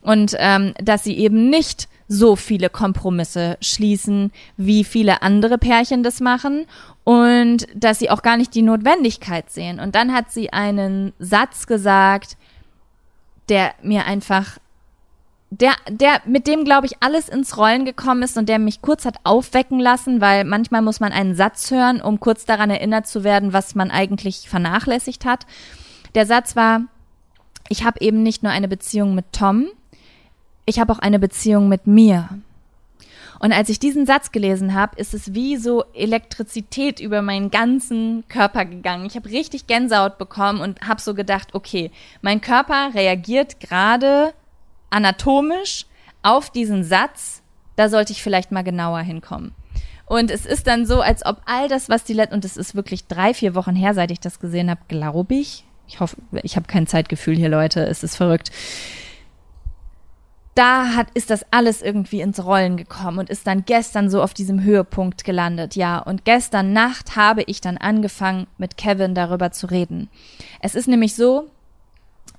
und 0.00 0.34
ähm, 0.38 0.74
dass 0.82 1.04
sie 1.04 1.16
eben 1.16 1.50
nicht 1.50 1.88
so 2.08 2.36
viele 2.36 2.68
Kompromisse 2.68 3.56
schließen, 3.60 4.32
wie 4.56 4.84
viele 4.84 5.22
andere 5.22 5.58
Pärchen 5.58 6.02
das 6.02 6.20
machen 6.20 6.66
und 7.02 7.66
dass 7.74 7.98
sie 7.98 8.10
auch 8.10 8.22
gar 8.22 8.36
nicht 8.36 8.54
die 8.54 8.62
Notwendigkeit 8.62 9.50
sehen. 9.50 9.80
Und 9.80 9.94
dann 9.94 10.12
hat 10.12 10.30
sie 10.30 10.52
einen 10.52 11.12
Satz 11.18 11.66
gesagt, 11.66 12.36
der 13.48 13.74
mir 13.82 14.06
einfach 14.06 14.58
der, 15.60 15.74
der, 15.88 16.20
mit 16.24 16.46
dem, 16.46 16.64
glaube 16.64 16.86
ich, 16.86 16.96
alles 17.00 17.28
ins 17.28 17.56
Rollen 17.56 17.84
gekommen 17.84 18.22
ist 18.22 18.36
und 18.36 18.48
der 18.48 18.58
mich 18.58 18.82
kurz 18.82 19.04
hat 19.04 19.16
aufwecken 19.24 19.78
lassen, 19.78 20.20
weil 20.20 20.44
manchmal 20.44 20.82
muss 20.82 21.00
man 21.00 21.12
einen 21.12 21.34
Satz 21.34 21.70
hören, 21.70 22.00
um 22.00 22.18
kurz 22.18 22.44
daran 22.44 22.70
erinnert 22.70 23.06
zu 23.06 23.24
werden, 23.24 23.52
was 23.52 23.74
man 23.74 23.90
eigentlich 23.90 24.48
vernachlässigt 24.48 25.24
hat. 25.24 25.46
Der 26.14 26.26
Satz 26.26 26.56
war, 26.56 26.82
ich 27.68 27.84
habe 27.84 28.00
eben 28.00 28.22
nicht 28.22 28.42
nur 28.42 28.52
eine 28.52 28.68
Beziehung 28.68 29.14
mit 29.14 29.26
Tom, 29.32 29.66
ich 30.66 30.80
habe 30.80 30.92
auch 30.92 30.98
eine 30.98 31.18
Beziehung 31.18 31.68
mit 31.68 31.86
mir. 31.86 32.28
Und 33.38 33.52
als 33.52 33.68
ich 33.68 33.78
diesen 33.78 34.06
Satz 34.06 34.32
gelesen 34.32 34.74
habe, 34.74 34.96
ist 34.96 35.12
es 35.12 35.34
wie 35.34 35.56
so 35.56 35.84
Elektrizität 35.92 36.98
über 37.00 37.20
meinen 37.20 37.50
ganzen 37.50 38.24
Körper 38.28 38.64
gegangen. 38.64 39.04
Ich 39.04 39.16
habe 39.16 39.28
richtig 39.28 39.66
Gänsehaut 39.66 40.16
bekommen 40.16 40.60
und 40.60 40.80
habe 40.80 41.00
so 41.00 41.14
gedacht, 41.14 41.54
okay, 41.54 41.90
mein 42.22 42.40
Körper 42.40 42.94
reagiert 42.94 43.60
gerade 43.60 44.32
anatomisch 44.94 45.86
auf 46.22 46.50
diesen 46.50 46.84
Satz, 46.84 47.42
da 47.76 47.88
sollte 47.88 48.12
ich 48.12 48.22
vielleicht 48.22 48.52
mal 48.52 48.62
genauer 48.62 49.00
hinkommen. 49.00 49.52
Und 50.06 50.30
es 50.30 50.46
ist 50.46 50.66
dann 50.66 50.86
so, 50.86 51.00
als 51.00 51.24
ob 51.24 51.40
all 51.46 51.68
das, 51.68 51.88
was 51.88 52.04
die 52.04 52.12
letzten, 52.12 52.34
und 52.34 52.44
es 52.44 52.56
ist 52.56 52.74
wirklich 52.74 53.06
drei, 53.06 53.34
vier 53.34 53.54
Wochen 53.54 53.74
her, 53.74 53.94
seit 53.94 54.10
ich 54.10 54.20
das 54.20 54.38
gesehen 54.38 54.70
habe, 54.70 54.80
glaube 54.88 55.34
ich. 55.34 55.64
Ich 55.86 56.00
hoffe, 56.00 56.16
ich 56.42 56.56
habe 56.56 56.66
kein 56.66 56.86
Zeitgefühl 56.86 57.36
hier, 57.36 57.48
Leute, 57.48 57.84
es 57.86 58.02
ist 58.02 58.16
verrückt 58.16 58.50
da 60.54 60.94
hat, 60.94 61.08
ist 61.14 61.30
das 61.30 61.44
alles 61.50 61.82
irgendwie 61.82 62.20
ins 62.20 62.44
Rollen 62.44 62.76
gekommen 62.76 63.18
und 63.18 63.30
ist 63.30 63.46
dann 63.46 63.64
gestern 63.64 64.08
so 64.08 64.22
auf 64.22 64.34
diesem 64.34 64.62
Höhepunkt 64.62 65.24
gelandet. 65.24 65.74
Ja, 65.74 65.98
und 65.98 66.24
gestern 66.24 66.72
Nacht 66.72 67.16
habe 67.16 67.42
ich 67.46 67.60
dann 67.60 67.76
angefangen, 67.76 68.46
mit 68.56 68.76
Kevin 68.76 69.14
darüber 69.14 69.50
zu 69.50 69.66
reden. 69.66 70.08
Es 70.60 70.74
ist 70.74 70.86
nämlich 70.86 71.16
so, 71.16 71.48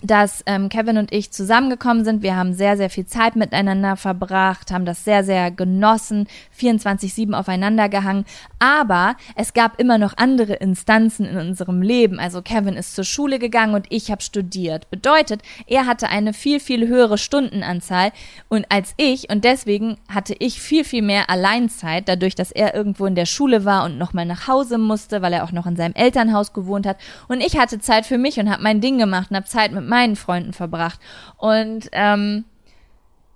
dass 0.02 0.44
ähm, 0.46 0.70
Kevin 0.70 0.98
und 0.98 1.14
ich 1.14 1.32
zusammengekommen 1.32 2.04
sind. 2.04 2.22
Wir 2.22 2.36
haben 2.36 2.54
sehr, 2.54 2.78
sehr 2.78 2.90
viel 2.90 3.06
Zeit 3.06 3.36
miteinander 3.36 3.96
verbracht, 3.96 4.72
haben 4.72 4.86
das 4.86 5.04
sehr, 5.04 5.24
sehr 5.24 5.52
genossen, 5.52 6.28
24-7 6.60 7.34
aufeinander 7.34 7.90
gehangen. 7.90 8.26
Aber 8.60 9.16
es 9.36 9.54
gab 9.54 9.80
immer 9.80 9.98
noch 9.98 10.18
andere 10.18 10.54
Instanzen 10.54 11.26
in 11.26 11.38
unserem 11.38 11.82
Leben. 11.82 12.20
Also 12.20 12.42
Kevin 12.42 12.76
ist 12.76 12.96
zur 12.96 13.04
Schule 13.04 13.40
gegangen 13.40 13.74
und 13.74 13.88
ich 13.90 14.12
habe 14.12 14.22
studiert. 14.22 14.90
Bedeutet, 14.90 15.42
er 15.68 15.86
hatte 15.86 16.10
eine 16.10 16.34
viel, 16.34 16.60
viel 16.60 16.88
höhere 16.88 17.18
Stundenanzahl 17.18 18.12
und 18.50 18.66
als 18.70 18.94
ich 18.98 19.30
und 19.30 19.44
deswegen 19.44 19.98
hatte 20.10 20.36
ich 20.40 20.62
viel, 20.62 20.84
viel 20.84 21.02
mehr 21.02 21.30
Alleinzeit, 21.30 22.08
dadurch, 22.08 22.36
dass 22.36 22.52
er 22.52 22.76
irgendwo 22.76 23.06
in 23.06 23.16
der 23.16 23.26
Schule 23.26 23.66
war 23.66 23.86
und 23.86 23.98
nochmal 23.98 24.26
nach 24.26 24.48
Hause 24.48 24.78
musste, 24.78 25.22
weil 25.22 25.34
er 25.34 25.44
auch 25.44 25.52
noch 25.52 25.66
in 25.66 25.76
seinem 25.76 25.94
Elternhaus 25.94 26.54
gewohnt 26.54 26.86
hat. 26.86 26.98
Und 27.28 27.42
ich 27.42 27.58
hatte 27.58 27.80
Zeit 27.80 28.06
für 28.06 28.18
mich 28.18 28.40
und 28.40 28.52
habe 28.52 28.62
mein 28.62 28.82
Ding 28.82 28.98
gemacht 28.98 29.32
und 29.32 29.38
habe 29.38 29.48
Zeit 29.48 29.72
mit 29.72 29.85
meinen 29.88 30.16
Freunden 30.16 30.54
verbracht. 30.54 31.00
Und 31.38 31.90
ähm, 31.92 32.46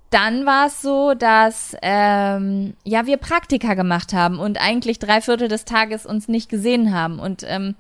dann 0.10 0.45
war 0.45 0.68
es 0.68 0.82
so, 0.82 1.14
dass 1.14 1.76
ähm, 1.82 2.76
ja 2.84 3.06
wir 3.06 3.18
Praktika 3.18 3.76
gemacht 3.76 4.14
haben 4.14 4.39
und 4.39 4.60
eigentlich 4.60 5.00
drei 5.00 5.22
Viertel 5.22 5.47
des 5.47 5.66
Tages 5.66 6.06
uns 6.06 6.28
nicht 6.28 6.50
gesehen 6.50 6.93
haben 6.93 7.20
und 7.20 7.43
ähm, 7.47 7.76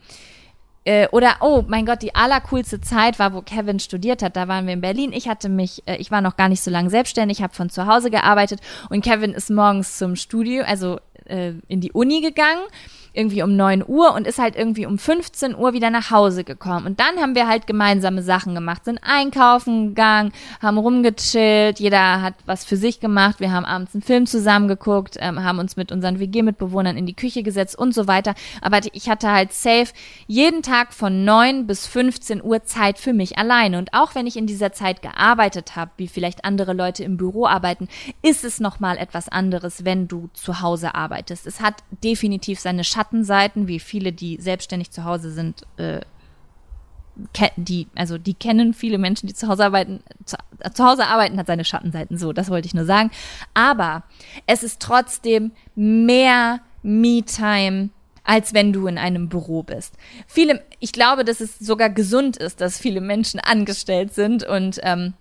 äh, 0.85 1.07
oder 1.11 1.37
oh 1.41 1.63
mein 1.67 1.85
Gott, 1.85 2.01
die 2.01 2.15
allercoolste 2.15 2.81
Zeit 2.81 3.19
war, 3.19 3.33
wo 3.33 3.41
Kevin 3.41 3.79
studiert 3.79 4.21
hat. 4.21 4.35
Da 4.35 4.47
waren 4.47 4.65
wir 4.65 4.73
in 4.73 4.81
Berlin. 4.81 5.11
Ich 5.11 5.27
hatte 5.27 5.49
mich, 5.49 5.83
äh, 5.87 5.97
ich 5.97 6.11
war 6.11 6.21
noch 6.21 6.37
gar 6.37 6.49
nicht 6.49 6.61
so 6.61 6.71
lange 6.71 6.89
selbstständig, 6.89 7.41
habe 7.41 7.53
von 7.53 7.69
zu 7.69 7.87
Hause 7.87 8.11
gearbeitet 8.11 8.61
und 8.89 9.03
Kevin 9.03 9.33
ist 9.33 9.49
morgens 9.49 9.97
zum 9.97 10.15
Studio, 10.15 10.63
also 10.63 10.99
äh, 11.25 11.53
in 11.67 11.81
die 11.81 11.91
Uni 11.91 12.21
gegangen 12.21 12.61
irgendwie 13.13 13.43
um 13.43 13.55
9 13.55 13.83
Uhr 13.87 14.13
und 14.13 14.27
ist 14.27 14.39
halt 14.39 14.55
irgendwie 14.55 14.85
um 14.85 14.97
15 14.97 15.55
Uhr 15.55 15.73
wieder 15.73 15.89
nach 15.89 16.11
Hause 16.11 16.43
gekommen. 16.43 16.85
Und 16.85 16.99
dann 16.99 17.17
haben 17.17 17.35
wir 17.35 17.47
halt 17.47 17.67
gemeinsame 17.67 18.21
Sachen 18.21 18.55
gemacht, 18.55 18.85
sind 18.85 18.99
einkaufen 19.01 19.89
gegangen, 19.89 20.31
haben 20.61 20.77
rumgechillt, 20.77 21.79
jeder 21.79 22.21
hat 22.21 22.35
was 22.45 22.65
für 22.65 22.77
sich 22.77 22.99
gemacht, 22.99 23.39
wir 23.39 23.51
haben 23.51 23.65
abends 23.65 23.93
einen 23.93 24.03
Film 24.03 24.25
zusammen 24.25 24.67
geguckt, 24.67 25.17
ähm, 25.19 25.43
haben 25.43 25.59
uns 25.59 25.75
mit 25.75 25.91
unseren 25.91 26.19
WG-Mitbewohnern 26.19 26.97
in 26.97 27.05
die 27.05 27.15
Küche 27.15 27.43
gesetzt 27.43 27.77
und 27.77 27.93
so 27.93 28.07
weiter. 28.07 28.35
Aber 28.61 28.79
ich 28.93 29.09
hatte 29.09 29.31
halt 29.31 29.53
safe 29.53 29.91
jeden 30.27 30.61
Tag 30.61 30.93
von 30.93 31.25
9 31.25 31.67
bis 31.67 31.87
15 31.87 32.43
Uhr 32.43 32.63
Zeit 32.63 32.99
für 32.99 33.13
mich 33.13 33.37
alleine. 33.37 33.77
Und 33.77 33.93
auch 33.93 34.15
wenn 34.15 34.27
ich 34.27 34.37
in 34.37 34.47
dieser 34.47 34.71
Zeit 34.71 35.01
gearbeitet 35.01 35.75
habe, 35.75 35.91
wie 35.97 36.07
vielleicht 36.07 36.45
andere 36.45 36.73
Leute 36.73 37.03
im 37.03 37.17
Büro 37.17 37.47
arbeiten, 37.47 37.87
ist 38.21 38.43
es 38.43 38.59
nochmal 38.59 38.97
etwas 38.97 39.29
anderes, 39.29 39.85
wenn 39.85 40.07
du 40.07 40.29
zu 40.33 40.61
Hause 40.61 40.95
arbeitest. 40.95 41.47
Es 41.47 41.61
hat 41.61 41.75
definitiv 42.03 42.59
seine 42.59 42.83
Schatten 42.83 42.98
Schattenseiten, 42.99 43.67
wie 43.67 43.79
viele, 43.79 44.11
die 44.11 44.37
selbstständig 44.41 44.91
zu 44.91 45.05
Hause 45.05 45.31
sind, 45.31 45.65
äh, 45.77 46.01
die, 47.55 47.87
also 47.95 48.17
die 48.17 48.33
kennen 48.33 48.73
viele 48.73 48.97
Menschen, 48.97 49.27
die 49.27 49.33
zu 49.33 49.47
Hause 49.47 49.65
arbeiten. 49.65 50.01
Zu, 50.25 50.37
zu, 50.73 50.85
Hause 50.85 51.05
arbeiten 51.07 51.37
hat 51.37 51.47
seine 51.47 51.65
Schattenseiten, 51.65 52.17
so, 52.17 52.33
das 52.33 52.49
wollte 52.49 52.67
ich 52.67 52.73
nur 52.73 52.85
sagen. 52.85 53.11
Aber 53.53 54.03
es 54.47 54.63
ist 54.63 54.81
trotzdem 54.81 55.51
mehr 55.75 56.59
Me-Time, 56.83 57.89
als 58.23 58.53
wenn 58.53 58.73
du 58.73 58.87
in 58.87 58.97
einem 58.97 59.29
Büro 59.29 59.63
bist. 59.63 59.95
Viele, 60.27 60.61
ich 60.79 60.91
glaube, 60.91 61.23
dass 61.23 61.39
es 61.39 61.57
sogar 61.57 61.89
gesund 61.89 62.35
ist, 62.37 62.59
dass 62.61 62.79
viele 62.79 63.01
Menschen 63.01 63.39
angestellt 63.39 64.13
sind 64.13 64.43
und 64.43 64.79
ähm, 64.83 65.13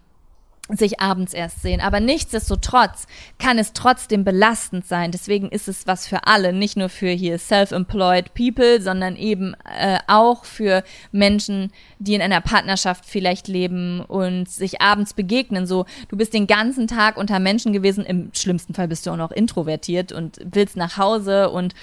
sich 0.68 1.00
abends 1.00 1.32
erst 1.32 1.62
sehen. 1.62 1.80
Aber 1.80 2.00
nichtsdestotrotz 2.00 3.06
kann 3.38 3.58
es 3.58 3.72
trotzdem 3.72 4.24
belastend 4.24 4.86
sein. 4.86 5.12
Deswegen 5.12 5.48
ist 5.48 5.68
es 5.68 5.86
was 5.86 6.06
für 6.06 6.26
alle, 6.26 6.52
nicht 6.52 6.76
nur 6.76 6.88
für 6.88 7.08
hier 7.10 7.38
self-employed 7.38 8.34
people, 8.34 8.80
sondern 8.80 9.16
eben 9.16 9.54
äh, 9.64 9.98
auch 10.06 10.44
für 10.44 10.84
Menschen, 11.10 11.72
die 11.98 12.14
in 12.14 12.22
einer 12.22 12.40
Partnerschaft 12.40 13.06
vielleicht 13.06 13.48
leben 13.48 14.00
und 14.00 14.48
sich 14.48 14.80
abends 14.82 15.14
begegnen. 15.14 15.66
So, 15.66 15.86
du 16.08 16.16
bist 16.16 16.34
den 16.34 16.46
ganzen 16.46 16.86
Tag 16.86 17.16
unter 17.16 17.38
Menschen 17.38 17.72
gewesen. 17.72 18.04
Im 18.04 18.30
schlimmsten 18.34 18.74
Fall 18.74 18.88
bist 18.88 19.06
du 19.06 19.10
auch 19.10 19.16
noch 19.16 19.32
introvertiert 19.32 20.12
und 20.12 20.38
willst 20.44 20.76
nach 20.76 20.98
Hause 20.98 21.50
und 21.50 21.74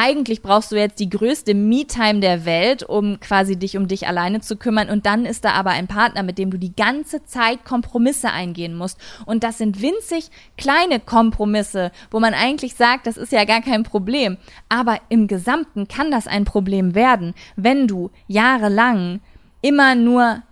eigentlich 0.00 0.42
brauchst 0.42 0.70
du 0.70 0.76
jetzt 0.76 1.00
die 1.00 1.10
größte 1.10 1.54
Me-Time 1.54 2.20
der 2.20 2.44
Welt, 2.44 2.84
um 2.84 3.18
quasi 3.18 3.56
dich 3.56 3.76
um 3.76 3.88
dich 3.88 4.06
alleine 4.06 4.40
zu 4.40 4.56
kümmern. 4.56 4.90
Und 4.90 5.06
dann 5.06 5.26
ist 5.26 5.44
da 5.44 5.54
aber 5.54 5.70
ein 5.70 5.88
Partner, 5.88 6.22
mit 6.22 6.38
dem 6.38 6.52
du 6.52 6.56
die 6.56 6.76
ganze 6.76 7.24
Zeit 7.24 7.64
Kompromisse 7.64 8.30
eingehen 8.30 8.76
musst. 8.76 8.96
Und 9.26 9.42
das 9.42 9.58
sind 9.58 9.82
winzig 9.82 10.30
kleine 10.56 11.00
Kompromisse, 11.00 11.90
wo 12.12 12.20
man 12.20 12.32
eigentlich 12.32 12.76
sagt, 12.76 13.08
das 13.08 13.16
ist 13.16 13.32
ja 13.32 13.44
gar 13.44 13.60
kein 13.60 13.82
Problem. 13.82 14.36
Aber 14.68 15.00
im 15.08 15.26
Gesamten 15.26 15.88
kann 15.88 16.12
das 16.12 16.28
ein 16.28 16.44
Problem 16.44 16.94
werden, 16.94 17.34
wenn 17.56 17.88
du 17.88 18.12
jahrelang 18.28 19.18
immer 19.62 19.96
nur, 19.96 20.44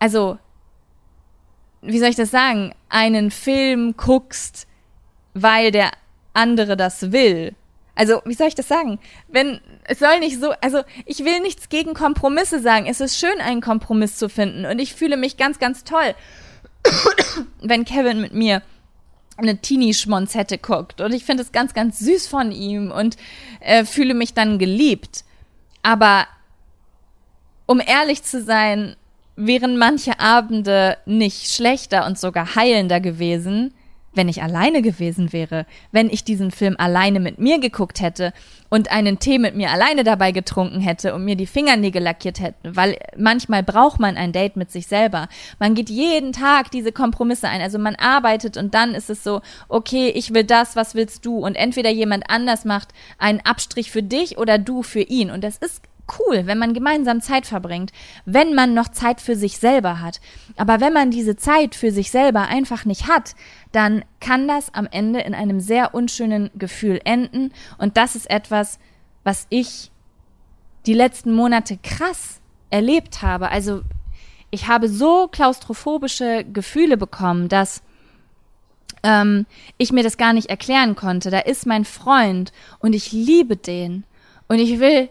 also, 0.00 0.38
wie 1.82 2.00
soll 2.00 2.08
ich 2.08 2.16
das 2.16 2.32
sagen, 2.32 2.74
einen 2.88 3.30
Film 3.30 3.96
guckst, 3.96 4.66
weil 5.34 5.70
der 5.70 5.92
andere 6.34 6.76
das 6.76 7.12
will 7.12 7.54
also, 7.94 8.22
wie 8.24 8.34
soll 8.34 8.48
ich 8.48 8.54
das 8.54 8.68
sagen? 8.68 8.98
Wenn, 9.28 9.60
es 9.84 9.98
soll 9.98 10.18
nicht 10.20 10.40
so, 10.40 10.52
also, 10.60 10.82
ich 11.04 11.24
will 11.24 11.40
nichts 11.40 11.68
gegen 11.68 11.94
Kompromisse 11.94 12.60
sagen. 12.60 12.86
Es 12.86 13.00
ist 13.00 13.18
schön, 13.18 13.40
einen 13.40 13.60
Kompromiss 13.60 14.16
zu 14.16 14.28
finden. 14.28 14.64
Und 14.64 14.78
ich 14.78 14.94
fühle 14.94 15.16
mich 15.16 15.36
ganz, 15.36 15.58
ganz 15.58 15.84
toll, 15.84 16.14
wenn 17.62 17.84
Kevin 17.84 18.20
mit 18.20 18.32
mir 18.32 18.62
eine 19.36 19.58
Teenie-Schmonzette 19.58 20.58
guckt. 20.58 21.00
Und 21.00 21.12
ich 21.12 21.24
finde 21.24 21.42
es 21.42 21.52
ganz, 21.52 21.74
ganz 21.74 21.98
süß 21.98 22.28
von 22.28 22.52
ihm 22.52 22.90
und 22.90 23.16
äh, 23.60 23.84
fühle 23.84 24.14
mich 24.14 24.34
dann 24.34 24.58
geliebt. 24.58 25.24
Aber 25.82 26.26
um 27.66 27.80
ehrlich 27.80 28.22
zu 28.22 28.42
sein, 28.42 28.96
wären 29.36 29.78
manche 29.78 30.20
Abende 30.20 30.98
nicht 31.06 31.52
schlechter 31.52 32.06
und 32.06 32.18
sogar 32.18 32.54
heilender 32.54 33.00
gewesen, 33.00 33.74
wenn 34.14 34.28
ich 34.28 34.42
alleine 34.42 34.82
gewesen 34.82 35.32
wäre, 35.32 35.66
wenn 35.90 36.10
ich 36.10 36.24
diesen 36.24 36.50
Film 36.50 36.76
alleine 36.78 37.20
mit 37.20 37.38
mir 37.38 37.58
geguckt 37.58 38.00
hätte 38.00 38.32
und 38.68 38.90
einen 38.90 39.18
Tee 39.18 39.38
mit 39.38 39.54
mir 39.56 39.70
alleine 39.70 40.04
dabei 40.04 40.32
getrunken 40.32 40.80
hätte 40.80 41.14
und 41.14 41.24
mir 41.24 41.36
die 41.36 41.46
Fingernägel 41.46 42.02
lackiert 42.02 42.40
hätte, 42.40 42.56
weil 42.74 42.98
manchmal 43.16 43.62
braucht 43.62 44.00
man 44.00 44.16
ein 44.16 44.32
Date 44.32 44.56
mit 44.56 44.70
sich 44.70 44.86
selber. 44.86 45.28
Man 45.58 45.74
geht 45.74 45.90
jeden 45.90 46.32
Tag 46.32 46.70
diese 46.70 46.92
Kompromisse 46.92 47.48
ein, 47.48 47.60
also 47.60 47.78
man 47.78 47.96
arbeitet 47.96 48.56
und 48.56 48.74
dann 48.74 48.94
ist 48.94 49.10
es 49.10 49.24
so, 49.24 49.40
okay, 49.68 50.08
ich 50.08 50.34
will 50.34 50.44
das, 50.44 50.76
was 50.76 50.94
willst 50.94 51.24
du? 51.26 51.38
Und 51.38 51.54
entweder 51.54 51.90
jemand 51.90 52.28
anders 52.28 52.64
macht 52.64 52.88
einen 53.18 53.40
Abstrich 53.40 53.90
für 53.90 54.02
dich 54.02 54.38
oder 54.38 54.58
du 54.58 54.82
für 54.82 55.02
ihn 55.02 55.30
und 55.30 55.44
das 55.44 55.56
ist 55.56 55.82
cool, 56.18 56.46
wenn 56.46 56.58
man 56.58 56.74
gemeinsam 56.74 57.20
Zeit 57.20 57.46
verbringt, 57.46 57.92
wenn 58.24 58.54
man 58.54 58.74
noch 58.74 58.88
Zeit 58.88 59.20
für 59.20 59.36
sich 59.36 59.58
selber 59.58 60.00
hat. 60.00 60.20
Aber 60.56 60.80
wenn 60.80 60.92
man 60.92 61.10
diese 61.10 61.36
Zeit 61.36 61.74
für 61.74 61.90
sich 61.90 62.10
selber 62.10 62.48
einfach 62.48 62.84
nicht 62.84 63.08
hat, 63.08 63.34
dann 63.72 64.04
kann 64.20 64.48
das 64.48 64.74
am 64.74 64.88
Ende 64.90 65.20
in 65.20 65.34
einem 65.34 65.60
sehr 65.60 65.94
unschönen 65.94 66.50
Gefühl 66.54 67.00
enden. 67.04 67.52
Und 67.78 67.96
das 67.96 68.16
ist 68.16 68.30
etwas, 68.30 68.78
was 69.24 69.46
ich 69.50 69.90
die 70.86 70.94
letzten 70.94 71.32
Monate 71.34 71.78
krass 71.82 72.40
erlebt 72.70 73.22
habe. 73.22 73.50
Also 73.50 73.82
ich 74.50 74.68
habe 74.68 74.88
so 74.88 75.28
klaustrophobische 75.28 76.44
Gefühle 76.44 76.96
bekommen, 76.96 77.48
dass 77.48 77.82
ähm, 79.02 79.46
ich 79.78 79.92
mir 79.92 80.02
das 80.02 80.16
gar 80.16 80.32
nicht 80.32 80.50
erklären 80.50 80.94
konnte. 80.96 81.30
Da 81.30 81.38
ist 81.40 81.66
mein 81.66 81.84
Freund 81.84 82.52
und 82.78 82.94
ich 82.94 83.12
liebe 83.12 83.56
den. 83.56 84.04
Und 84.48 84.58
ich 84.58 84.80
will 84.80 85.08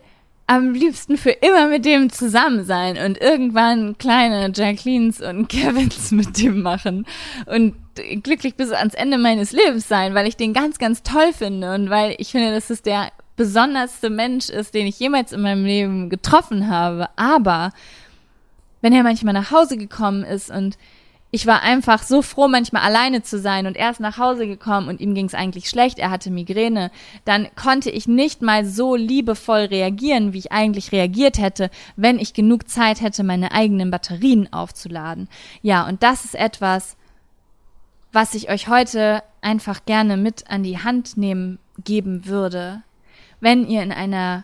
am 0.52 0.74
liebsten 0.74 1.16
für 1.16 1.30
immer 1.30 1.68
mit 1.68 1.86
dem 1.86 2.10
zusammen 2.10 2.66
sein 2.66 2.98
und 2.98 3.18
irgendwann 3.22 3.98
kleine 3.98 4.52
Jacquelines 4.54 5.22
und 5.22 5.48
Kevins 5.50 6.12
mit 6.12 6.42
dem 6.42 6.62
machen 6.62 7.06
und 7.46 7.74
glücklich 8.22 8.56
bis 8.56 8.72
ans 8.72 8.94
Ende 8.94 9.18
meines 9.18 9.54
Lebens 9.54 9.88
sein, 9.88 10.14
weil 10.14 10.28
ich 10.28 10.36
den 10.36 10.52
ganz, 10.54 10.78
ganz 10.78 11.04
toll 11.04 11.32
finde 11.32 11.74
und 11.74 11.90
weil 11.90 12.16
ich 12.18 12.32
finde, 12.32 12.52
dass 12.52 12.70
es 12.70 12.82
der 12.82 13.14
besonderste 13.38 14.10
Mensch 14.10 14.50
ist, 14.50 14.74
den 14.74 14.88
ich 14.88 15.00
jemals 15.00 15.32
in 15.32 15.42
meinem 15.42 15.64
Leben 15.64 16.10
getroffen 16.10 16.68
habe. 16.68 17.08
Aber 17.16 17.72
wenn 18.82 18.92
er 18.92 19.04
manchmal 19.04 19.34
nach 19.34 19.52
Hause 19.52 19.78
gekommen 19.78 20.26
ist 20.26 20.52
und 20.52 20.78
ich 21.32 21.48
war 21.48 21.62
einfach 21.62 22.04
so 22.04 22.22
froh, 22.22 22.50
manchmal 22.50 22.84
alleine 22.84 23.24
zu 23.24 23.40
sein 23.40 23.66
und 23.66 23.78
er 23.78 23.90
ist 23.90 24.02
nach 24.02 24.18
Hause 24.18 24.48
gekommen 24.48 24.90
und 24.90 25.00
ihm 25.00 25.16
ging 25.16 25.26
es 25.26 25.34
eigentlich 25.34 25.70
schlecht, 25.70 25.98
er 25.98 26.12
hatte 26.12 26.30
Migräne, 26.30 26.92
dann 27.24 27.48
konnte 27.56 27.90
ich 27.90 28.08
nicht 28.08 28.42
mal 28.42 28.66
so 28.66 28.96
liebevoll 28.96 29.62
reagieren, 29.66 30.34
wie 30.34 30.40
ich 30.40 30.52
eigentlich 30.52 30.92
reagiert 30.92 31.38
hätte, 31.38 31.70
wenn 31.96 32.20
ich 32.20 32.34
genug 32.34 32.68
Zeit 32.68 33.00
hätte, 33.00 33.24
meine 33.24 33.54
eigenen 33.54 33.92
Batterien 33.92 34.52
aufzuladen. 34.52 35.30
Ja, 35.62 35.88
und 35.88 36.04
das 36.04 36.26
ist 36.26 36.36
etwas, 36.36 36.98
was 38.12 38.34
ich 38.34 38.50
euch 38.50 38.68
heute 38.68 39.24
einfach 39.40 39.86
gerne 39.86 40.18
mit 40.18 40.52
an 40.52 40.64
die 40.64 40.80
Hand 40.80 41.16
nehmen 41.16 41.60
geben 41.84 42.26
würde, 42.26 42.84
wenn 43.40 43.66
ihr 43.66 43.84
in 43.84 43.94
einer 43.94 44.44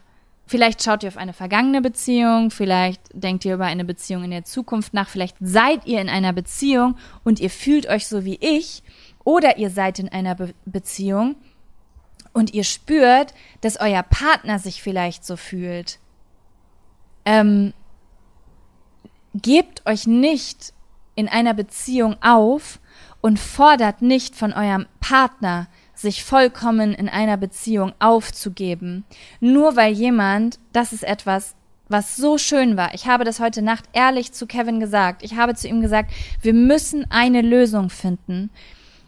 Vielleicht 0.50 0.82
schaut 0.82 1.04
ihr 1.04 1.10
auf 1.10 1.18
eine 1.18 1.34
vergangene 1.34 1.82
Beziehung, 1.82 2.52
vielleicht 2.52 3.02
denkt 3.12 3.44
ihr 3.44 3.56
über 3.56 3.66
eine 3.66 3.84
Beziehung 3.84 4.24
in 4.24 4.32
der 4.32 4.46
Zukunft 4.46 4.94
nach, 4.94 5.10
vielleicht 5.10 5.36
seid 5.42 5.86
ihr 5.86 6.00
in 6.00 6.08
einer 6.08 6.32
Beziehung 6.32 6.96
und 7.26 7.42
ihr 7.42 7.50
fühlt 7.50 7.88
euch 7.88 8.08
so 8.08 8.24
wie 8.24 8.38
ich, 8.40 8.82
oder 9.26 9.58
ihr 9.58 9.70
seid 9.70 10.00
in 10.00 10.08
einer 10.08 10.36
Be 10.36 10.54
Beziehung 10.66 11.36
und 12.32 12.54
ihr 12.54 12.64
spürt, 12.64 13.34
dass 13.60 13.78
euer 13.78 14.04
Partner 14.04 14.58
sich 14.58 14.82
vielleicht 14.82 15.26
so 15.26 15.36
fühlt. 15.36 16.00
Ähm, 17.26 17.74
gebt 19.34 19.86
euch 19.86 20.08
nicht 20.08 20.74
in 21.16 21.28
einer 21.28 21.54
Beziehung 21.54 22.16
auf 22.22 22.80
und 23.20 23.38
fordert 23.38 24.02
nicht 24.02 24.34
von 24.34 24.54
eurem 24.54 24.86
Partner, 25.02 25.68
sich 25.98 26.24
vollkommen 26.24 26.94
in 26.94 27.10
einer 27.10 27.38
Beziehung 27.38 27.94
aufzugeben, 28.00 29.04
nur 29.40 29.76
weil 29.76 29.94
jemand, 29.94 30.60
das 30.72 30.94
ist 30.94 31.04
etwas, 31.04 31.56
was 31.90 32.16
so 32.16 32.38
schön 32.38 32.78
war. 32.78 32.94
Ich 32.94 33.08
habe 33.08 33.24
das 33.24 33.40
heute 33.40 33.62
Nacht 33.62 33.86
ehrlich 33.94 34.34
zu 34.34 34.46
Kevin 34.46 34.80
gesagt. 34.80 35.24
Ich 35.24 35.36
habe 35.36 35.56
zu 35.56 35.68
ihm 35.68 35.82
gesagt, 35.82 36.12
wir 36.42 36.54
müssen 36.54 37.10
eine 37.10 37.42
Lösung 37.42 37.90
finden. 37.90 38.50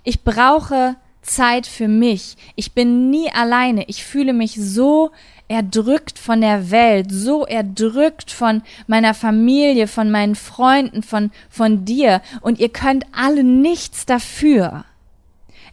Ich 0.03 0.23
brauche 0.23 0.95
Zeit 1.21 1.67
für 1.67 1.87
mich. 1.87 2.37
Ich 2.55 2.73
bin 2.73 3.09
nie 3.09 3.29
alleine. 3.31 3.83
Ich 3.87 4.03
fühle 4.03 4.33
mich 4.33 4.55
so 4.55 5.11
erdrückt 5.47 6.17
von 6.17 6.41
der 6.41 6.71
Welt, 6.71 7.07
so 7.11 7.45
erdrückt 7.45 8.31
von 8.31 8.61
meiner 8.87 9.13
Familie, 9.13 9.87
von 9.87 10.09
meinen 10.09 10.35
Freunden, 10.35 11.03
von, 11.03 11.31
von 11.49 11.85
dir. 11.85 12.21
Und 12.41 12.59
ihr 12.59 12.69
könnt 12.69 13.05
alle 13.11 13.43
nichts 13.43 14.05
dafür. 14.05 14.85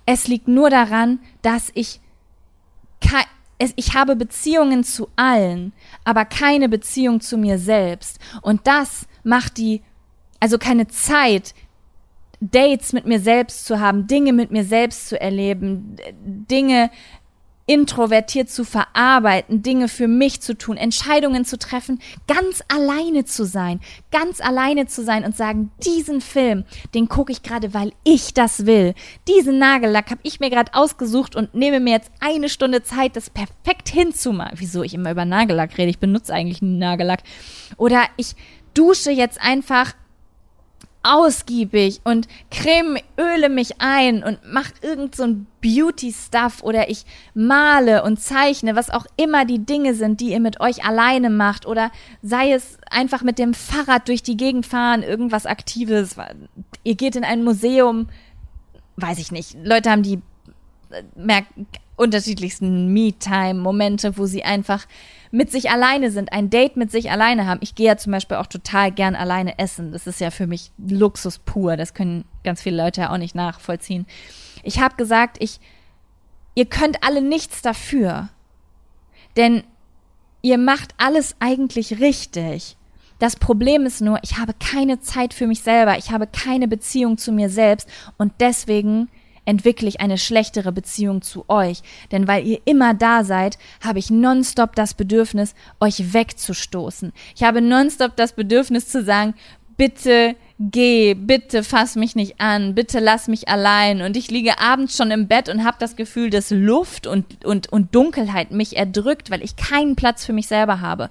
Es 0.07 0.29
liegt 0.29 0.49
nur 0.49 0.71
daran, 0.71 1.21
dass 1.43 1.71
ich 1.75 2.01
ich 3.59 3.95
habe 3.95 4.17
Beziehungen 4.17 4.85
zu 4.85 5.09
allen, 5.17 5.73
aber 6.05 6.25
keine 6.25 6.69
Beziehung 6.69 7.21
zu 7.21 7.39
mir 7.39 7.59
selbst. 7.59 8.19
Und 8.43 8.67
das 8.67 9.07
macht 9.25 9.57
die, 9.57 9.83
also 10.41 10.59
keine 10.59 10.89
Zeit, 10.89 11.55
Dates 12.41 12.93
mit 12.93 13.07
mir 13.07 13.21
selbst 13.21 13.65
zu 13.65 13.81
haben, 13.81 14.07
Dinge 14.07 14.33
mit 14.33 14.51
mir 14.51 14.65
selbst 14.65 15.09
zu 15.09 15.19
erleben, 15.19 15.97
Dinge 16.21 16.91
introvertiert 17.67 18.49
zu 18.49 18.65
verarbeiten, 18.65 19.63
Dinge 19.63 19.89
für 19.89 20.07
mich 20.07 20.41
zu 20.41 20.57
tun, 20.57 20.77
Entscheidungen 20.77 21.45
zu 21.45 21.59
treffen, 21.59 22.01
ganz 22.29 22.63
alleine 22.69 23.25
zu 23.25 23.45
sein, 23.45 23.81
ganz 24.13 24.41
alleine 24.41 24.87
zu 24.87 25.03
sein 25.03 25.25
und 25.25 25.37
sagen, 25.37 25.73
diesen 25.85 26.21
Film, 26.21 26.65
den 26.95 27.09
gucke 27.09 27.33
ich 27.33 27.43
gerade, 27.43 27.75
weil 27.75 27.93
ich 28.05 28.35
das 28.35 28.67
will. 28.67 28.95
Diesen 29.27 29.59
Nagellack 29.59 30.11
habe 30.11 30.21
ich 30.23 30.39
mir 30.39 30.51
gerade 30.51 30.75
ausgesucht 30.75 31.35
und 31.35 31.55
nehme 31.55 31.81
mir 31.81 31.95
jetzt 31.95 32.11
eine 32.21 32.49
Stunde 32.49 32.83
Zeit, 32.85 33.17
das 33.17 33.31
perfekt 33.31 33.89
hinzumachen. 33.89 34.59
Wieso 34.59 34.85
ich 34.85 34.95
immer 34.95 35.11
über 35.11 35.25
Nagellack 35.25 35.77
rede? 35.77 35.91
Ich 35.91 35.99
benutze 35.99 36.33
eigentlich 36.33 36.63
einen 36.63 36.79
Nagellack. 36.79 37.23
Oder 37.77 38.05
ich 38.17 38.37
dusche 38.75 39.11
jetzt 39.11 39.41
einfach 39.41 39.95
ausgiebig 41.07 42.01
und 42.05 42.27
creme, 42.51 42.99
öle 43.19 43.49
mich 43.49 43.81
ein 43.81 44.23
und 44.25 44.39
mach 44.45 44.71
irgend 44.83 45.15
so 45.15 45.23
ein 45.25 45.47
Beauty-Stuff 45.61 46.63
oder 46.63 46.91
ich 46.91 47.05
male 47.35 48.03
und 48.03 48.21
zeichne, 48.21 48.77
was 48.77 48.91
auch 48.91 49.07
immer 49.17 49.45
die 49.45 49.65
Dinge 49.65 49.95
sind, 49.95 50.21
die 50.21 50.33
ihr 50.33 50.41
mit 50.41 50.61
euch 50.61 50.85
alleine 50.85 51.31
macht 51.31 51.67
oder 51.67 51.91
sei 52.23 52.53
es 52.53 52.79
einfach 52.91 53.23
mit 53.23 53.39
dem 53.39 53.55
Fahrrad 53.55 54.09
durch 54.09 54.23
die 54.23 54.37
Gegend 54.37 54.67
fahren, 54.67 55.03
irgendwas 55.03 55.47
Aktives. 55.47 56.17
Ihr 56.83 56.95
geht 56.95 57.17
in 57.17 57.25
ein 57.25 57.45
Museum, 57.45 58.09
weiß 58.97 59.19
ich 59.19 59.31
nicht. 59.31 59.57
Leute 59.63 59.91
haben 59.91 60.03
die 60.03 60.21
äh, 60.91 61.03
merken 61.15 61.67
unterschiedlichsten 61.97 62.93
Me-Time-Momente, 62.93 64.19
wo 64.19 64.27
sie 64.27 64.45
einfach 64.45 64.87
mit 65.37 65.53
sich 65.53 65.71
alleine 65.71 66.11
sind, 66.11 66.33
ein 66.33 66.49
Date 66.49 66.79
mit 66.79 66.91
sich 66.91 67.11
alleine 67.11 67.47
haben. 67.47 67.61
Ich 67.63 67.75
gehe 67.75 67.89
ja 67.89 67.99
zum 67.99 68.11
Beispiel 68.11 68.39
auch 68.39 68.47
total 68.47 68.91
gern 68.91 69.15
alleine 69.15 69.59
essen. 69.59 69.93
Das 69.93 70.07
ist 70.07 70.19
ja 70.19 70.31
für 70.31 70.47
mich 70.47 70.73
Luxus 70.79 71.39
pur. 71.39 71.77
Das 71.77 71.93
können 71.93 72.25
ganz 72.43 72.63
viele 72.63 72.83
Leute 72.83 73.03
ja 73.03 73.13
auch 73.13 73.19
nicht 73.19 73.35
nachvollziehen. 73.35 74.07
Ich 74.63 74.81
habe 74.81 74.97
gesagt, 74.97 75.37
ich, 75.41 75.61
ihr 76.55 76.65
könnt 76.65 77.05
alle 77.05 77.21
nichts 77.21 77.61
dafür. 77.61 78.31
Denn 79.37 79.63
ihr 80.41 80.57
macht 80.57 80.95
alles 80.97 81.37
eigentlich 81.39 82.01
richtig. 82.01 82.79
Das 83.19 83.37
Problem 83.37 83.85
ist 83.85 84.01
nur, 84.01 84.19
ich 84.23 84.39
habe 84.39 84.55
keine 84.55 85.01
Zeit 85.01 85.35
für 85.35 85.47
mich 85.47 85.61
selber. 85.61 85.99
Ich 85.99 86.13
habe 86.13 86.27
keine 86.27 86.67
Beziehung 86.67 87.19
zu 87.19 87.31
mir 87.31 87.51
selbst. 87.51 87.91
Und 88.17 88.33
deswegen 88.41 89.11
entwickle 89.47 89.89
ich 89.89 90.01
eine 90.01 90.19
schlechtere 90.19 90.73
Beziehung 90.73 91.23
zu 91.23 91.49
euch. 91.49 91.81
Denn 92.13 92.29
weil 92.29 92.47
ihr 92.47 92.61
immer 92.67 92.93
da 92.93 93.25
seid, 93.25 93.59
habe 93.81 93.99
ich 93.99 94.11
nonstop 94.11 94.75
das 94.77 94.93
Bedürfnis, 94.93 95.55
euch 95.81 96.13
wegzustoßen. 96.13 97.13
Ich 97.35 97.43
habe 97.43 97.63
nonstop 97.63 98.17
das 98.17 98.35
Bedürfnis 98.35 98.89
zu 98.89 99.03
sagen, 99.03 99.35
bitte 99.77 100.37
geh, 100.59 101.15
bitte 101.15 101.63
fass 101.63 101.97
mich 101.97 102.17
nicht 102.17 102.41
an, 102.41 102.75
bitte 102.75 102.99
lass 102.99 103.29
mich 103.29 103.49
allein. 103.49 104.03
Und 104.03 104.17
ich 104.17 104.31
liege 104.31 104.59
abends 104.59 104.97
schon 104.97 105.11
im 105.11 105.29
Bett 105.29 105.49
und 105.49 105.65
habe 105.65 105.77
das 105.79 105.97
Gefühl, 105.97 106.31
dass 106.31 106.51
Luft 106.51 107.07
und, 107.07 107.45
und, 107.45 107.73
und 107.73 107.95
Dunkelheit 107.95 108.51
mich 108.51 108.77
erdrückt, 108.77 109.31
weil 109.31 109.43
ich 109.43 109.57
keinen 109.57 109.97
Platz 109.97 110.25
für 110.25 110.33
mich 110.33 110.49
selber 110.49 110.81
habe. 110.81 111.11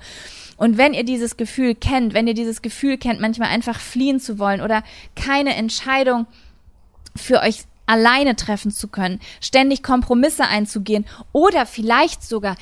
Und 0.57 0.77
wenn 0.77 0.93
ihr 0.93 1.03
dieses 1.03 1.37
Gefühl 1.37 1.75
kennt, 1.75 2.13
wenn 2.13 2.27
ihr 2.27 2.33
dieses 2.33 2.61
Gefühl 2.61 2.97
kennt, 2.97 3.19
manchmal 3.19 3.49
einfach 3.49 3.79
fliehen 3.79 4.19
zu 4.19 4.39
wollen 4.39 4.61
oder 4.61 4.83
keine 5.15 5.55
Entscheidung 5.55 6.27
für 7.15 7.41
euch 7.41 7.63
alleine 7.85 8.35
treffen 8.35 8.71
zu 8.71 8.87
können, 8.87 9.19
ständig 9.41 9.83
Kompromisse 9.83 10.45
einzugehen 10.45 11.05
oder 11.31 11.65
vielleicht 11.65 12.23
sogar 12.23 12.55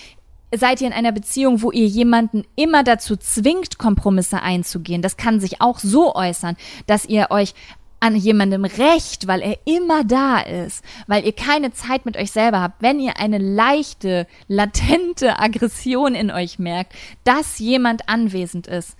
seid 0.56 0.82
ihr 0.82 0.88
in 0.88 0.94
einer 0.94 1.12
Beziehung, 1.12 1.62
wo 1.62 1.72
ihr 1.72 1.88
jemanden 1.88 2.44
immer 2.56 2.84
dazu 2.84 3.16
zwingt, 3.16 3.80
Kompromisse 3.80 4.42
einzugehen. 4.42 5.02
Das 5.02 5.18
kann 5.18 5.40
sich 5.40 5.62
auch 5.62 5.80
so 5.80 6.14
äußern, 6.14 6.58
dass 6.86 7.06
ihr 7.06 7.32
euch 7.32 7.56
an 8.04 8.18
jemandem 8.18 8.66
recht, 8.66 9.28
weil 9.28 9.42
er 9.42 9.58
immer 9.64 10.04
da 10.04 10.42
ist, 10.42 10.84
weil 11.08 11.26
ihr 11.26 11.32
keine 11.32 11.72
Zeit 11.72 12.06
mit 12.06 12.18
euch 12.18 12.32
selber 12.32 12.60
habt, 12.60 12.82
wenn 12.82 13.00
ihr 13.00 13.18
eine 13.18 13.38
leichte, 13.38 14.28
latente 14.50 15.40
Aggression 15.40 16.14
in 16.14 16.30
euch 16.30 16.60
merkt, 16.60 16.94
dass 17.24 17.60
jemand 17.60 18.10
anwesend 18.10 18.68
ist, 18.68 18.98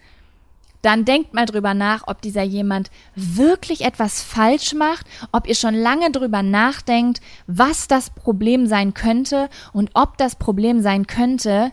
dann 0.84 1.06
denkt 1.06 1.34
mal 1.34 1.46
drüber 1.46 1.74
nach, 1.74 2.04
ob 2.08 2.22
dieser 2.22 2.44
jemand 2.44 2.92
wirklich 3.16 3.82
etwas 3.82 4.22
falsch 4.22 4.74
macht, 4.76 5.08
ob 5.32 5.48
ihr 5.48 5.56
schon 5.56 5.74
lange 5.74 6.12
drüber 6.12 6.44
nachdenkt, 6.44 7.22
was 7.48 7.88
das 7.88 8.12
Problem 8.12 8.68
sein 8.68 8.94
könnte 8.94 9.50
und 9.72 9.92
ob 9.94 10.18
das 10.18 10.36
Problem 10.36 10.82
sein 10.82 11.08
könnte, 11.08 11.72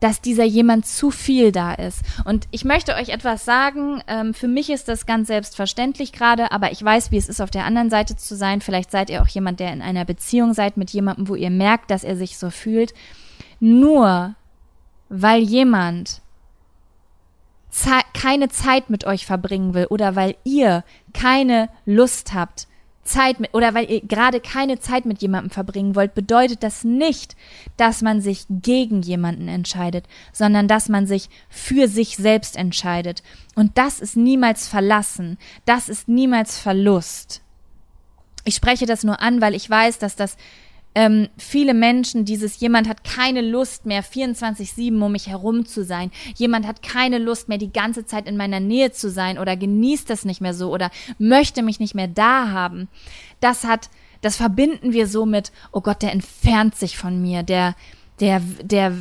dass 0.00 0.20
dieser 0.20 0.44
jemand 0.44 0.86
zu 0.86 1.10
viel 1.10 1.50
da 1.50 1.74
ist. 1.74 2.02
Und 2.24 2.46
ich 2.52 2.64
möchte 2.64 2.94
euch 2.94 3.08
etwas 3.08 3.44
sagen, 3.44 4.00
ähm, 4.06 4.32
für 4.32 4.46
mich 4.46 4.70
ist 4.70 4.86
das 4.86 5.06
ganz 5.06 5.26
selbstverständlich 5.26 6.12
gerade, 6.12 6.52
aber 6.52 6.70
ich 6.70 6.82
weiß, 6.82 7.10
wie 7.10 7.16
es 7.16 7.28
ist, 7.28 7.40
auf 7.40 7.50
der 7.50 7.64
anderen 7.64 7.90
Seite 7.90 8.14
zu 8.14 8.36
sein. 8.36 8.60
Vielleicht 8.60 8.92
seid 8.92 9.10
ihr 9.10 9.20
auch 9.20 9.28
jemand, 9.28 9.58
der 9.58 9.72
in 9.72 9.82
einer 9.82 10.04
Beziehung 10.04 10.54
seid 10.54 10.76
mit 10.76 10.90
jemandem, 10.90 11.28
wo 11.28 11.34
ihr 11.34 11.50
merkt, 11.50 11.90
dass 11.90 12.04
er 12.04 12.16
sich 12.16 12.38
so 12.38 12.50
fühlt. 12.50 12.94
Nur 13.58 14.36
weil 15.08 15.42
jemand 15.42 16.20
Ze 17.70 18.00
keine 18.14 18.48
Zeit 18.48 18.90
mit 18.90 19.04
euch 19.04 19.26
verbringen 19.26 19.74
will 19.74 19.86
oder 19.86 20.16
weil 20.16 20.36
ihr 20.44 20.84
keine 21.12 21.68
Lust 21.84 22.32
habt, 22.34 22.66
Zeit 23.08 23.40
mit, 23.40 23.54
oder 23.54 23.74
weil 23.74 23.90
ihr 23.90 24.00
gerade 24.02 24.40
keine 24.40 24.78
Zeit 24.78 25.06
mit 25.06 25.20
jemandem 25.22 25.50
verbringen 25.50 25.94
wollt, 25.96 26.14
bedeutet 26.14 26.62
das 26.62 26.84
nicht, 26.84 27.36
dass 27.76 28.02
man 28.02 28.20
sich 28.20 28.44
gegen 28.48 29.02
jemanden 29.02 29.48
entscheidet, 29.48 30.06
sondern 30.32 30.68
dass 30.68 30.88
man 30.88 31.06
sich 31.06 31.28
für 31.48 31.88
sich 31.88 32.16
selbst 32.16 32.56
entscheidet. 32.56 33.22
Und 33.54 33.78
das 33.78 34.00
ist 34.00 34.16
niemals 34.16 34.68
Verlassen, 34.68 35.38
das 35.64 35.88
ist 35.88 36.08
niemals 36.08 36.58
Verlust. 36.58 37.42
Ich 38.44 38.54
spreche 38.54 38.86
das 38.86 39.04
nur 39.04 39.20
an, 39.20 39.40
weil 39.40 39.54
ich 39.54 39.68
weiß, 39.68 39.98
dass 39.98 40.14
das 40.14 40.36
ähm, 40.94 41.28
viele 41.36 41.74
Menschen 41.74 42.24
dieses, 42.24 42.60
jemand 42.60 42.88
hat 42.88 43.04
keine 43.04 43.40
Lust 43.40 43.86
mehr, 43.86 44.02
24-7 44.02 45.00
um 45.00 45.12
mich 45.12 45.28
herum 45.28 45.66
zu 45.66 45.84
sein. 45.84 46.10
Jemand 46.36 46.66
hat 46.66 46.82
keine 46.82 47.18
Lust 47.18 47.48
mehr, 47.48 47.58
die 47.58 47.72
ganze 47.72 48.06
Zeit 48.06 48.26
in 48.26 48.36
meiner 48.36 48.60
Nähe 48.60 48.90
zu 48.90 49.10
sein 49.10 49.38
oder 49.38 49.56
genießt 49.56 50.08
das 50.10 50.24
nicht 50.24 50.40
mehr 50.40 50.54
so 50.54 50.72
oder 50.72 50.90
möchte 51.18 51.62
mich 51.62 51.78
nicht 51.78 51.94
mehr 51.94 52.08
da 52.08 52.50
haben. 52.50 52.88
Das 53.40 53.64
hat, 53.64 53.90
das 54.22 54.36
verbinden 54.36 54.92
wir 54.92 55.06
so 55.06 55.26
mit, 55.26 55.52
oh 55.72 55.80
Gott, 55.80 56.02
der 56.02 56.12
entfernt 56.12 56.74
sich 56.74 56.96
von 56.96 57.20
mir, 57.20 57.42
der, 57.42 57.76
der, 58.20 58.40
der, 58.62 58.92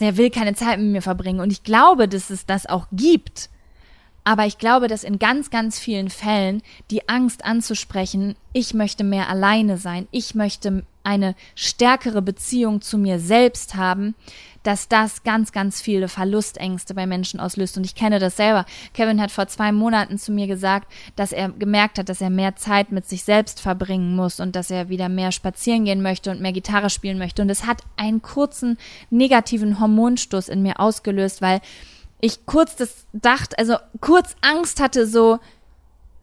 der 0.00 0.16
will 0.16 0.30
keine 0.30 0.54
Zeit 0.54 0.78
mit 0.78 0.92
mir 0.92 1.02
verbringen. 1.02 1.40
Und 1.40 1.52
ich 1.52 1.62
glaube, 1.62 2.08
dass 2.08 2.30
es 2.30 2.46
das 2.46 2.66
auch 2.66 2.86
gibt. 2.92 3.50
Aber 4.24 4.46
ich 4.46 4.58
glaube, 4.58 4.88
dass 4.88 5.04
in 5.04 5.18
ganz, 5.18 5.50
ganz 5.50 5.78
vielen 5.78 6.10
Fällen 6.10 6.62
die 6.90 7.08
Angst 7.08 7.44
anzusprechen, 7.44 8.34
ich 8.52 8.74
möchte 8.74 9.04
mehr 9.04 9.28
alleine 9.28 9.78
sein, 9.78 10.06
ich 10.10 10.34
möchte 10.34 10.84
eine 11.02 11.34
stärkere 11.54 12.20
Beziehung 12.20 12.82
zu 12.82 12.98
mir 12.98 13.18
selbst 13.18 13.76
haben, 13.76 14.14
dass 14.62 14.88
das 14.88 15.22
ganz, 15.22 15.52
ganz 15.52 15.80
viele 15.80 16.08
Verlustängste 16.08 16.92
bei 16.92 17.06
Menschen 17.06 17.40
auslöst. 17.40 17.78
Und 17.78 17.86
ich 17.86 17.94
kenne 17.94 18.18
das 18.18 18.36
selber. 18.36 18.66
Kevin 18.92 19.18
hat 19.18 19.30
vor 19.30 19.46
zwei 19.46 19.72
Monaten 19.72 20.18
zu 20.18 20.30
mir 20.30 20.46
gesagt, 20.46 20.92
dass 21.16 21.32
er 21.32 21.48
gemerkt 21.48 21.98
hat, 21.98 22.10
dass 22.10 22.20
er 22.20 22.28
mehr 22.28 22.56
Zeit 22.56 22.92
mit 22.92 23.08
sich 23.08 23.24
selbst 23.24 23.62
verbringen 23.62 24.14
muss 24.14 24.40
und 24.40 24.54
dass 24.54 24.70
er 24.70 24.90
wieder 24.90 25.08
mehr 25.08 25.32
spazieren 25.32 25.86
gehen 25.86 26.02
möchte 26.02 26.30
und 26.30 26.42
mehr 26.42 26.52
Gitarre 26.52 26.90
spielen 26.90 27.16
möchte. 27.16 27.40
Und 27.40 27.48
es 27.48 27.64
hat 27.64 27.82
einen 27.96 28.20
kurzen 28.20 28.76
negativen 29.08 29.80
Hormonstoß 29.80 30.50
in 30.50 30.60
mir 30.60 30.80
ausgelöst, 30.80 31.40
weil 31.40 31.62
ich 32.20 32.46
kurz 32.46 32.76
das 32.76 33.06
dachte, 33.12 33.58
also 33.58 33.76
kurz 34.00 34.34
Angst 34.40 34.80
hatte, 34.80 35.06
so, 35.06 35.38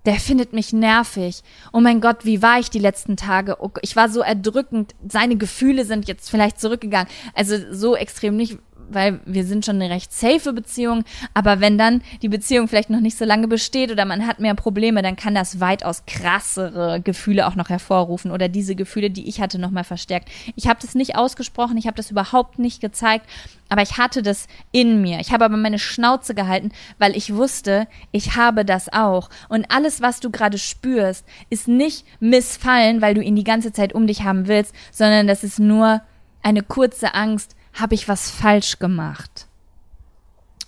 der 0.06 0.16
findet 0.16 0.54
mich 0.54 0.72
nervig. 0.72 1.42
Oh 1.74 1.80
mein 1.80 2.00
Gott, 2.00 2.26
wie 2.26 2.42
war 2.42 2.60
ich 2.60 2.70
die 2.70 2.80
letzten 2.80 3.18
Tage? 3.18 3.58
Oh, 3.60 3.72
ich 3.82 3.96
war 3.96 4.10
so 4.10 4.22
erdrückend. 4.22 4.94
Seine 5.08 5.36
Gefühle 5.36 5.84
sind 5.84 6.08
jetzt 6.08 6.30
vielleicht 6.30 6.60
zurückgegangen. 6.60 7.08
Also 7.34 7.56
so 7.72 7.96
extrem 7.96 8.36
nicht, 8.36 8.60
weil 8.90 9.20
wir 9.26 9.44
sind 9.46 9.66
schon 9.66 9.82
eine 9.82 9.94
recht 9.94 10.14
safe 10.14 10.54
Beziehung, 10.54 11.04
aber 11.34 11.60
wenn 11.60 11.78
dann 11.78 12.02
die 12.22 12.30
Beziehung 12.30 12.68
vielleicht 12.68 12.90
noch 12.90 13.00
nicht 13.00 13.18
so 13.18 13.26
lange 13.26 13.48
besteht 13.48 13.92
oder 13.92 14.06
man 14.06 14.28
hat 14.28 14.40
mehr 14.40 14.56
Probleme, 14.56 15.02
dann 15.02 15.16
kann 15.16 15.36
das 15.36 15.60
weitaus 15.60 16.06
krassere 16.06 17.02
Gefühle 17.02 17.48
auch 17.48 17.56
noch 17.56 17.70
hervorrufen 17.70 18.32
oder 18.32 18.50
diese 18.50 18.76
Gefühle, 18.76 19.10
die 19.10 19.28
ich 19.28 19.42
hatte, 19.42 19.60
nochmal 19.60 19.84
verstärkt. 19.84 20.30
Ich 20.56 20.68
habe 20.68 20.80
das 20.82 20.96
nicht 20.96 21.16
ausgesprochen, 21.16 21.78
ich 21.78 21.88
habe 21.88 21.98
das 21.98 22.12
überhaupt 22.12 22.60
nicht 22.60 22.82
gezeigt, 22.82 23.26
aber 23.70 23.82
ich 23.82 23.98
hatte 23.98 24.22
das 24.22 24.48
in 24.72 25.02
mir. 25.02 25.20
Ich 25.20 25.32
habe 25.32 25.46
aber 25.46 25.58
meine 25.58 25.80
Schnauze 25.80 26.36
gehalten, 26.36 26.72
weil 27.00 27.16
ich 27.18 27.34
wusste, 27.34 27.88
ich 28.12 28.36
habe 28.36 28.66
das 28.66 28.92
auch. 28.94 29.30
Und 29.50 29.72
alles, 29.72 30.02
was 30.02 30.20
du 30.20 30.30
gerade 30.30 30.58
spürst, 30.58 31.26
ist 31.50 31.68
nicht 31.68 32.06
missfallen, 32.20 33.02
weil 33.02 33.16
du 33.16 33.22
ihn 33.22 33.36
die 33.36 33.44
ganze 33.44 33.72
Zeit 33.72 33.94
um 33.94 34.08
dich 34.08 34.24
haben 34.24 34.48
willst, 34.48 34.74
sondern 34.92 35.28
das 35.28 35.44
ist 35.44 35.60
nur 35.60 36.02
eine 36.44 36.62
kurze 36.62 37.16
Angst, 37.16 37.55
habe 37.76 37.96
ich 37.96 38.08
was 38.08 38.32
falsch 38.32 38.80
gemacht? 38.80 39.48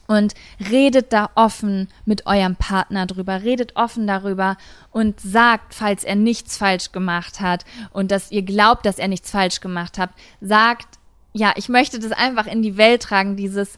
Und 0.10 0.36
redet 0.72 1.12
da 1.12 1.30
offen 1.36 1.90
mit 2.06 2.26
eurem 2.28 2.56
Partner 2.56 3.08
drüber, 3.08 3.44
redet 3.44 3.76
offen 3.76 4.08
darüber 4.08 4.56
und 4.92 5.20
sagt, 5.20 5.74
falls 5.74 6.06
er 6.06 6.16
nichts 6.16 6.56
falsch 6.56 6.94
gemacht 6.94 7.42
hat 7.42 7.66
und 7.92 8.10
dass 8.10 8.32
ihr 8.32 8.44
glaubt, 8.44 8.86
dass 8.86 9.00
er 9.00 9.10
nichts 9.10 9.32
falsch 9.32 9.60
gemacht 9.60 9.98
hat, 9.98 10.12
sagt, 10.40 10.98
ja, 11.34 11.52
ich 11.58 11.68
möchte 11.68 12.00
das 12.00 12.14
einfach 12.14 12.48
in 12.48 12.62
die 12.62 12.78
Welt 12.78 13.02
tragen, 13.02 13.36
dieses 13.36 13.78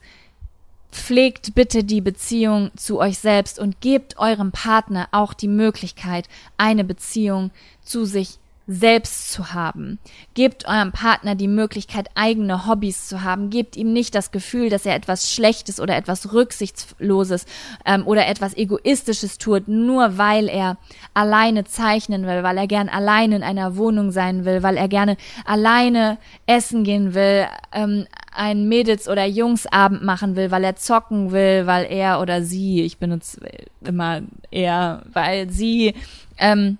pflegt 0.91 1.55
bitte 1.55 1.83
die 1.83 2.01
Beziehung 2.01 2.71
zu 2.75 2.99
euch 2.99 3.17
selbst 3.17 3.59
und 3.59 3.81
gebt 3.81 4.17
eurem 4.17 4.51
Partner 4.51 5.07
auch 5.11 5.33
die 5.33 5.47
Möglichkeit, 5.47 6.27
eine 6.57 6.83
Beziehung 6.83 7.51
zu 7.81 8.05
sich 8.05 8.39
selbst 8.71 9.31
zu 9.31 9.51
haben. 9.51 9.97
Gebt 10.35 10.67
eurem 10.67 10.91
Partner 10.91 11.33
die 11.33 11.47
Möglichkeit, 11.47 12.07
eigene 12.13 12.67
Hobbys 12.67 13.07
zu 13.07 13.23
haben. 13.23 13.49
Gebt 13.49 13.75
ihm 13.75 13.93
nicht 13.93 14.13
das 14.13 14.29
Gefühl, 14.29 14.69
dass 14.69 14.85
er 14.85 14.93
etwas 14.93 15.33
Schlechtes 15.33 15.79
oder 15.79 15.97
etwas 15.97 16.33
Rücksichtsloses 16.33 17.47
ähm, 17.83 18.05
oder 18.05 18.27
etwas 18.27 18.55
Egoistisches 18.55 19.39
tut, 19.39 19.67
nur 19.67 20.19
weil 20.19 20.47
er 20.47 20.77
alleine 21.15 21.63
zeichnen 21.63 22.27
will, 22.27 22.43
weil 22.43 22.59
er 22.59 22.67
gern 22.67 22.89
alleine 22.89 23.37
in 23.37 23.43
einer 23.43 23.75
Wohnung 23.75 24.11
sein 24.11 24.45
will, 24.45 24.61
weil 24.61 24.77
er 24.77 24.87
gerne 24.87 25.17
alleine 25.45 26.19
essen 26.45 26.83
gehen 26.83 27.15
will, 27.15 27.47
ähm, 27.71 28.05
einen 28.31 28.69
Mädels- 28.69 29.09
oder 29.09 29.25
Jungsabend 29.25 30.03
machen 30.03 30.35
will, 30.35 30.51
weil 30.51 30.63
er 30.63 30.75
zocken 30.75 31.31
will, 31.31 31.65
weil 31.65 31.85
er 31.85 32.21
oder 32.21 32.43
sie, 32.43 32.83
ich 32.83 32.99
benutze 32.99 33.41
immer 33.81 34.21
er, 34.51 35.01
weil 35.11 35.49
sie 35.49 35.95
ähm, 36.37 36.77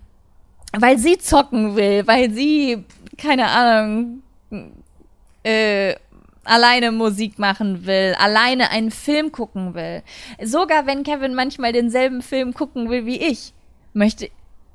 weil 0.77 0.97
sie 0.97 1.17
zocken 1.17 1.75
will, 1.75 2.05
weil 2.07 2.31
sie, 2.31 2.83
keine 3.17 3.47
Ahnung, 3.47 4.21
äh, 5.43 5.95
alleine 6.43 6.91
Musik 6.91 7.39
machen 7.39 7.85
will, 7.85 8.15
alleine 8.17 8.71
einen 8.71 8.91
Film 8.91 9.31
gucken 9.31 9.73
will. 9.73 10.03
Sogar 10.43 10.85
wenn 10.85 11.03
Kevin 11.03 11.35
manchmal 11.35 11.73
denselben 11.73 12.21
Film 12.21 12.53
gucken 12.53 12.89
will 12.89 13.05
wie 13.05 13.21
ich, 13.21 13.53
möchte 13.93 14.29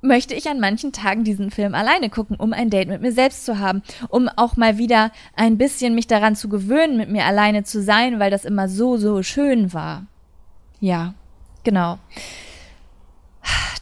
möchte 0.04 0.34
ich 0.34 0.48
an 0.48 0.60
manchen 0.60 0.92
Tagen 0.92 1.24
diesen 1.24 1.50
Film 1.50 1.74
alleine 1.74 2.10
gucken, 2.10 2.36
um 2.36 2.52
ein 2.52 2.68
Date 2.68 2.88
mit 2.88 3.00
mir 3.00 3.12
selbst 3.12 3.46
zu 3.46 3.58
haben, 3.58 3.82
um 4.10 4.28
auch 4.28 4.56
mal 4.56 4.76
wieder 4.76 5.10
ein 5.34 5.56
bisschen 5.56 5.94
mich 5.94 6.06
daran 6.06 6.36
zu 6.36 6.50
gewöhnen, 6.50 6.98
mit 6.98 7.08
mir 7.08 7.24
alleine 7.24 7.64
zu 7.64 7.82
sein, 7.82 8.20
weil 8.20 8.30
das 8.30 8.44
immer 8.44 8.68
so, 8.68 8.98
so 8.98 9.22
schön 9.22 9.72
war. 9.72 10.04
Ja, 10.78 11.14
genau. 11.64 11.98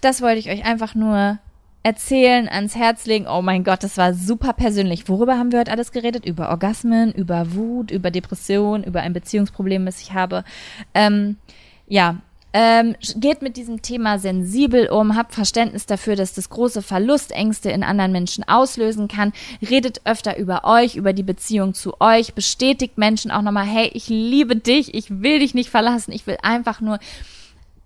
Das 0.01 0.23
wollte 0.23 0.39
ich 0.39 0.49
euch 0.49 0.65
einfach 0.65 0.95
nur 0.95 1.39
erzählen, 1.83 2.49
ans 2.49 2.77
Herz 2.77 3.07
legen. 3.07 3.27
Oh 3.27 3.43
mein 3.43 3.65
Gott, 3.65 3.83
das 3.83 3.97
war 3.97 4.15
super 4.15 4.53
persönlich. 4.53 5.09
Worüber 5.09 5.39
haben 5.39 5.53
wir 5.53 5.61
heute 5.61 5.73
alles 5.73 5.93
geredet? 5.93 6.25
Über 6.25 6.51
Orgasmen, 6.51 7.13
über 7.13 7.55
Wut, 7.55 7.91
über 7.91 8.11
Depression, 8.11 8.85
über 8.85 9.01
ein 9.01 9.13
Beziehungsproblem, 9.13 9.85
das 9.87 10.01
ich 10.01 10.13
habe. 10.13 10.45
Ähm, 10.95 11.37
ja, 11.87 12.19
ähm, 12.55 12.95
geht 13.17 13.41
mit 13.41 13.57
diesem 13.57 13.81
Thema 13.81 14.19
sensibel 14.19 14.89
um, 14.89 15.17
habt 15.17 15.33
Verständnis 15.33 15.87
dafür, 15.87 16.17
dass 16.17 16.35
das 16.35 16.51
große 16.51 16.83
Verlustängste 16.83 17.71
in 17.71 17.83
anderen 17.83 18.13
Menschen 18.13 18.47
auslösen 18.47 19.09
kann. 19.09 19.33
Redet 19.63 20.03
öfter 20.05 20.37
über 20.37 20.65
euch, 20.65 20.97
über 20.97 21.15
die 21.15 21.23
Beziehung 21.23 21.73
zu 21.73 21.99
euch, 22.01 22.35
bestätigt 22.35 22.99
Menschen 22.99 23.31
auch 23.31 23.41
nochmal, 23.41 23.65
hey, 23.65 23.91
ich 23.95 24.09
liebe 24.09 24.55
dich, 24.55 24.95
ich 24.95 25.23
will 25.23 25.39
dich 25.39 25.55
nicht 25.55 25.71
verlassen, 25.71 26.13
ich 26.13 26.27
will 26.27 26.37
einfach 26.43 26.83
nur 26.83 26.99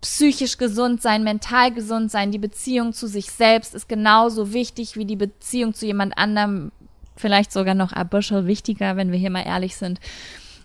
psychisch 0.06 0.56
gesund 0.56 1.02
sein, 1.02 1.24
mental 1.24 1.72
gesund 1.72 2.12
sein. 2.12 2.30
Die 2.30 2.38
Beziehung 2.38 2.92
zu 2.92 3.08
sich 3.08 3.32
selbst 3.32 3.74
ist 3.74 3.88
genauso 3.88 4.52
wichtig 4.52 4.96
wie 4.96 5.04
die 5.04 5.16
Beziehung 5.16 5.74
zu 5.74 5.84
jemand 5.84 6.16
anderem. 6.16 6.70
Vielleicht 7.16 7.50
sogar 7.50 7.74
noch 7.74 7.92
ein 7.92 8.08
bisschen 8.08 8.46
wichtiger, 8.46 8.96
wenn 8.96 9.10
wir 9.10 9.18
hier 9.18 9.30
mal 9.30 9.44
ehrlich 9.44 9.74
sind. 9.74 9.98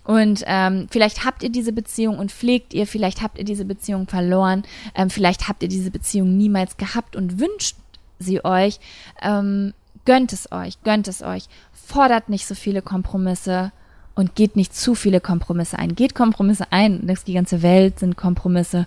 Und 0.03 0.43
ähm, 0.45 0.87
vielleicht 0.91 1.25
habt 1.25 1.41
ihr 1.41 1.49
diese 1.49 1.73
Beziehung 1.73 2.19
und 2.19 2.31
pflegt 2.31 2.75
ihr, 2.75 2.85
vielleicht 2.85 3.23
habt 3.23 3.39
ihr 3.39 3.43
diese 3.43 3.65
Beziehung 3.65 4.07
verloren, 4.07 4.61
ähm, 4.93 5.09
vielleicht 5.09 5.47
habt 5.47 5.63
ihr 5.63 5.69
diese 5.69 5.89
Beziehung 5.89 6.37
niemals 6.37 6.77
gehabt 6.77 7.15
und 7.15 7.39
wünscht 7.39 7.77
sie 8.19 8.45
euch. 8.45 8.79
Ähm, 9.23 9.73
gönnt 10.05 10.33
es 10.33 10.51
euch, 10.51 10.83
gönnt 10.83 11.07
es 11.07 11.23
euch. 11.23 11.45
Fordert 11.73 12.29
nicht 12.29 12.45
so 12.45 12.53
viele 12.53 12.83
Kompromisse 12.83 13.71
und 14.13 14.35
geht 14.35 14.55
nicht 14.55 14.75
zu 14.75 14.93
viele 14.93 15.19
Kompromisse 15.19 15.79
ein. 15.79 15.95
Geht 15.95 16.13
Kompromisse 16.13 16.71
ein, 16.71 17.07
die 17.25 17.33
ganze 17.33 17.63
Welt 17.63 17.97
sind 17.99 18.17
Kompromisse. 18.17 18.85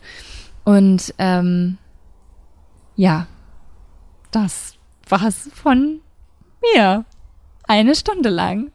Und 0.65 1.15
ähm, 1.19 1.79
ja, 2.97 3.27
das 4.31 4.75
war's 5.09 5.51
von 5.55 6.01
mir. 6.75 7.05
Eine 7.67 7.95
Stunde 7.95 8.31
lang. 8.31 8.71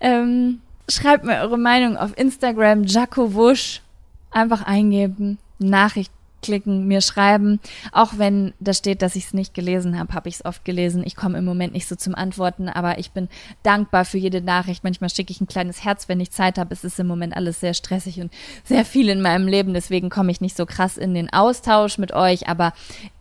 Ähm, 0.00 0.60
schreibt 0.88 1.24
mir 1.24 1.40
eure 1.40 1.58
Meinung 1.58 1.96
auf 1.96 2.16
Instagram, 2.16 2.84
Jaco 2.84 3.34
Wusch. 3.34 3.82
Einfach 4.30 4.62
eingeben, 4.62 5.38
Nachricht 5.58 6.12
klicken, 6.42 6.86
mir 6.86 7.00
schreiben. 7.00 7.60
Auch 7.92 8.12
wenn 8.16 8.52
da 8.60 8.72
steht, 8.72 9.02
dass 9.02 9.16
ich 9.16 9.26
es 9.26 9.34
nicht 9.34 9.54
gelesen 9.54 9.98
habe, 9.98 10.14
habe 10.14 10.28
ich 10.28 10.36
es 10.36 10.44
oft 10.44 10.64
gelesen. 10.64 11.02
Ich 11.04 11.16
komme 11.16 11.38
im 11.38 11.44
Moment 11.44 11.72
nicht 11.72 11.88
so 11.88 11.96
zum 11.96 12.14
Antworten, 12.14 12.68
aber 12.68 12.98
ich 12.98 13.10
bin 13.10 13.28
dankbar 13.62 14.04
für 14.04 14.18
jede 14.18 14.40
Nachricht. 14.40 14.84
Manchmal 14.84 15.10
schicke 15.10 15.32
ich 15.32 15.40
ein 15.40 15.46
kleines 15.46 15.84
Herz, 15.84 16.08
wenn 16.08 16.20
ich 16.20 16.30
Zeit 16.30 16.58
habe. 16.58 16.72
Es 16.72 16.84
ist 16.84 16.98
im 16.98 17.06
Moment 17.06 17.36
alles 17.36 17.60
sehr 17.60 17.74
stressig 17.74 18.20
und 18.20 18.32
sehr 18.64 18.84
viel 18.84 19.08
in 19.08 19.22
meinem 19.22 19.48
Leben. 19.48 19.74
Deswegen 19.74 20.10
komme 20.10 20.30
ich 20.30 20.40
nicht 20.40 20.56
so 20.56 20.66
krass 20.66 20.96
in 20.96 21.14
den 21.14 21.32
Austausch 21.32 21.98
mit 21.98 22.12
euch, 22.12 22.48
aber 22.48 22.72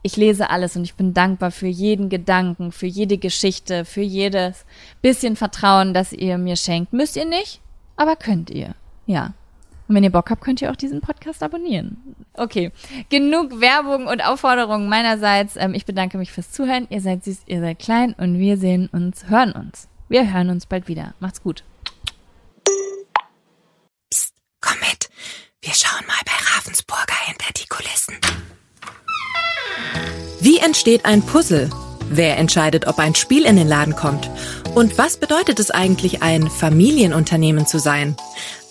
ich 0.02 0.18
lese 0.18 0.50
alles 0.50 0.76
und 0.76 0.84
ich 0.84 0.96
bin 0.96 1.14
dankbar 1.14 1.52
für 1.52 1.68
jeden 1.68 2.10
Gedanken, 2.10 2.72
für 2.72 2.88
jede 2.88 3.18
Geschichte, 3.18 3.86
für 3.86 4.02
jedes 4.02 4.66
bisschen 5.02 5.36
Vertrauen, 5.36 5.94
das 5.94 6.14
ihr 6.14 6.38
mir 6.38 6.56
schenkt. 6.56 6.94
Müsst 6.94 7.16
ihr 7.16 7.26
nicht, 7.26 7.62
aber 7.96 8.16
könnt 8.16 8.50
ihr. 8.50 8.76
Ja. 9.06 9.34
Und 9.90 9.96
wenn 9.96 10.04
ihr 10.04 10.12
Bock 10.12 10.30
habt, 10.30 10.42
könnt 10.42 10.62
ihr 10.62 10.70
auch 10.70 10.76
diesen 10.76 11.02
Podcast 11.02 11.42
abonnieren. 11.42 11.98
Okay, 12.36 12.72
genug 13.10 13.60
Werbung 13.60 14.06
und 14.06 14.24
Aufforderungen 14.24 14.88
meinerseits. 14.88 15.56
Ähm, 15.56 15.74
ich 15.74 15.88
bedanke 15.88 16.20
mich 16.20 16.32
fürs 16.32 16.52
Zuhören. 16.52 16.86
Ihr 16.92 17.02
seid 17.02 17.24
süß, 17.24 17.40
ihr 17.48 17.60
seid 17.60 17.80
klein 17.80 18.14
und 18.14 18.38
wir 18.38 18.58
sehen 18.58 18.88
uns, 18.92 19.30
hören 19.30 19.52
uns. 19.52 19.88
Wir 20.08 20.32
hören 20.32 20.52
uns 20.52 20.68
bald 20.68 20.88
wieder. 20.88 21.16
Macht's 21.20 21.42
gut. 21.42 21.64
Psst, 24.12 24.36
komm 24.62 24.78
mit. 24.80 25.10
Wir 25.62 25.74
schauen 25.74 26.06
mal 26.06 26.22
bei 26.24 26.56
Ravensburger 26.56 27.16
hinter 27.26 27.52
die 27.58 27.68
Kulissen. 27.68 28.16
Wie 30.40 30.60
entsteht 30.60 31.06
ein 31.06 31.24
Puzzle? 31.24 31.68
Wer 32.12 32.38
entscheidet, 32.38 32.86
ob 32.88 33.00
ein 33.00 33.16
Spiel 33.16 33.46
in 33.46 33.56
den 33.56 33.68
Laden 33.68 33.96
kommt? 33.96 34.30
Und 34.76 34.98
was 34.98 35.18
bedeutet 35.18 35.60
es 35.60 35.72
eigentlich, 35.72 36.22
ein 36.22 36.48
Familienunternehmen 36.48 37.66
zu 37.66 37.80
sein? 37.80 38.16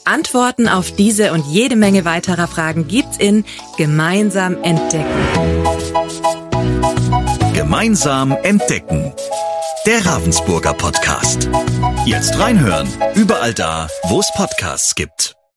Antworten 0.09 0.68
auf 0.68 0.90
diese 0.90 1.32
und 1.32 1.44
jede 1.46 1.76
Menge 1.76 2.06
weiterer 2.06 2.48
Fragen 2.48 2.88
gibt's 2.88 3.18
in 3.18 3.44
Gemeinsam 3.76 4.56
entdecken. 4.62 5.06
Gemeinsam 7.52 8.32
entdecken. 8.42 9.12
Der 9.86 10.06
Ravensburger 10.06 10.72
Podcast. 10.72 11.50
Jetzt 12.06 12.38
reinhören. 12.38 12.88
Überall 13.14 13.52
da, 13.52 13.88
wo 14.04 14.20
es 14.20 14.32
Podcasts 14.34 14.94
gibt. 14.94 15.38